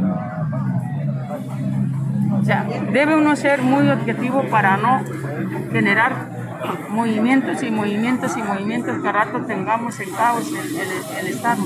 O 2.40 2.44
sea, 2.44 2.64
debe 2.92 3.16
uno 3.16 3.34
ser 3.34 3.60
muy 3.60 3.88
objetivo 3.88 4.44
para 4.44 4.76
no 4.76 5.02
generar 5.72 6.35
movimientos 6.88 7.62
y 7.62 7.70
movimientos 7.70 8.36
y 8.36 8.42
movimientos 8.42 9.02
que 9.02 9.08
a 9.08 9.12
rato 9.12 9.40
tengamos 9.46 9.98
en 10.00 10.10
caos 10.10 10.46
el, 10.48 10.76
el- 10.76 11.18
el 11.20 11.26
Estado. 11.28 11.62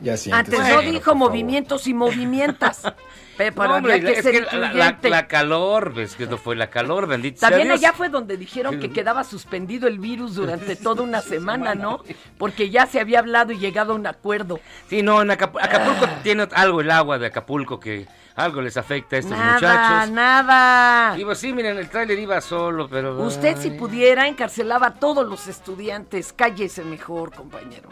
Ya. 0.00 0.14
Antes 0.32 0.58
no 0.68 0.80
dijo 0.82 1.12
por 1.12 1.14
movimientos 1.16 1.86
y 1.86 1.94
movimientas. 1.94 2.82
Pe, 3.38 3.50
pero 3.50 3.68
No, 3.68 3.74
hombre, 3.76 4.00
que 4.00 4.12
es 4.12 4.22
ser 4.22 4.32
que 4.32 4.40
la, 4.42 4.52
la- 4.58 4.66
incluyente. 4.68 5.10
la 5.10 5.26
calor, 5.26 5.92
ves 5.92 6.14
que 6.14 6.26
no 6.26 6.36
fue 6.38 6.54
la 6.54 6.70
calor, 6.70 7.08
bendito 7.08 7.40
sea 7.40 7.48
También 7.48 7.66
Dios. 7.68 7.80
allá 7.80 7.92
fue 7.92 8.08
donde 8.08 8.36
dijeron 8.36 8.78
que 8.78 8.90
quedaba 8.90 9.24
suspendido 9.24 9.88
el 9.88 9.98
virus 9.98 10.36
durante 10.36 10.76
toda 10.76 11.02
una 11.02 11.20
semana, 11.20 11.74
¿no? 11.74 12.04
Porque 12.38 12.70
ya 12.70 12.86
se 12.86 13.00
había 13.00 13.18
hablado 13.18 13.50
y 13.52 13.58
llegado 13.58 13.92
a 13.92 13.96
un 13.96 14.06
acuerdo. 14.06 14.60
Sí, 14.88 15.02
no, 15.02 15.20
en 15.22 15.30
Acap- 15.30 15.58
Acapulco 15.60 16.04
Ah. 16.06 16.20
tiene 16.22 16.46
algo 16.52 16.80
el 16.80 16.90
agua 16.92 17.18
de 17.18 17.26
Acapulco 17.26 17.80
que 17.80 18.06
algo 18.36 18.60
les 18.60 18.76
afecta 18.76 19.16
a 19.16 19.18
estos 19.20 19.36
Nada, 19.38 19.54
muchachos. 19.54 20.10
nada. 20.12 21.18
Y 21.18 21.24
pues 21.24 21.38
sí, 21.38 21.52
miren, 21.52 21.78
el 21.78 21.88
tráiler 21.88 22.18
iba 22.18 22.40
solo, 22.40 22.88
pero... 22.88 23.20
Usted 23.22 23.56
si 23.58 23.70
ay. 23.70 23.78
pudiera 23.78 24.26
encarcelaba 24.26 24.88
a 24.88 24.94
todos 24.94 25.26
los 25.26 25.46
estudiantes. 25.46 26.32
Cállese 26.32 26.84
mejor, 26.84 27.32
compañero. 27.34 27.88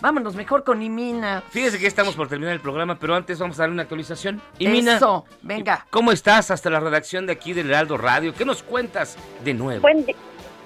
Vámonos 0.00 0.34
mejor 0.36 0.62
con 0.62 0.82
Imina. 0.82 1.42
Fíjese 1.48 1.78
que 1.78 1.84
ya 1.84 1.88
estamos 1.88 2.14
por 2.14 2.28
terminar 2.28 2.52
el 2.52 2.60
programa, 2.60 2.98
pero 2.98 3.14
antes 3.14 3.38
vamos 3.38 3.58
a 3.58 3.62
darle 3.62 3.72
una 3.74 3.82
actualización. 3.84 4.42
Y 4.58 4.68
Mina, 4.68 4.96
Eso, 4.96 5.24
venga. 5.40 5.86
¿cómo 5.90 6.12
estás 6.12 6.50
hasta 6.50 6.68
la 6.68 6.80
redacción 6.80 7.24
de 7.26 7.32
aquí 7.32 7.54
del 7.54 7.70
Heraldo 7.70 7.96
Radio? 7.96 8.34
¿Qué 8.34 8.44
nos 8.44 8.62
cuentas 8.62 9.16
de 9.42 9.54
nuevo? 9.54 9.80
Buen, 9.80 10.04
di- 10.04 10.14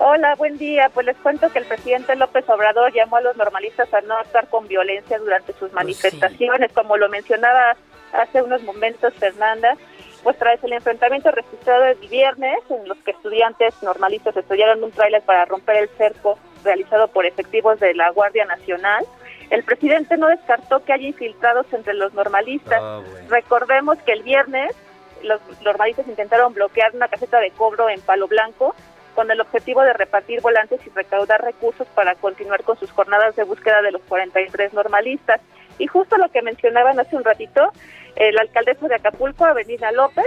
Hola, 0.03 0.35
buen 0.37 0.57
día. 0.57 0.91
Pues 0.95 1.05
les 1.05 1.17
cuento 1.19 1.51
que 1.53 1.59
el 1.59 1.67
presidente 1.67 2.17
López 2.17 2.49
Obrador 2.49 2.91
llamó 2.91 3.17
a 3.17 3.21
los 3.21 3.37
normalistas 3.37 3.93
a 3.93 4.01
no 4.01 4.17
actuar 4.17 4.49
con 4.49 4.67
violencia 4.67 5.19
durante 5.19 5.53
sus 5.53 5.75
manifestaciones, 5.75 6.73
como 6.73 6.97
lo 6.97 7.11
mencionaba 7.11 7.77
hace 8.15 8.41
unos 8.41 8.63
momentos 8.63 9.13
Fernanda. 9.13 9.77
Pues 10.23 10.39
tras 10.39 10.65
el 10.65 10.73
enfrentamiento 10.73 11.31
registrado 11.31 11.85
el 11.85 11.99
viernes, 12.09 12.61
en 12.71 12.89
los 12.89 12.97
que 13.05 13.11
estudiantes 13.11 13.75
normalistas 13.83 14.35
estudiaron 14.35 14.83
un 14.83 14.91
tráiler 14.91 15.21
para 15.21 15.45
romper 15.45 15.77
el 15.77 15.91
cerco 15.91 16.39
realizado 16.65 17.09
por 17.09 17.27
efectivos 17.27 17.79
de 17.79 17.93
la 17.93 18.09
Guardia 18.11 18.47
Nacional, 18.47 19.05
el 19.51 19.65
presidente 19.65 20.17
no 20.17 20.29
descartó 20.29 20.83
que 20.83 20.95
haya 20.95 21.09
infiltrados 21.09 21.67
entre 21.75 21.93
los 21.93 22.15
normalistas. 22.15 22.81
Recordemos 23.29 23.99
que 23.99 24.13
el 24.13 24.23
viernes 24.23 24.75
los 25.23 25.41
normalistas 25.61 26.09
intentaron 26.09 26.55
bloquear 26.55 26.95
una 26.95 27.09
caseta 27.09 27.39
de 27.41 27.51
cobro 27.51 27.91
en 27.91 28.01
Palo 28.01 28.27
Blanco 28.29 28.75
con 29.15 29.31
el 29.31 29.41
objetivo 29.41 29.83
de 29.83 29.93
repartir 29.93 30.41
volantes 30.41 30.81
y 30.87 30.91
recaudar 30.91 31.43
recursos 31.43 31.87
para 31.95 32.15
continuar 32.15 32.63
con 32.63 32.79
sus 32.79 32.91
jornadas 32.93 33.37
de 33.37 33.45
búsqueda 33.45 33.83
de 33.83 33.93
los 33.93 34.03
43 34.03 34.73
normalistas. 34.73 35.41
Y 35.79 35.87
justo 35.87 36.17
lo 36.19 36.29
que 36.31 36.43
mencionaban 36.43 36.99
hace 37.01 37.17
un 37.17 37.25
ratito, 37.25 37.73
el 38.17 38.39
alcaldesa 38.39 38.87
de 38.89 38.95
Acapulco, 38.97 39.45
Avenida 39.45 39.91
López, 39.93 40.27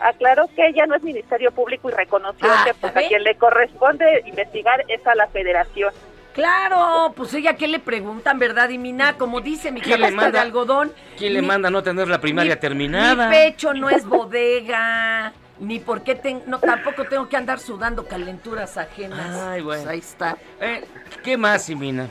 aclaró 0.00 0.48
que 0.54 0.66
ella 0.66 0.86
no 0.86 0.94
es 0.96 1.02
Ministerio 1.02 1.52
Público 1.52 1.88
y 1.88 1.92
reconoció 1.92 2.48
Ah, 2.50 2.62
que 2.66 2.74
pues, 2.74 2.92
¿ya 2.94 3.00
a 3.00 3.08
quien 3.08 3.22
le 3.22 3.36
corresponde 3.36 4.22
investigar 4.26 4.84
es 4.88 5.06
a 5.06 5.14
la 5.14 5.26
federación. 5.28 5.92
Claro, 6.34 7.12
pues 7.16 7.32
ella 7.34 7.54
qué 7.54 7.68
le 7.68 7.78
preguntan, 7.78 8.40
¿verdad? 8.40 8.68
Y 8.70 8.76
Mina, 8.76 9.16
como 9.16 9.40
dice 9.40 9.70
mi 9.70 9.80
¿Quién 9.80 10.00
le 10.00 10.06
canasta 10.08 10.26
de 10.26 10.32
manda? 10.32 10.40
algodón, 10.42 10.92
¿Quién 11.16 11.32
le 11.32 11.42
manda 11.42 11.70
no 11.70 11.82
tener 11.84 12.08
la 12.08 12.20
primaria 12.20 12.58
terminada? 12.58 13.28
Mi 13.28 13.36
pecho 13.36 13.72
no 13.72 13.88
es 13.88 14.04
bodega, 14.04 15.32
ni 15.58 15.78
por 15.78 16.02
qué 16.02 16.14
ten- 16.14 16.42
no 16.46 16.58
tampoco 16.58 17.04
tengo 17.04 17.28
que 17.28 17.36
andar 17.36 17.58
sudando 17.58 18.06
calenturas 18.06 18.76
ajenas. 18.76 19.40
Ay, 19.40 19.62
bueno. 19.62 19.82
Pues 19.82 19.92
ahí 19.92 19.98
está. 19.98 20.36
Eh, 20.60 20.84
¿Qué 21.22 21.36
más, 21.36 21.62
Simina? 21.64 22.08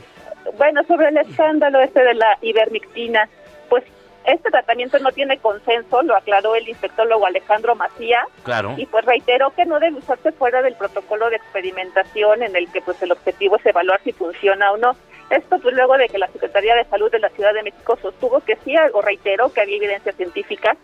Bueno, 0.58 0.82
sobre 0.84 1.08
el 1.08 1.16
escándalo 1.18 1.80
este 1.80 2.02
de 2.02 2.14
la 2.14 2.38
ivermectina, 2.42 3.28
pues 3.68 3.82
este 4.24 4.50
tratamiento 4.50 4.98
no 4.98 5.10
tiene 5.12 5.38
consenso, 5.38 6.02
lo 6.02 6.16
aclaró 6.16 6.54
el 6.54 6.68
infectólogo 6.68 7.26
Alejandro 7.26 7.74
Macía, 7.74 8.24
Claro. 8.42 8.74
y 8.76 8.86
pues 8.86 9.04
reiteró 9.04 9.50
que 9.54 9.66
no 9.66 9.78
debe 9.80 9.98
usarse 9.98 10.32
fuera 10.32 10.62
del 10.62 10.74
protocolo 10.74 11.28
de 11.30 11.36
experimentación 11.36 12.42
en 12.42 12.56
el 12.56 12.70
que 12.72 12.80
pues 12.82 13.02
el 13.02 13.12
objetivo 13.12 13.56
es 13.56 13.66
evaluar 13.66 14.00
si 14.04 14.12
funciona 14.12 14.72
o 14.72 14.76
no. 14.78 14.96
Esto 15.30 15.58
pues 15.58 15.74
luego 15.74 15.96
de 15.96 16.08
que 16.08 16.18
la 16.18 16.28
Secretaría 16.28 16.74
de 16.74 16.84
Salud 16.84 17.10
de 17.10 17.18
la 17.18 17.30
Ciudad 17.30 17.54
de 17.54 17.62
México 17.62 17.98
sostuvo 18.00 18.40
que 18.40 18.56
sí 18.64 18.74
o 18.92 19.00
reiteró 19.02 19.52
que 19.52 19.62
había 19.62 19.76
evidencia 19.76 20.12
científica 20.12 20.76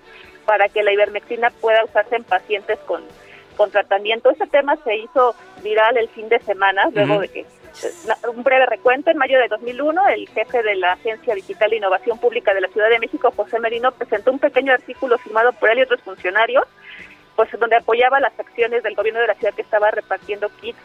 para 0.46 0.68
que 0.68 0.82
la 0.82 0.92
ivermectina 0.92 1.50
pueda 1.50 1.84
usarse 1.84 2.16
en 2.16 2.24
pacientes 2.24 2.78
con, 2.80 3.02
con 3.56 3.70
tratamiento. 3.70 4.30
Este 4.30 4.46
tema 4.46 4.76
se 4.84 4.96
hizo 4.96 5.34
viral 5.62 5.96
el 5.96 6.08
fin 6.08 6.28
de 6.28 6.38
semana, 6.40 6.88
luego 6.92 7.20
de 7.20 7.28
que 7.28 7.40
eh, 7.40 8.28
un 8.34 8.42
breve 8.42 8.66
recuento, 8.66 9.10
en 9.10 9.18
mayo 9.18 9.38
de 9.38 9.48
2001, 9.48 10.08
el 10.08 10.28
jefe 10.28 10.62
de 10.62 10.74
la 10.76 10.92
Agencia 10.92 11.34
Digital 11.34 11.70
de 11.70 11.76
Innovación 11.76 12.18
Pública 12.18 12.52
de 12.54 12.62
la 12.62 12.68
Ciudad 12.68 12.90
de 12.90 12.98
México, 12.98 13.32
José 13.34 13.58
Merino, 13.60 13.92
presentó 13.92 14.32
un 14.32 14.38
pequeño 14.38 14.72
artículo 14.72 15.18
firmado 15.18 15.52
por 15.52 15.70
él 15.70 15.78
y 15.78 15.82
otros 15.82 16.00
funcionarios, 16.02 16.64
pues 17.36 17.48
donde 17.58 17.76
apoyaba 17.76 18.20
las 18.20 18.38
acciones 18.38 18.82
del 18.82 18.94
gobierno 18.94 19.20
de 19.20 19.28
la 19.28 19.34
ciudad 19.34 19.54
que 19.54 19.62
estaba 19.62 19.90
repartiendo 19.90 20.50
kits 20.60 20.78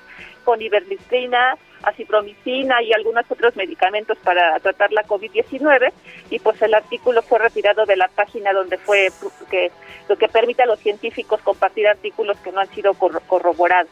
con 0.43 0.61
ivermectina, 0.61 1.57
acipromicina 1.85 2.81
y 2.81 2.93
algunos 2.93 3.25
otros 3.29 3.55
medicamentos 3.55 4.17
para 4.23 4.59
tratar 4.59 4.91
la 4.91 5.03
COVID-19 5.03 5.91
y 6.29 6.39
pues 6.39 6.61
el 6.61 6.73
artículo 6.73 7.21
fue 7.21 7.39
retirado 7.39 7.85
de 7.85 7.95
la 7.95 8.07
página 8.09 8.53
donde 8.53 8.77
fue 8.77 9.09
que 9.49 9.71
lo 10.09 10.17
que 10.17 10.27
permite 10.27 10.63
a 10.63 10.65
los 10.65 10.79
científicos 10.79 11.41
compartir 11.41 11.87
artículos 11.87 12.37
que 12.39 12.51
no 12.51 12.59
han 12.61 12.69
sido 12.73 12.93
corro- 12.93 13.21
corroborados. 13.27 13.91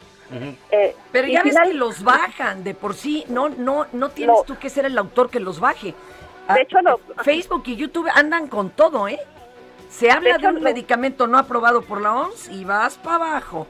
Eh, 0.72 0.96
Pero 1.12 1.28
ya 1.28 1.44
ves 1.44 1.54
final- 1.54 1.68
que 1.70 1.74
los 1.76 2.04
bajan 2.04 2.64
de 2.64 2.74
por 2.74 2.96
sí, 2.96 3.24
no 3.28 3.50
no 3.50 3.86
no 3.94 4.10
tienes 4.10 4.36
No. 4.38 4.44
tú 4.44 4.58
que 4.58 4.70
ser 4.70 4.86
el 4.86 4.98
autor 4.98 5.30
que 5.30 5.40
los 5.40 5.60
baje. 5.60 5.94
Ah, 6.48 6.56
De 6.56 6.62
hecho, 6.64 6.82
lo- 6.82 7.00
Facebook 7.24 7.64
y 7.68 7.76
YouTube 7.76 8.10
andan 8.14 8.48
con 8.48 8.70
todo, 8.72 9.08
¿eh? 9.08 9.20
Se 9.90 10.10
habla 10.10 10.32
de, 10.32 10.38
hecho, 10.40 10.48
un 10.50 10.56
lo- 10.56 10.62
medicamento 10.62 11.28
no 11.28 11.38
aprobado 11.38 11.84
por 11.84 12.02
la 12.02 12.16
OMS 12.16 12.50
y 12.52 12.66
vas 12.66 12.98
para 12.98 13.16
abajo. 13.18 13.68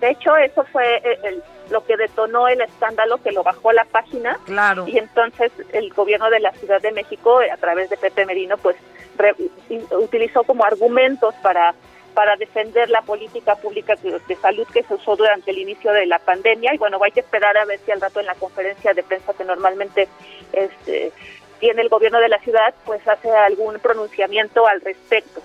De 0.00 0.10
hecho, 0.10 0.34
eso 0.36 0.64
fue 0.72 0.96
eh, 1.04 1.18
el- 1.24 1.42
lo 1.70 1.84
que 1.84 1.96
detonó 1.96 2.48
el 2.48 2.60
escándalo 2.60 3.22
que 3.22 3.32
lo 3.32 3.42
bajó 3.42 3.72
la 3.72 3.84
página. 3.84 4.38
Claro. 4.46 4.86
Y 4.88 4.98
entonces 4.98 5.52
el 5.72 5.92
gobierno 5.92 6.30
de 6.30 6.40
la 6.40 6.52
Ciudad 6.52 6.80
de 6.80 6.92
México, 6.92 7.40
a 7.52 7.56
través 7.56 7.90
de 7.90 7.96
Pepe 7.96 8.26
Merino, 8.26 8.56
pues 8.56 8.76
re- 9.16 9.34
utilizó 9.98 10.44
como 10.44 10.64
argumentos 10.64 11.34
para 11.42 11.74
para 12.14 12.34
defender 12.36 12.90
la 12.90 13.02
política 13.02 13.54
pública 13.54 13.94
de, 14.02 14.18
de 14.26 14.36
salud 14.36 14.66
que 14.72 14.82
se 14.82 14.94
usó 14.94 15.14
durante 15.14 15.52
el 15.52 15.58
inicio 15.58 15.92
de 15.92 16.04
la 16.06 16.18
pandemia. 16.18 16.74
Y 16.74 16.78
bueno, 16.78 16.98
hay 17.00 17.12
que 17.12 17.20
esperar 17.20 17.56
a 17.56 17.64
ver 17.64 17.78
si 17.84 17.92
al 17.92 18.00
rato 18.00 18.18
en 18.18 18.26
la 18.26 18.34
conferencia 18.34 18.92
de 18.92 19.04
prensa 19.04 19.34
que 19.34 19.44
normalmente 19.44 20.08
este, 20.52 21.12
tiene 21.60 21.82
el 21.82 21.88
gobierno 21.88 22.18
de 22.18 22.28
la 22.28 22.40
ciudad, 22.40 22.74
pues 22.84 23.06
hace 23.06 23.30
algún 23.30 23.78
pronunciamiento 23.78 24.66
al 24.66 24.80
respecto. 24.80 25.40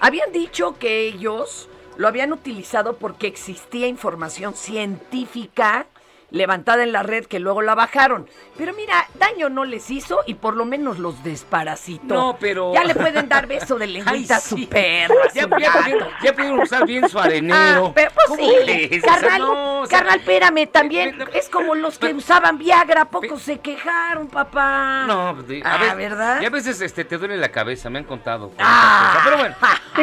Habían 0.00 0.32
dicho 0.32 0.78
que 0.78 1.00
ellos 1.00 1.68
lo 1.96 2.08
habían 2.08 2.32
utilizado 2.32 2.96
porque 2.96 3.26
existía 3.26 3.86
información 3.86 4.54
científica 4.54 5.86
levantada 6.30 6.82
en 6.82 6.92
la 6.92 7.02
red 7.02 7.26
que 7.26 7.38
luego 7.38 7.62
la 7.62 7.74
bajaron. 7.74 8.28
Pero 8.56 8.72
mira, 8.74 9.06
daño 9.14 9.48
no 9.48 9.64
les 9.64 9.90
hizo 9.90 10.20
y 10.26 10.34
por 10.34 10.56
lo 10.56 10.64
menos 10.64 10.98
los 10.98 11.22
desparasitó. 11.22 12.14
No, 12.14 12.36
pero- 12.40 12.72
Ya 12.74 12.84
le 12.84 12.94
pueden 12.94 13.28
dar 13.28 13.46
beso 13.46 13.76
de 13.78 13.86
lengüita 13.86 14.34
Ay, 14.36 14.38
a 14.38 14.40
su 14.40 14.56
a 14.56 15.28
Ya, 15.34 15.46
pudieron, 15.48 16.08
ya 16.22 16.32
pudieron 16.32 16.60
usar 16.60 16.86
bien 16.86 17.08
su 17.08 17.18
arenero. 17.18 17.86
Ah, 17.86 17.92
pero 17.94 18.10
pues 18.14 18.26
¿Cómo 18.26 18.40
sí, 18.48 19.00
carnal, 19.00 19.38
No, 19.40 19.80
o 19.82 19.86
sea, 19.86 19.98
carnal, 19.98 20.18
espérame, 20.20 20.66
también 20.66 21.18
es 21.32 21.48
como 21.48 21.74
los 21.74 21.98
que 21.98 22.12
usaban 22.12 22.58
Viagra, 22.58 23.02
¿a 23.02 23.10
poco 23.10 23.38
se 23.38 23.58
quejaron, 23.60 24.28
papá? 24.28 25.04
No, 25.06 25.34
pues, 25.34 25.48
de- 25.48 25.62
a 25.64 25.74
Ah, 25.74 25.78
veces, 25.78 25.96
¿verdad? 25.96 26.40
Y 26.40 26.44
a 26.46 26.50
veces 26.50 26.80
este, 26.80 27.04
te 27.04 27.18
duele 27.18 27.36
la 27.36 27.50
cabeza, 27.50 27.88
me 27.90 27.98
han 27.98 28.04
contado. 28.04 28.50
Ah. 28.58 29.20
Pero 29.24 29.36
bueno, 29.38 29.54
Sí, 29.96 30.02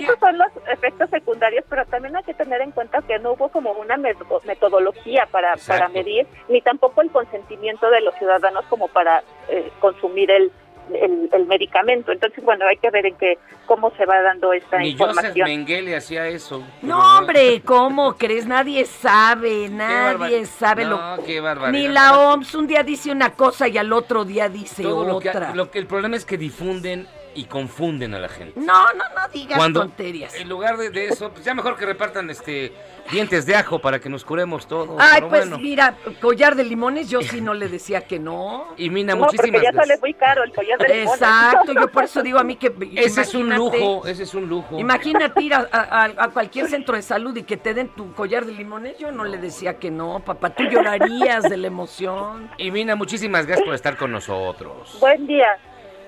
esos 0.00 0.18
son 0.18 0.38
los 0.38 0.48
efectos 0.72 1.10
secundarios, 1.10 1.64
pero 1.68 1.84
también 1.86 2.16
hay 2.16 2.22
que 2.24 2.32
tener 2.34 2.60
en 2.62 2.70
cuenta 2.70 3.02
que 3.02 3.18
no 3.18 3.32
hubo 3.32 3.48
como 3.50 3.72
una 3.72 3.96
meto- 3.96 4.40
metodología 4.44 5.26
para, 5.30 5.54
para 5.66 5.88
medir, 5.88 6.26
ni 6.48 6.60
tampoco 6.60 7.02
el 7.02 7.10
consentimiento 7.10 7.90
de 7.90 8.00
los 8.00 8.14
ciudadanos 8.16 8.64
como 8.68 8.88
para 8.88 9.22
eh, 9.48 9.70
consumir 9.80 10.30
el, 10.30 10.50
el, 10.92 11.28
el 11.32 11.46
medicamento. 11.46 12.12
Entonces, 12.12 12.42
bueno, 12.44 12.66
hay 12.66 12.76
que 12.76 12.90
ver 12.90 13.06
en 13.06 13.16
qué 13.16 13.38
cómo 13.66 13.90
se 13.96 14.04
va 14.04 14.20
dando 14.20 14.52
esta 14.52 14.78
ni 14.78 14.92
Joseph 14.92 15.08
información. 15.08 15.48
Mengele 15.48 15.96
hacía 15.96 16.28
eso. 16.28 16.62
No, 16.82 17.18
hombre, 17.18 17.62
¿cómo 17.64 18.14
crees? 18.16 18.46
Nadie 18.46 18.84
sabe, 18.84 19.68
nadie 19.68 20.44
sabe 20.46 20.84
No, 20.84 20.90
lo 20.90 21.42
barbaridad. 21.42 21.70
Ni 21.70 21.88
la 21.88 22.18
OMS 22.18 22.54
un 22.54 22.66
día 22.66 22.82
dice 22.82 23.10
una 23.10 23.30
cosa 23.30 23.68
y 23.68 23.78
al 23.78 23.92
otro 23.92 24.24
día 24.24 24.48
dice 24.48 24.82
Todo 24.82 25.04
lo 25.04 25.18
que, 25.20 25.30
otra. 25.30 25.54
lo 25.54 25.70
que 25.70 25.78
el 25.78 25.86
problema 25.86 26.16
es 26.16 26.24
que 26.24 26.36
difunden 26.36 27.08
y 27.34 27.44
confunden 27.44 28.14
a 28.14 28.18
la 28.18 28.28
gente. 28.28 28.58
No, 28.60 28.84
no, 28.94 29.04
no 29.14 29.28
digas 29.32 29.56
Cuando 29.58 29.80
tonterías. 29.80 30.34
en 30.34 30.48
lugar 30.48 30.76
de, 30.76 30.90
de 30.90 31.06
eso, 31.08 31.30
pues 31.30 31.44
ya 31.44 31.54
mejor 31.54 31.76
que 31.76 31.86
repartan 31.86 32.30
este 32.30 32.72
dientes 33.10 33.44
de 33.44 33.54
ajo 33.56 33.78
para 33.80 33.98
que 34.00 34.08
nos 34.08 34.24
curemos 34.24 34.66
todos. 34.66 34.96
Ay, 34.98 35.14
pero 35.16 35.28
pues 35.28 35.40
bueno. 35.48 35.58
mira, 35.58 35.96
collar 36.20 36.54
de 36.54 36.64
limones, 36.64 37.10
yo 37.10 37.20
sí 37.22 37.40
no 37.40 37.52
le 37.54 37.68
decía 37.68 38.02
que 38.02 38.18
no. 38.18 38.68
Y 38.76 38.88
Mina, 38.90 39.14
No, 39.14 39.24
muchísimas 39.24 39.50
porque 39.50 39.64
ya 39.64 39.72
gracias. 39.72 39.86
sale 39.88 40.00
muy 40.00 40.14
caro 40.14 40.42
el 40.44 40.52
collar 40.52 40.78
de 40.78 40.88
limones. 40.88 41.12
Exacto, 41.14 41.72
yo 41.72 41.88
por 41.88 42.04
eso 42.04 42.22
digo 42.22 42.38
a 42.38 42.44
mí 42.44 42.56
que... 42.56 42.72
Ese 42.96 43.22
es 43.22 43.34
un 43.34 43.54
lujo, 43.54 44.06
ese 44.06 44.22
es 44.22 44.34
un 44.34 44.48
lujo. 44.48 44.78
Imagínate 44.78 45.42
ir 45.42 45.54
a, 45.54 45.68
a- 45.72 46.04
a 46.16 46.28
cualquier 46.28 46.68
centro 46.68 46.94
de 46.96 47.02
salud 47.02 47.36
y 47.36 47.42
que 47.42 47.56
te 47.56 47.74
den 47.74 47.88
tu 47.88 48.12
collar 48.14 48.44
de 48.46 48.52
limones, 48.52 48.96
yo 48.98 49.10
no 49.12 49.24
le 49.24 49.38
decía 49.38 49.78
que 49.78 49.90
no, 49.90 50.20
papá, 50.24 50.50
tú 50.50 50.62
llorarías 50.64 51.42
de 51.44 51.56
la 51.56 51.66
emoción. 51.66 52.50
Y 52.58 52.70
Mina, 52.70 52.94
muchísimas 52.96 53.46
gracias 53.46 53.64
por 53.66 53.74
estar 53.74 53.96
con 53.96 54.12
nosotros. 54.12 54.96
Buen 55.00 55.26
día. 55.26 55.48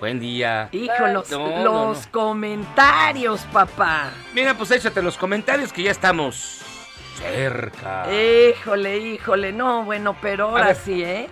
Buen 0.01 0.21
día. 0.21 0.69
Hijo, 0.73 1.07
los, 1.13 1.31
No, 1.31 1.49
no, 1.49 1.65
los 1.65 2.07
no. 2.07 2.13
comentarios, 2.13 3.41
papá. 3.53 4.11
Mira, 4.35 4.55
pues 4.55 4.71
échate 4.71 5.01
los 5.03 5.17
comentarios 5.17 5.73
que 5.73 5.83
ya 5.85 5.91
estamos 5.91 6.61
cerca. 7.19 8.07
Híjole, 8.13 8.99
híjole, 8.99 9.53
no, 9.53 9.85
bueno, 9.85 10.15
pero 10.21 10.51
ahora 10.51 10.67
ver. 10.67 10.77
sí, 10.77 11.03
¿eh? 11.03 11.31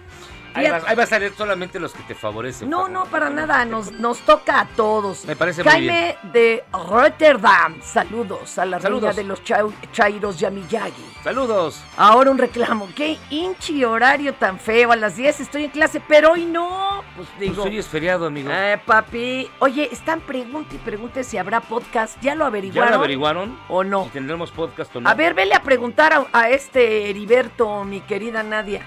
Ahí 0.55 0.71
va, 0.71 0.81
ahí 0.87 0.95
va 0.97 1.03
a 1.03 1.07
salir 1.07 1.33
solamente 1.37 1.79
los 1.81 1.93
que 1.93 2.03
te 2.05 2.15
favorecen. 2.15 2.71
No, 2.71 2.89
no, 2.89 3.05
para 3.07 3.29
nada, 3.31 3.65
nos, 3.65 3.91
nos 3.93 4.19
toca 4.21 4.61
a 4.61 4.67
todos. 4.67 5.25
Me 5.25 5.35
parece 5.37 5.63
muy 5.65 5.73
Jaime 5.73 6.17
de 6.33 6.65
Rotterdam, 6.73 7.81
saludos 7.83 8.57
a 8.59 8.65
la 8.65 8.79
reina 8.79 9.13
de 9.13 9.25
los 9.25 9.43
chau- 9.43 9.73
chairos 9.93 10.39
Yamiyagi. 10.39 11.05
Saludos. 11.23 11.83
Ahora 11.97 12.31
un 12.31 12.39
reclamo, 12.39 12.89
qué 12.95 13.19
hinchi 13.31 13.85
horario 13.85 14.35
tan 14.35 14.59
feo, 14.59 14.93
a 14.93 14.97
las 14.97 15.17
10 15.17 15.41
estoy 15.41 15.65
en 15.65 15.71
clase, 15.71 16.01
pero 16.07 16.33
hoy 16.33 16.45
no. 16.45 17.03
Pues 17.17 17.29
Pues 17.37 17.41
digo, 17.51 17.63
hoy 17.65 17.79
es 17.79 17.87
feriado, 17.89 18.27
amigo. 18.27 18.51
eh, 18.53 18.81
papi, 18.85 19.51
oye, 19.59 19.89
están 19.93 20.21
pregunte 20.21 20.77
y 20.77 20.79
pregunte 20.79 21.25
si 21.25 21.37
habrá 21.39 21.61
podcast, 21.61 22.21
¿ya 22.21 22.35
lo 22.35 22.45
¿Ya 22.45 22.49
averiguaron? 22.49 22.91
lo 22.93 22.99
averiguaron? 22.99 23.59
¿O 23.69 23.85
no? 23.85 24.07
¿Y 24.07 24.11
tendremos 24.11 24.51
podcast 24.51 24.95
o 24.97 25.01
no? 25.01 25.09
A 25.09 25.15
ver, 25.15 25.35
vele 25.35 25.55
a 25.55 25.63
preguntar 25.63 26.13
a, 26.13 26.27
a 26.33 26.49
este 26.51 27.11
Heriberto, 27.11 27.85
mi 27.85 28.01
querida 28.03 28.43
Nadia. 28.43 28.87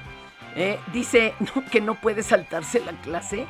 Eh, 0.58 0.80
dice 0.92 1.34
que 1.72 1.80
no 1.80 1.96
puede 1.96 2.24
saltarse 2.24 2.82
la 2.82 2.92
clase. 2.94 3.46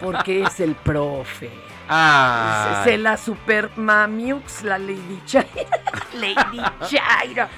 Porque 0.00 0.44
es 0.44 0.60
el 0.60 0.76
profe. 0.76 1.50
Ah. 1.88 2.82
Se 2.84 2.96
la 2.96 3.16
super 3.16 3.70
mamiux, 3.76 4.62
la 4.62 4.78
Lady 4.78 5.20
Chaira. 5.26 5.48
Lady 6.14 6.62
Chaira. 6.88 7.48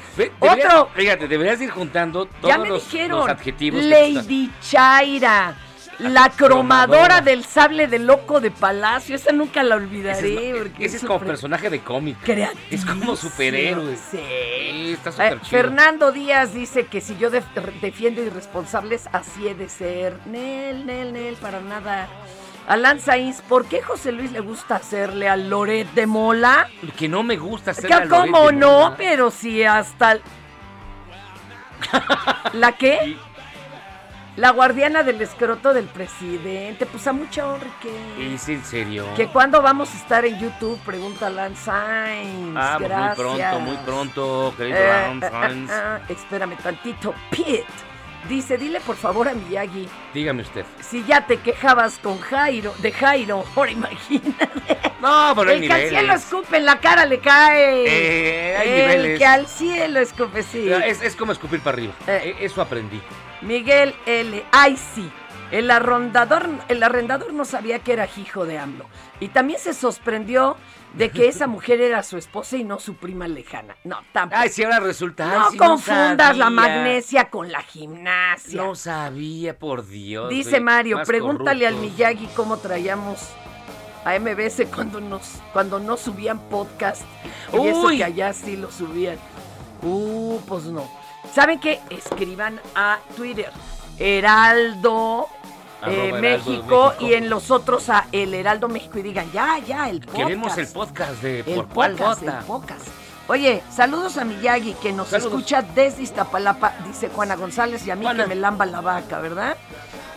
Otro. 0.41 0.89
Fíjate, 0.95 1.29
deberías 1.29 1.61
ir 1.61 1.69
juntando 1.71 2.25
todos 2.25 2.49
Ya 2.49 2.57
me 2.57 2.69
los, 2.71 2.91
dijeron. 2.91 3.19
los 3.21 3.29
adjetivos. 3.29 3.85
Lady 3.85 4.51
Chaira. 4.63 5.55
La 5.99 6.29
cromadora 6.37 7.21
del 7.21 7.45
sable 7.45 7.87
de 7.87 7.99
loco 7.99 8.41
de 8.41 8.51
Palacio. 8.51 9.15
Esa 9.17 9.33
nunca 9.33 9.63
la 9.63 9.77
Ese 9.77 9.85
olvidaré. 9.85 10.51
es, 10.51 10.57
porque 10.63 10.85
ese 10.85 10.97
es 10.99 11.05
como 11.05 11.21
personaje 11.21 11.71
de 11.71 11.81
cómic. 11.81 12.17
Es 12.71 12.85
como 12.85 13.17
superhéroe. 13.17 13.97
Sí. 13.97 14.93
está 14.93 15.11
Eh, 15.11 15.13
súper 15.13 15.41
chido. 15.43 15.51
Fernando 15.51 16.13
Díaz 16.13 16.53
dice 16.55 16.87
que 16.87 17.01
si 17.01 17.17
yo 17.17 17.31
def- 17.31 17.45
defiendo 17.81 18.23
irresponsables, 18.23 19.09
así 19.13 19.47
he 19.49 19.55
de 19.55 19.69
ser. 19.69 20.19
Nel, 20.27 20.87
Nel, 20.87 21.13
Nel, 21.13 21.35
para 21.37 21.61
nada. 21.61 22.09
Alan 22.67 22.99
Sainz, 22.99 23.43
¿por 23.43 23.67
qué 23.67 23.83
José 23.83 24.11
Luis 24.11 24.33
le 24.33 24.41
gusta 24.41 24.77
hacerle 24.77 25.29
a 25.29 25.37
Loret 25.37 25.87
de 25.93 26.07
Mola? 26.07 26.67
Que 26.97 27.09
no 27.09 27.23
me 27.23 27.37
gusta 27.37 27.73
hacer 27.73 27.91
Que 27.91 28.09
¿Cómo 28.09 28.51
no? 28.53 28.95
Pero 28.97 29.31
si 29.31 29.63
hasta... 29.65 30.19
¿La 32.55 32.73
qué? 32.73 33.17
La 34.37 34.51
guardiana 34.51 35.05
del 35.05 35.23
escroto 35.23 35.73
del 35.73 35.85
presidente. 35.87 36.87
Pues 36.87 37.07
a 37.07 37.13
mucha 37.13 37.47
honra 37.47 37.69
que... 37.81 38.35
¿Es 38.35 38.49
en 38.49 38.65
serio? 38.65 39.07
Que 39.17 39.29
cuando 39.29 39.63
vamos 39.63 39.95
a 39.95 39.97
estar 39.97 40.25
en 40.25 40.39
YouTube, 40.41 40.79
pregunta 40.85 41.29
Alan 41.29 41.55
Sainz. 41.55 42.57
Ah, 42.57 42.75
pues 42.79 42.91
muy 42.91 42.99
Gracias. 42.99 43.17
pronto, 43.17 43.61
muy 43.61 43.77
pronto, 43.79 44.55
querido 44.57 44.77
Eh, 44.79 44.91
Alan 44.91 45.23
ah, 45.23 45.31
Sainz. 45.31 45.71
ah, 45.71 45.99
ah, 46.01 46.07
espérame 46.13 46.57
tantito. 46.57 47.15
Pete 47.31 47.65
dice, 48.29 48.57
dile 48.59 48.81
por 48.81 48.97
favor 48.97 49.29
a 49.29 49.35
Miyagi, 49.35 49.87
Dígame 50.15 50.43
usted. 50.43 50.65
si 50.81 51.05
ya 51.05 51.27
te 51.27 51.37
quejabas 51.37 51.99
con 51.99 52.19
Jairo, 52.21 52.75
de 52.79 52.91
Jairo, 52.91 53.45
ahora 53.55 53.71
imagínate. 53.71 54.79
No, 55.01 55.33
pero 55.37 55.51
hay 55.51 55.59
El 55.59 55.67
que 55.69 55.73
al 55.75 55.89
cielo 55.91 56.15
escupe 56.15 56.57
en 56.57 56.65
la 56.65 56.81
cara 56.81 57.05
le 57.05 57.21
cae. 57.21 57.85
Eh, 57.87 58.57
hay 58.57 58.69
El 58.69 58.77
niveles. 59.03 59.19
que 59.19 59.27
al 59.27 59.47
cielo 59.47 60.01
escupe, 60.01 60.43
sí. 60.43 60.69
Es, 60.73 61.03
es 61.03 61.15
como 61.15 61.33
escupir 61.33 61.61
para 61.61 61.75
arriba. 61.77 61.93
Eh. 62.09 62.35
E- 62.41 62.45
Eso 62.47 62.63
aprendí. 62.63 63.01
Miguel 63.45 63.95
L. 64.07 64.45
Ay, 64.53 64.77
sí. 64.77 65.11
El 65.51 65.71
arrendador, 65.71 66.49
el 66.69 66.83
arrendador 66.83 67.33
no 67.33 67.45
sabía 67.45 67.79
que 67.79 67.93
era 67.93 68.09
hijo 68.17 68.45
de 68.47 68.59
AMLO. 68.59 68.87
Y 69.21 69.29
también 69.29 69.61
se 69.61 69.73
sorprendió 69.73 70.57
de 70.95 71.11
que 71.11 71.29
esa 71.29 71.47
mujer 71.47 71.81
era 71.81 72.03
su 72.03 72.17
esposa 72.17 72.57
y 72.57 72.65
no 72.65 72.81
su 72.81 72.97
prima 72.97 73.29
lejana. 73.29 73.77
No, 73.85 73.99
tampoco. 74.13 74.41
Ay, 74.41 74.49
si 74.49 74.65
ahora 74.65 74.81
resulta. 74.81 75.27
no 75.27 75.51
si 75.51 75.57
confundas 75.57 76.37
la 76.37 76.47
sabía. 76.47 76.51
magnesia 76.51 77.31
con 77.31 77.53
la 77.53 77.63
gimnasia. 77.63 78.63
No 78.63 78.75
sabía, 78.75 79.59
por 79.59 79.87
Dios. 79.87 80.31
Dice 80.31 80.61
Mario, 80.61 81.03
pregúntale 81.07 81.67
al. 81.67 81.75
Miyagi 81.77 82.27
cómo 82.35 82.57
traíamos 82.57 83.29
a 84.05 84.19
MBS 84.19 84.67
cuando 84.75 85.01
nos 85.01 85.41
cuando 85.53 85.79
no 85.79 85.97
subían 85.97 86.39
podcast. 86.49 87.03
Y 87.53 87.67
eso 87.69 87.87
Uy. 87.87 87.99
que 87.99 88.05
allá 88.05 88.33
sí 88.33 88.57
lo 88.57 88.71
subían. 88.71 89.19
Uh, 89.83 90.41
pues 90.47 90.65
no. 90.65 91.04
¿Saben 91.35 91.59
qué? 91.59 91.81
Escriban 91.91 92.61
a 92.75 92.99
Twitter. 93.17 93.51
Heraldo, 93.99 95.29
eh, 95.87 96.13
México, 96.21 96.51
México. 96.91 96.95
y 97.01 97.15
en 97.15 97.29
los 97.29 97.51
otros 97.51 97.89
a 97.89 98.07
El 98.13 98.35
Heraldo 98.35 98.69
México 98.69 98.99
y 98.99 99.03
digan, 99.03 99.31
ya, 99.33 99.59
ya, 99.59 99.89
el 99.91 100.01
podcast. 100.01 100.23
Queremos 100.23 100.59
el 100.59 100.67
podcast 100.69 101.23
de 101.23 101.41
El 101.41 101.45
Por 101.57 101.69
cuál 101.69 101.93
podcast, 101.97 102.21
vota. 102.23 102.39
el 102.39 102.45
podcast. 102.45 102.87
Oye, 103.27 103.63
saludos 103.75 104.17
a 104.19 104.25
Miyagi 104.25 104.75
que 104.75 104.93
nos 104.93 105.09
Saludos. 105.09 105.33
escucha 105.33 105.63
desde 105.63 106.03
Iztapalapa, 106.03 106.75
dice 106.87 107.09
Juana 107.09 107.37
González, 107.37 107.87
y 107.87 107.91
a 107.91 107.97
mí 107.97 108.05
Juana. 108.05 108.25
que 108.25 108.29
me 108.29 108.35
lamba 108.35 108.67
la 108.67 108.81
vaca, 108.83 109.19
¿verdad? 109.21 109.57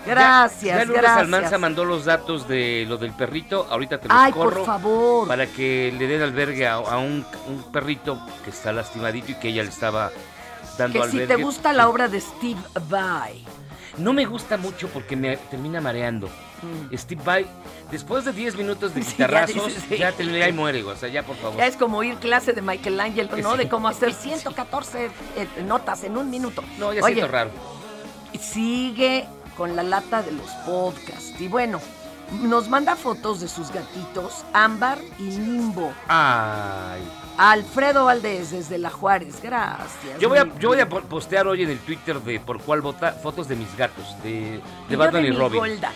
Ya- 0.06 0.12
Gracias, 0.14 0.78
Ya, 0.78 0.86
Lourdes 0.86 1.02
gracias. 1.02 1.18
Almanza 1.22 1.58
mandó 1.58 1.84
los 1.86 2.06
datos 2.06 2.48
de 2.48 2.86
lo 2.88 2.98
del 2.98 3.12
perrito. 3.14 3.66
Ahorita 3.70 4.00
te 4.00 4.08
los 4.08 4.18
Ay, 4.18 4.32
corro. 4.34 4.58
por 4.58 4.66
favor. 4.66 5.28
Para 5.28 5.48
que 5.48 5.94
le 5.98 6.08
den 6.08 6.22
albergue 6.22 6.68
a, 6.68 6.76
a 6.76 6.98
un, 6.98 7.26
un 7.48 7.64
perrito 7.72 8.20
que 8.44 8.50
está 8.52 8.72
lastimadito 8.72 9.32
y 9.32 9.36
que 9.36 9.50
ella 9.50 9.64
le 9.64 9.70
estaba 9.70 10.12
dando 10.78 11.02
Que 11.02 11.10
si 11.10 11.16
albergue. 11.18 11.36
te 11.36 11.44
gusta 11.44 11.74
la 11.74 11.90
obra 11.90 12.08
de 12.08 12.20
Steve 12.22 12.60
Vai. 12.90 13.44
No 13.98 14.14
me 14.14 14.26
gusta 14.26 14.58
mucho 14.58 14.88
porque 14.90 15.16
me 15.16 15.38
termina 15.38 15.82
mareando. 15.82 16.30
Steve 16.94 17.22
Vai, 17.24 17.46
después 17.92 18.26
de 18.26 18.34
10 18.34 18.56
minutos 18.56 18.94
de 18.94 19.02
Mm. 19.02 19.04
Sí, 19.08 19.10
ya 19.18 19.28
guitarrazos, 19.28 19.66
dices, 19.68 19.84
sí. 19.90 19.98
ya 19.98 20.12
termina 20.12 20.48
y 20.48 20.54
muere, 20.54 20.84
o 20.84 20.96
sea, 20.96 21.08
ya 21.10 21.24
por 21.24 21.36
favor. 21.36 21.58
Ya 21.58 21.68
es 21.68 21.78
como 21.78 22.04
ir 22.04 22.16
clase 22.18 22.54
de 22.54 22.62
Michelangelo, 22.62 23.38
¿no? 23.38 23.52
Sí. 23.54 23.58
De 23.60 23.70
cómo 23.70 23.88
hacer 23.88 24.14
114 24.16 25.06
eh, 25.06 25.48
notas 25.66 26.04
en 26.04 26.18
un 26.18 26.30
minuto. 26.30 26.64
No, 26.80 26.94
ya 26.94 27.02
Oye, 27.04 27.14
siento 27.16 27.32
raro. 27.32 27.52
sigue 28.40 29.28
con 29.56 29.76
la 29.76 29.84
lata 29.84 30.22
de 30.24 30.32
los 30.32 30.50
podcasts. 30.66 31.40
Y 31.40 31.48
bueno, 31.48 31.80
nos 32.42 32.70
manda 32.70 32.96
fotos 32.96 33.40
de 33.40 33.48
sus 33.48 33.72
gatitos, 33.72 34.44
Ámbar 34.54 35.00
y 35.20 35.24
Nimbo. 35.24 35.92
Ay. 36.08 37.02
Alfredo 37.38 38.06
Valdés 38.06 38.52
desde 38.52 38.78
La 38.78 38.90
Juárez, 38.90 39.40
gracias. 39.42 40.20
Yo 40.20 40.28
voy, 40.30 40.40
a, 40.40 40.48
yo 40.60 40.70
voy 40.70 40.80
a 40.80 40.90
po- 40.90 41.02
postear 41.02 41.48
hoy 41.48 41.64
en 41.64 41.70
el 41.70 41.80
Twitter 41.80 42.20
de 42.22 42.40
por 42.40 42.60
cuál 42.62 42.82
vota 42.82 43.12
fotos 43.12 43.48
de 43.48 43.56
mis 43.56 43.76
gatos, 43.78 44.06
de, 44.24 44.30
Y 44.30 44.54
de 44.56 44.62
yo 44.90 44.98
Batman 44.98 45.26
y 45.26 45.32
Robin. 45.32 45.60
Golda. 45.60 45.92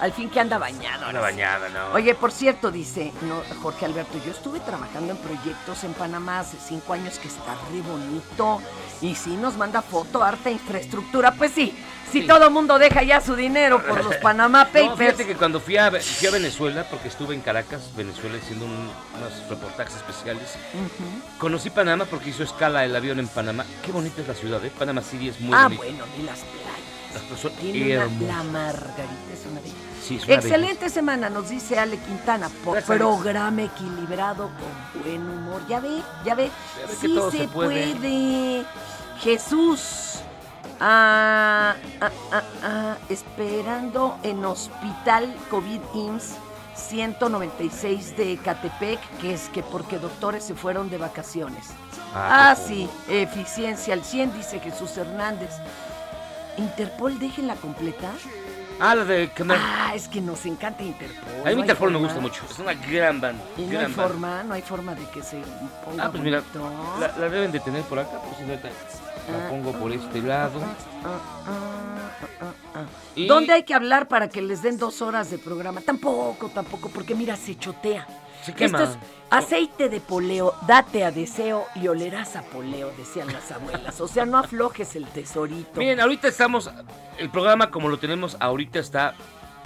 Al 0.00 0.12
fin 0.12 0.30
que 0.30 0.40
anda 0.40 0.56
bañado. 0.58 1.10
Sí. 1.10 1.16
bañada, 1.18 1.68
¿no? 1.68 1.92
Oye, 1.94 2.14
por 2.14 2.32
cierto, 2.32 2.70
dice 2.70 3.12
no, 3.22 3.42
Jorge 3.62 3.84
Alberto, 3.84 4.18
yo 4.24 4.32
estuve 4.32 4.58
trabajando 4.60 5.12
en 5.12 5.18
proyectos 5.18 5.84
en 5.84 5.92
Panamá 5.92 6.40
hace 6.40 6.56
cinco 6.66 6.94
años 6.94 7.18
que 7.18 7.28
está 7.28 7.54
re 7.70 7.82
bonito. 7.82 8.62
Y 9.02 9.14
sí 9.14 9.36
nos 9.36 9.56
manda 9.56 9.82
foto, 9.82 10.22
harta 10.22 10.50
infraestructura. 10.50 11.32
Pues 11.32 11.52
sí, 11.52 11.74
si 12.10 12.22
Sí. 12.22 12.26
todo 12.26 12.50
mundo 12.50 12.78
deja 12.78 13.02
ya 13.02 13.20
su 13.20 13.36
dinero 13.36 13.82
por 13.86 14.02
los 14.02 14.16
Panamá 14.22 14.64
No, 14.64 14.72
Papers. 14.72 14.96
fíjate 14.98 15.26
que 15.26 15.36
cuando 15.36 15.60
fui 15.60 15.76
a, 15.76 15.90
fui 15.90 16.28
a 16.28 16.30
Venezuela, 16.30 16.86
porque 16.90 17.08
estuve 17.08 17.34
en 17.34 17.40
Caracas, 17.42 17.94
Venezuela, 17.94 18.38
haciendo 18.42 18.64
un- 18.64 18.90
unos 19.18 19.48
reportajes 19.50 19.96
especiales, 19.96 20.56
conocí 21.38 21.70
Panamá 21.70 22.04
porque 22.06 22.30
hizo 22.30 22.42
escala 22.42 22.84
el 22.84 22.94
avión 22.96 23.18
en 23.18 23.28
Panamá. 23.28 23.64
Qué 23.84 23.92
bonita 23.92 24.22
es 24.22 24.28
la 24.28 24.34
ciudad, 24.34 24.64
¿eh? 24.64 24.72
Panamá 24.78 25.02
City 25.02 25.28
es 25.28 25.40
muy 25.40 25.54
ah, 25.54 25.64
bonita. 25.64 25.82
bueno, 25.84 26.04
ni 26.16 26.24
las 26.24 26.38
playas. 26.40 27.24
Las 27.30 27.40
son 27.40 27.52
Tiene 27.56 27.98
una, 28.06 28.26
la 28.36 28.42
Margarita 28.44 29.32
es 29.32 29.46
una 29.50 29.60
bella. 29.60 29.74
Sí, 30.10 30.16
es 30.16 30.24
una 30.24 30.34
Excelente 30.34 30.88
semana, 30.90 31.30
nos 31.30 31.50
dice 31.50 31.78
Ale 31.78 31.96
Quintana. 31.98 32.48
Por 32.64 32.74
Gracias. 32.78 32.98
programa 32.98 33.62
equilibrado 33.62 34.50
con 34.92 35.02
buen 35.02 35.22
humor. 35.28 35.62
Ya 35.68 35.78
ve, 35.80 36.02
ya 36.24 36.34
ve. 36.34 36.50
Ya 36.80 36.86
ve 36.86 36.96
sí 37.00 37.14
se, 37.30 37.38
se 37.38 37.48
puede. 37.48 37.94
puede. 37.94 38.64
Jesús. 39.20 40.20
Ah, 40.80 41.74
ah, 42.00 42.10
ah, 42.32 42.42
ah, 42.64 42.96
esperando 43.08 44.18
en 44.22 44.44
Hospital 44.44 45.32
COVID 45.50 45.80
IMSS 45.94 46.36
196 46.74 48.16
de 48.16 48.38
Catepec, 48.38 48.98
que 49.20 49.34
es 49.34 49.48
que 49.50 49.62
porque 49.62 49.98
doctores 49.98 50.42
se 50.42 50.54
fueron 50.54 50.90
de 50.90 50.98
vacaciones. 50.98 51.66
Ah, 52.14 52.50
Ah, 52.50 52.56
sí, 52.56 52.88
eficiencia 53.08 53.94
al 53.94 54.02
100, 54.04 54.32
dice 54.34 54.58
Jesús 54.58 54.96
Hernández. 54.96 55.50
Interpol, 56.56 57.18
déjenla 57.18 57.54
completa. 57.56 58.10
Ah, 58.80 58.94
la 58.94 59.04
de 59.04 59.28
Khmer. 59.30 59.58
Ah, 59.60 59.92
es 59.94 60.08
que 60.08 60.20
nos 60.20 60.44
encanta 60.46 60.82
Interpol. 60.82 61.22
a 61.46 61.48
mí 61.50 61.54
no 61.54 61.60
Interpol 61.60 61.90
me 61.92 61.98
gusta 61.98 62.18
mucho. 62.20 62.42
Es 62.50 62.58
una 62.58 62.72
gran 62.74 63.20
banda. 63.20 63.44
Y 63.58 63.62
no 63.62 63.70
hay 63.78 63.84
banda. 63.86 64.02
forma, 64.02 64.42
no 64.42 64.54
hay 64.54 64.62
forma 64.62 64.94
de 64.94 65.04
que 65.10 65.22
se 65.22 65.38
ponga 65.84 66.04
Ah, 66.06 66.10
pues 66.10 66.22
mira, 66.22 66.42
la, 66.98 67.08
la 67.18 67.28
deben 67.28 67.52
de 67.52 67.60
tener 67.60 67.82
por 67.82 67.98
acá, 67.98 68.18
pues 68.24 68.36
si 68.38 68.42
no, 68.44 68.50
ahorita 68.50 68.68
la 69.32 69.48
pongo 69.50 69.72
por 69.72 69.92
este 69.92 70.22
lado. 70.22 70.60
Y- 73.16 73.26
¿Dónde 73.26 73.52
hay 73.52 73.62
que 73.64 73.74
hablar 73.74 74.08
para 74.08 74.28
que 74.28 74.40
les 74.42 74.62
den 74.62 74.78
dos 74.78 75.02
horas 75.02 75.30
de 75.30 75.38
programa? 75.38 75.80
Tampoco, 75.80 76.48
tampoco, 76.48 76.88
porque 76.88 77.14
mira, 77.14 77.36
se 77.36 77.56
chotea. 77.58 78.06
Se 78.44 78.54
quema. 78.54 78.82
Esto 78.82 78.94
es 78.94 78.98
aceite 79.30 79.88
de 79.88 80.00
poleo, 80.00 80.54
date 80.66 81.04
a 81.04 81.10
deseo 81.10 81.66
y 81.76 81.88
olerás 81.88 82.36
a 82.36 82.42
poleo, 82.42 82.90
decían 82.96 83.32
las 83.32 83.50
abuelas. 83.52 84.00
O 84.00 84.08
sea, 84.08 84.24
no 84.26 84.38
aflojes 84.38 84.96
el 84.96 85.06
tesorito. 85.06 85.78
Miren, 85.78 86.00
ahorita 86.00 86.28
estamos, 86.28 86.70
el 87.18 87.30
programa 87.30 87.70
como 87.70 87.88
lo 87.88 87.98
tenemos 87.98 88.36
ahorita 88.40 88.78
está 88.78 89.14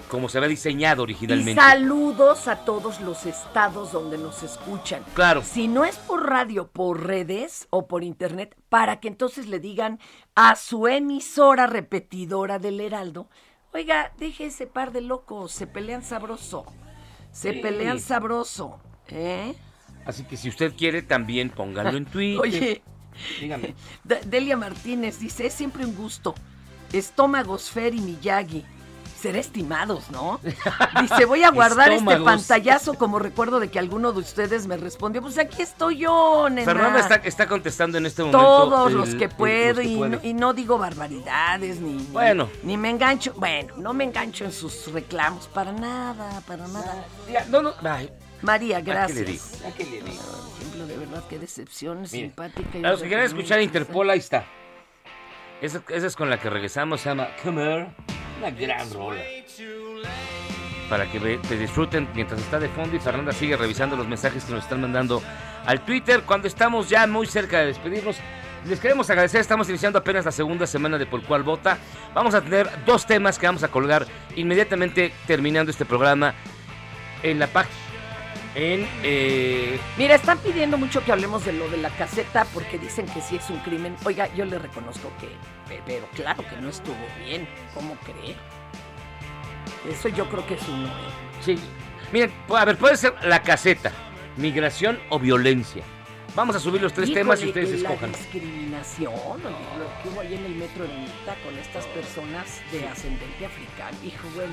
como 0.09 0.29
se 0.29 0.39
había 0.39 0.49
diseñado 0.49 1.03
Y 1.03 1.05
originalmente. 1.05 1.61
saludos 1.61 2.47
a 2.47 2.65
todos 2.65 3.01
los 3.01 3.27
estados 3.27 3.93
donde 3.93 4.19
nos 4.19 4.43
escuchan. 4.43 5.03
Claro. 5.15 5.43
Si 5.43 5.67
no 5.67 5.85
es 5.85 5.97
por 5.97 6.29
radio, 6.29 6.69
por 6.69 7.07
redes 7.07 7.67
o 7.71 7.87
por 7.87 8.05
internet, 8.05 8.57
para 8.69 9.01
que 9.01 9.09
entonces 9.09 9.47
le 9.47 9.61
digan 9.61 9.99
a 10.35 10.57
su 10.57 10.89
emisora 10.89 11.67
repetidora 11.67 12.59
del 12.59 12.81
Heraldo, 12.81 13.29
oiga, 13.73 14.13
deje 14.19 14.47
ese 14.47 14.67
par 14.67 14.93
de 14.93 15.01
locos, 15.01 15.53
se 15.53 15.67
pelean 15.67 16.03
sabroso. 16.03 16.67
Se 17.35 17.53
Sí. 17.53 17.59
pelean 17.61 17.99
sabroso. 18.01 18.79
¿Eh? 19.09 19.55
Así 20.07 20.23
que 20.25 20.37
si 20.37 20.49
usted 20.49 20.73
quiere 20.77 21.03
también 21.03 21.51
póngalo 21.51 21.97
en 21.97 22.05
Twitter. 22.13 22.41
Oye, 22.41 22.83
dígame. 23.41 23.75
Delia 24.27 24.57
Martínez 24.57 25.19
dice, 25.19 25.47
es 25.47 25.53
siempre 25.55 25.85
un 25.85 25.95
gusto. 25.97 26.35
Estómagos 26.93 27.71
Fer 27.71 27.93
y 27.95 28.01
Miyagi. 28.01 28.65
Ser 29.25 29.37
estimados, 29.37 30.11
¿no? 30.11 30.39
Dice, 31.01 31.25
voy 31.25 31.43
a 31.45 31.51
guardar 31.51 31.91
este 31.93 32.19
pantallazo 32.21 32.93
como 32.95 33.19
recuerdo 33.19 33.59
de 33.59 33.71
que 33.71 33.79
alguno 33.79 34.13
de 34.13 34.19
ustedes 34.21 34.67
me 34.67 34.77
respondió. 34.77 35.23
Pues 35.23 35.39
aquí 35.39 35.63
estoy 35.63 35.97
yo, 35.97 36.49
nena. 36.51 36.67
Fernanda 36.67 37.01
está, 37.01 37.15
está 37.17 37.49
contestando 37.49 37.97
en 37.97 38.05
este 38.05 38.21
momento. 38.23 38.39
Todos 38.39 38.91
el- 38.91 38.97
los 38.99 39.15
que 39.15 39.25
el- 39.25 39.31
puedo, 39.31 39.75
los 39.77 39.79
que 39.87 39.89
y, 39.93 39.97
puede. 39.97 40.17
no, 40.17 40.21
y 40.23 40.35
no 40.35 40.53
digo 40.53 40.77
barbaridades 40.77 41.81
ni, 41.81 41.97
Bueno. 42.13 42.51
ni 42.65 42.77
me 42.77 42.91
engancho, 42.91 43.33
bueno, 43.39 43.75
no 43.79 43.95
me 43.95 44.05
engancho 44.05 44.45
en 44.45 44.53
sus 44.53 44.93
reclamos 44.93 45.47
para 45.49 45.73
nada, 45.73 46.43
para 46.47 46.69
nada. 46.69 47.07
no, 47.49 47.63
no, 47.63 47.73
ay. 47.83 48.11
María, 48.43 48.77
¿A 48.77 48.83
qué 48.83 48.91
gracias. 48.91 49.19
le 49.21 49.25
digo? 49.25 49.45
¿A 49.67 49.71
qué 49.75 49.85
le 49.85 50.03
digo? 50.03 50.23
Por 50.23 50.59
ejemplo, 50.61 50.87
de 50.87 50.97
verdad 50.99 51.25
qué 51.31 51.39
decepción, 51.39 51.97
Mira, 52.01 52.09
simpática. 52.11 52.79
A 52.79 52.91
los 52.91 53.01
que 53.01 53.09
quieran 53.09 53.25
escuchar. 53.25 53.63
Interpol, 53.63 54.11
ahí 54.11 54.19
está. 54.19 54.45
Esa, 55.63 55.83
esa 55.89 56.07
es 56.07 56.15
con 56.15 56.29
la 56.29 56.39
que 56.39 56.51
regresamos, 56.51 57.01
se 57.01 57.09
llama 57.09 57.29
Come 57.43 57.63
Here. 57.63 57.95
Una 58.39 58.51
gran 58.51 58.93
rola. 58.93 59.21
Para 60.89 61.11
que 61.11 61.39
te 61.39 61.57
disfruten 61.57 62.09
mientras 62.15 62.41
está 62.41 62.59
de 62.59 62.69
fondo 62.69 62.97
y 62.97 62.99
Fernanda 62.99 63.33
sigue 63.33 63.57
revisando 63.57 63.97
los 63.97 64.07
mensajes 64.07 64.45
que 64.45 64.53
nos 64.53 64.65
están 64.65 64.81
mandando 64.81 65.23
al 65.65 65.85
Twitter 65.85 66.23
cuando 66.27 66.47
estamos 66.47 66.89
ya 66.89 67.07
muy 67.07 67.27
cerca 67.27 67.61
de 67.61 67.67
despedirnos. 67.67 68.17
Les 68.67 68.81
queremos 68.81 69.09
agradecer, 69.11 69.41
estamos 69.41 69.69
iniciando 69.69 69.99
apenas 69.99 70.25
la 70.25 70.33
segunda 70.33 70.67
semana 70.67 70.97
de 70.99 71.07
Por 71.07 71.23
Cual 71.23 71.43
Vota. 71.43 71.79
Vamos 72.15 72.35
a 72.35 72.41
tener 72.41 72.69
dos 72.87 73.07
temas 73.07 73.39
que 73.39 73.47
vamos 73.47 73.63
a 73.63 73.69
colgar 73.69 74.07
inmediatamente 74.37 75.13
terminando 75.27 75.71
este 75.71 75.85
programa 75.85 76.35
en 77.23 77.39
la 77.39 77.47
página. 77.47 77.84
En 78.55 78.87
eh, 79.03 79.81
Mira, 79.99 80.15
están 80.15 80.39
pidiendo 80.39 80.79
mucho 80.79 81.05
que 81.05 81.11
hablemos 81.11 81.45
de 81.45 81.53
lo 81.53 81.69
de 81.69 81.77
la 81.79 81.91
caseta 81.91 82.47
porque 82.55 82.79
dicen 82.79 83.07
que 83.07 83.21
sí 83.21 83.37
es 83.37 83.51
un 83.51 83.59
crimen. 83.61 83.97
Oiga, 84.05 84.33
yo 84.35 84.45
le 84.45 84.59
reconozco 84.61 85.11
que, 85.21 85.27
pe- 85.69 85.83
pero 85.85 86.07
claro 86.15 86.45
que 86.49 86.57
no 86.61 86.69
estuvo 86.69 86.95
bien. 87.25 87.49
¿Cómo 87.75 87.97
cree? 88.05 88.37
Eso 89.91 90.09
yo 90.09 90.29
creo 90.31 90.47
que 90.47 90.55
es 90.55 90.69
un 90.69 90.85
no. 90.85 90.89
¿eh? 90.89 91.11
Sí. 91.41 91.59
Miren, 92.13 92.33
a 92.55 92.65
ver, 92.65 92.79
puede 92.79 92.97
ser 92.97 93.15
la 93.25 93.43
caseta, 93.43 93.91
migración 94.37 95.01
o 95.09 95.19
violencia. 95.19 95.83
Vamos 96.37 96.55
a 96.57 96.61
subir 96.61 96.81
los 96.83 96.93
tres 96.93 97.09
Híjole, 97.09 97.21
temas 97.23 97.43
y 97.43 97.47
ustedes 97.49 97.81
la 97.83 97.89
escojan. 97.91 98.13
discriminación, 98.13 99.15
oye, 99.15 99.57
lo 99.79 100.03
que 100.03 100.09
hubo 100.09 100.21
ahí 100.21 100.35
en 100.35 100.45
el 100.45 100.55
metro 100.55 100.85
Ermita 100.85 101.35
con 101.45 101.57
estas 101.59 101.87
personas 101.87 102.61
de 102.73 102.87
ascendente 102.89 103.47
africano. 103.47 103.97
Hijo, 104.05 104.29
bueno. 104.35 104.53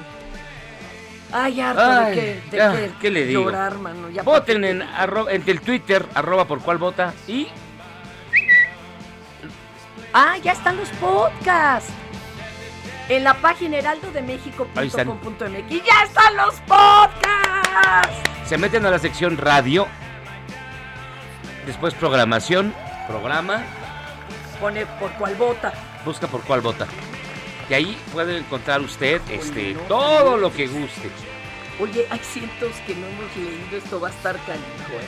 Ay, 1.34 1.62
harto 1.62 1.82
Ay, 1.82 2.10
de 2.10 2.14
que, 2.22 2.42
de 2.52 2.58
ya, 2.58 2.72
que 2.74 2.92
¿qué 3.00 3.10
le 3.12 3.26
digo? 3.26 3.44
llorar, 3.44 3.78
mano. 3.78 4.10
Ya 4.10 4.24
Voten 4.24 4.64
en, 4.66 4.82
arro- 4.82 5.30
en 5.30 5.44
el 5.48 5.62
Twitter, 5.62 6.06
arroba 6.14 6.46
por 6.46 6.60
cuál 6.62 6.78
vota 6.78 7.14
y 7.28 7.48
Ah, 10.14 10.38
ya 10.38 10.52
están 10.52 10.76
los 10.78 10.90
podcasts. 10.90 11.90
En 13.08 13.24
la 13.24 13.34
página 13.36 13.78
heraldodemexico.com.mx. 13.78 15.72
¡Y 15.72 15.82
ya 15.82 16.04
están 16.04 16.36
los 16.38 16.56
podcasts! 16.62 18.30
se 18.46 18.58
meten 18.58 18.86
a 18.86 18.90
la 18.92 19.00
sección 19.00 19.38
radio, 19.38 19.88
después 21.66 21.94
programación, 21.94 22.74
programa, 23.08 23.64
Pone 24.60 24.86
por 24.86 25.12
cuál 25.14 25.36
vota. 25.36 25.72
busca 26.06 26.28
por 26.28 26.42
cuál 26.42 26.60
vota. 26.62 26.86
Y 27.72 27.74
ahí 27.74 27.98
puede 28.12 28.38
encontrar 28.40 28.82
usted 28.82 29.22
este, 29.32 29.76
todo 29.88 30.36
lo 30.36 30.52
que 30.52 30.68
guste. 30.68 31.10
Oye, 31.80 32.06
hay 32.10 32.20
cientos 32.20 32.72
que 32.86 32.94
no 32.96 33.08
hemos 33.08 33.34
leído. 33.38 33.78
Esto 33.78 33.98
va 34.02 34.10
a 34.10 34.12
estar 34.12 34.36
canijo, 34.40 35.00
¿eh? 35.00 35.08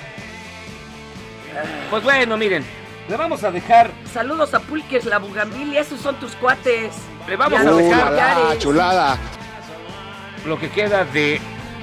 Pues 1.89 2.03
bueno, 2.03 2.37
miren, 2.37 2.63
le 3.09 3.17
vamos 3.17 3.43
a 3.43 3.51
dejar, 3.51 3.91
Saludos 4.13 4.53
a 4.53 4.61
Pulques, 4.61 5.03
la 5.03 5.17
Bugambilia. 5.19 5.81
Esos 5.81 5.99
son 5.99 6.15
tus 6.21 6.35
cuates. 6.37 6.93
le 7.27 7.35
vamos 7.35 7.61
Ya 7.61 7.69
a 7.69 7.73
dejar 7.73 8.07
collares. 8.09 8.59
chulada. 8.59 9.17
lo 10.45 10.57
que 10.57 10.69
queda 10.69 11.03
de 11.03 11.41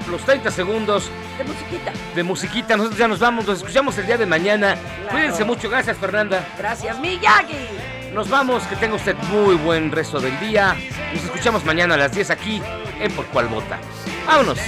los 0.09 0.19
30 0.23 0.49
segundos 0.49 1.11
De 1.37 1.43
musiquita. 1.43 1.91
de 2.15 2.23
musiquita. 2.23 2.75
Nosotros 2.75 2.97
ya 2.99 3.07
nos 3.07 3.19
vamos, 3.19 3.45
nos 3.45 3.59
escuchamos 3.59 3.95
el 3.99 4.07
día 4.07 4.17
de 4.17 4.25
mañana. 4.25 4.75
Cuídense 5.11 5.43
mucho, 5.43 5.69
gracias 5.69 5.95
Fernanda. 5.97 6.43
Gracias, 6.57 6.97
Miyagi. 6.97 7.67
Nos 8.13 8.29
vamos, 8.29 8.63
que 8.63 8.75
tenga 8.75 8.95
usted 8.95 9.15
muy 9.29 9.55
buen 9.55 9.89
resto 9.89 10.19
del 10.19 10.37
día. 10.41 10.75
Nos 11.13 11.23
escuchamos 11.23 11.63
mañana 11.63 11.95
a 11.95 11.97
las 11.97 12.11
10 12.11 12.29
aquí 12.31 12.61
en 12.99 13.11
Por 13.13 13.25
Cual 13.27 13.47
Vota. 13.47 13.79
Vámonos. 14.27 14.59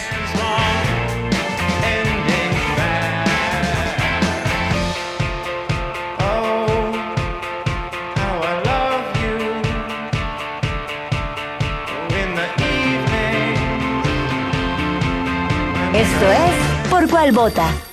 Esto 15.94 16.32
es 16.32 16.90
Por 16.90 17.10
Cuál 17.10 17.32
Vota. 17.34 17.93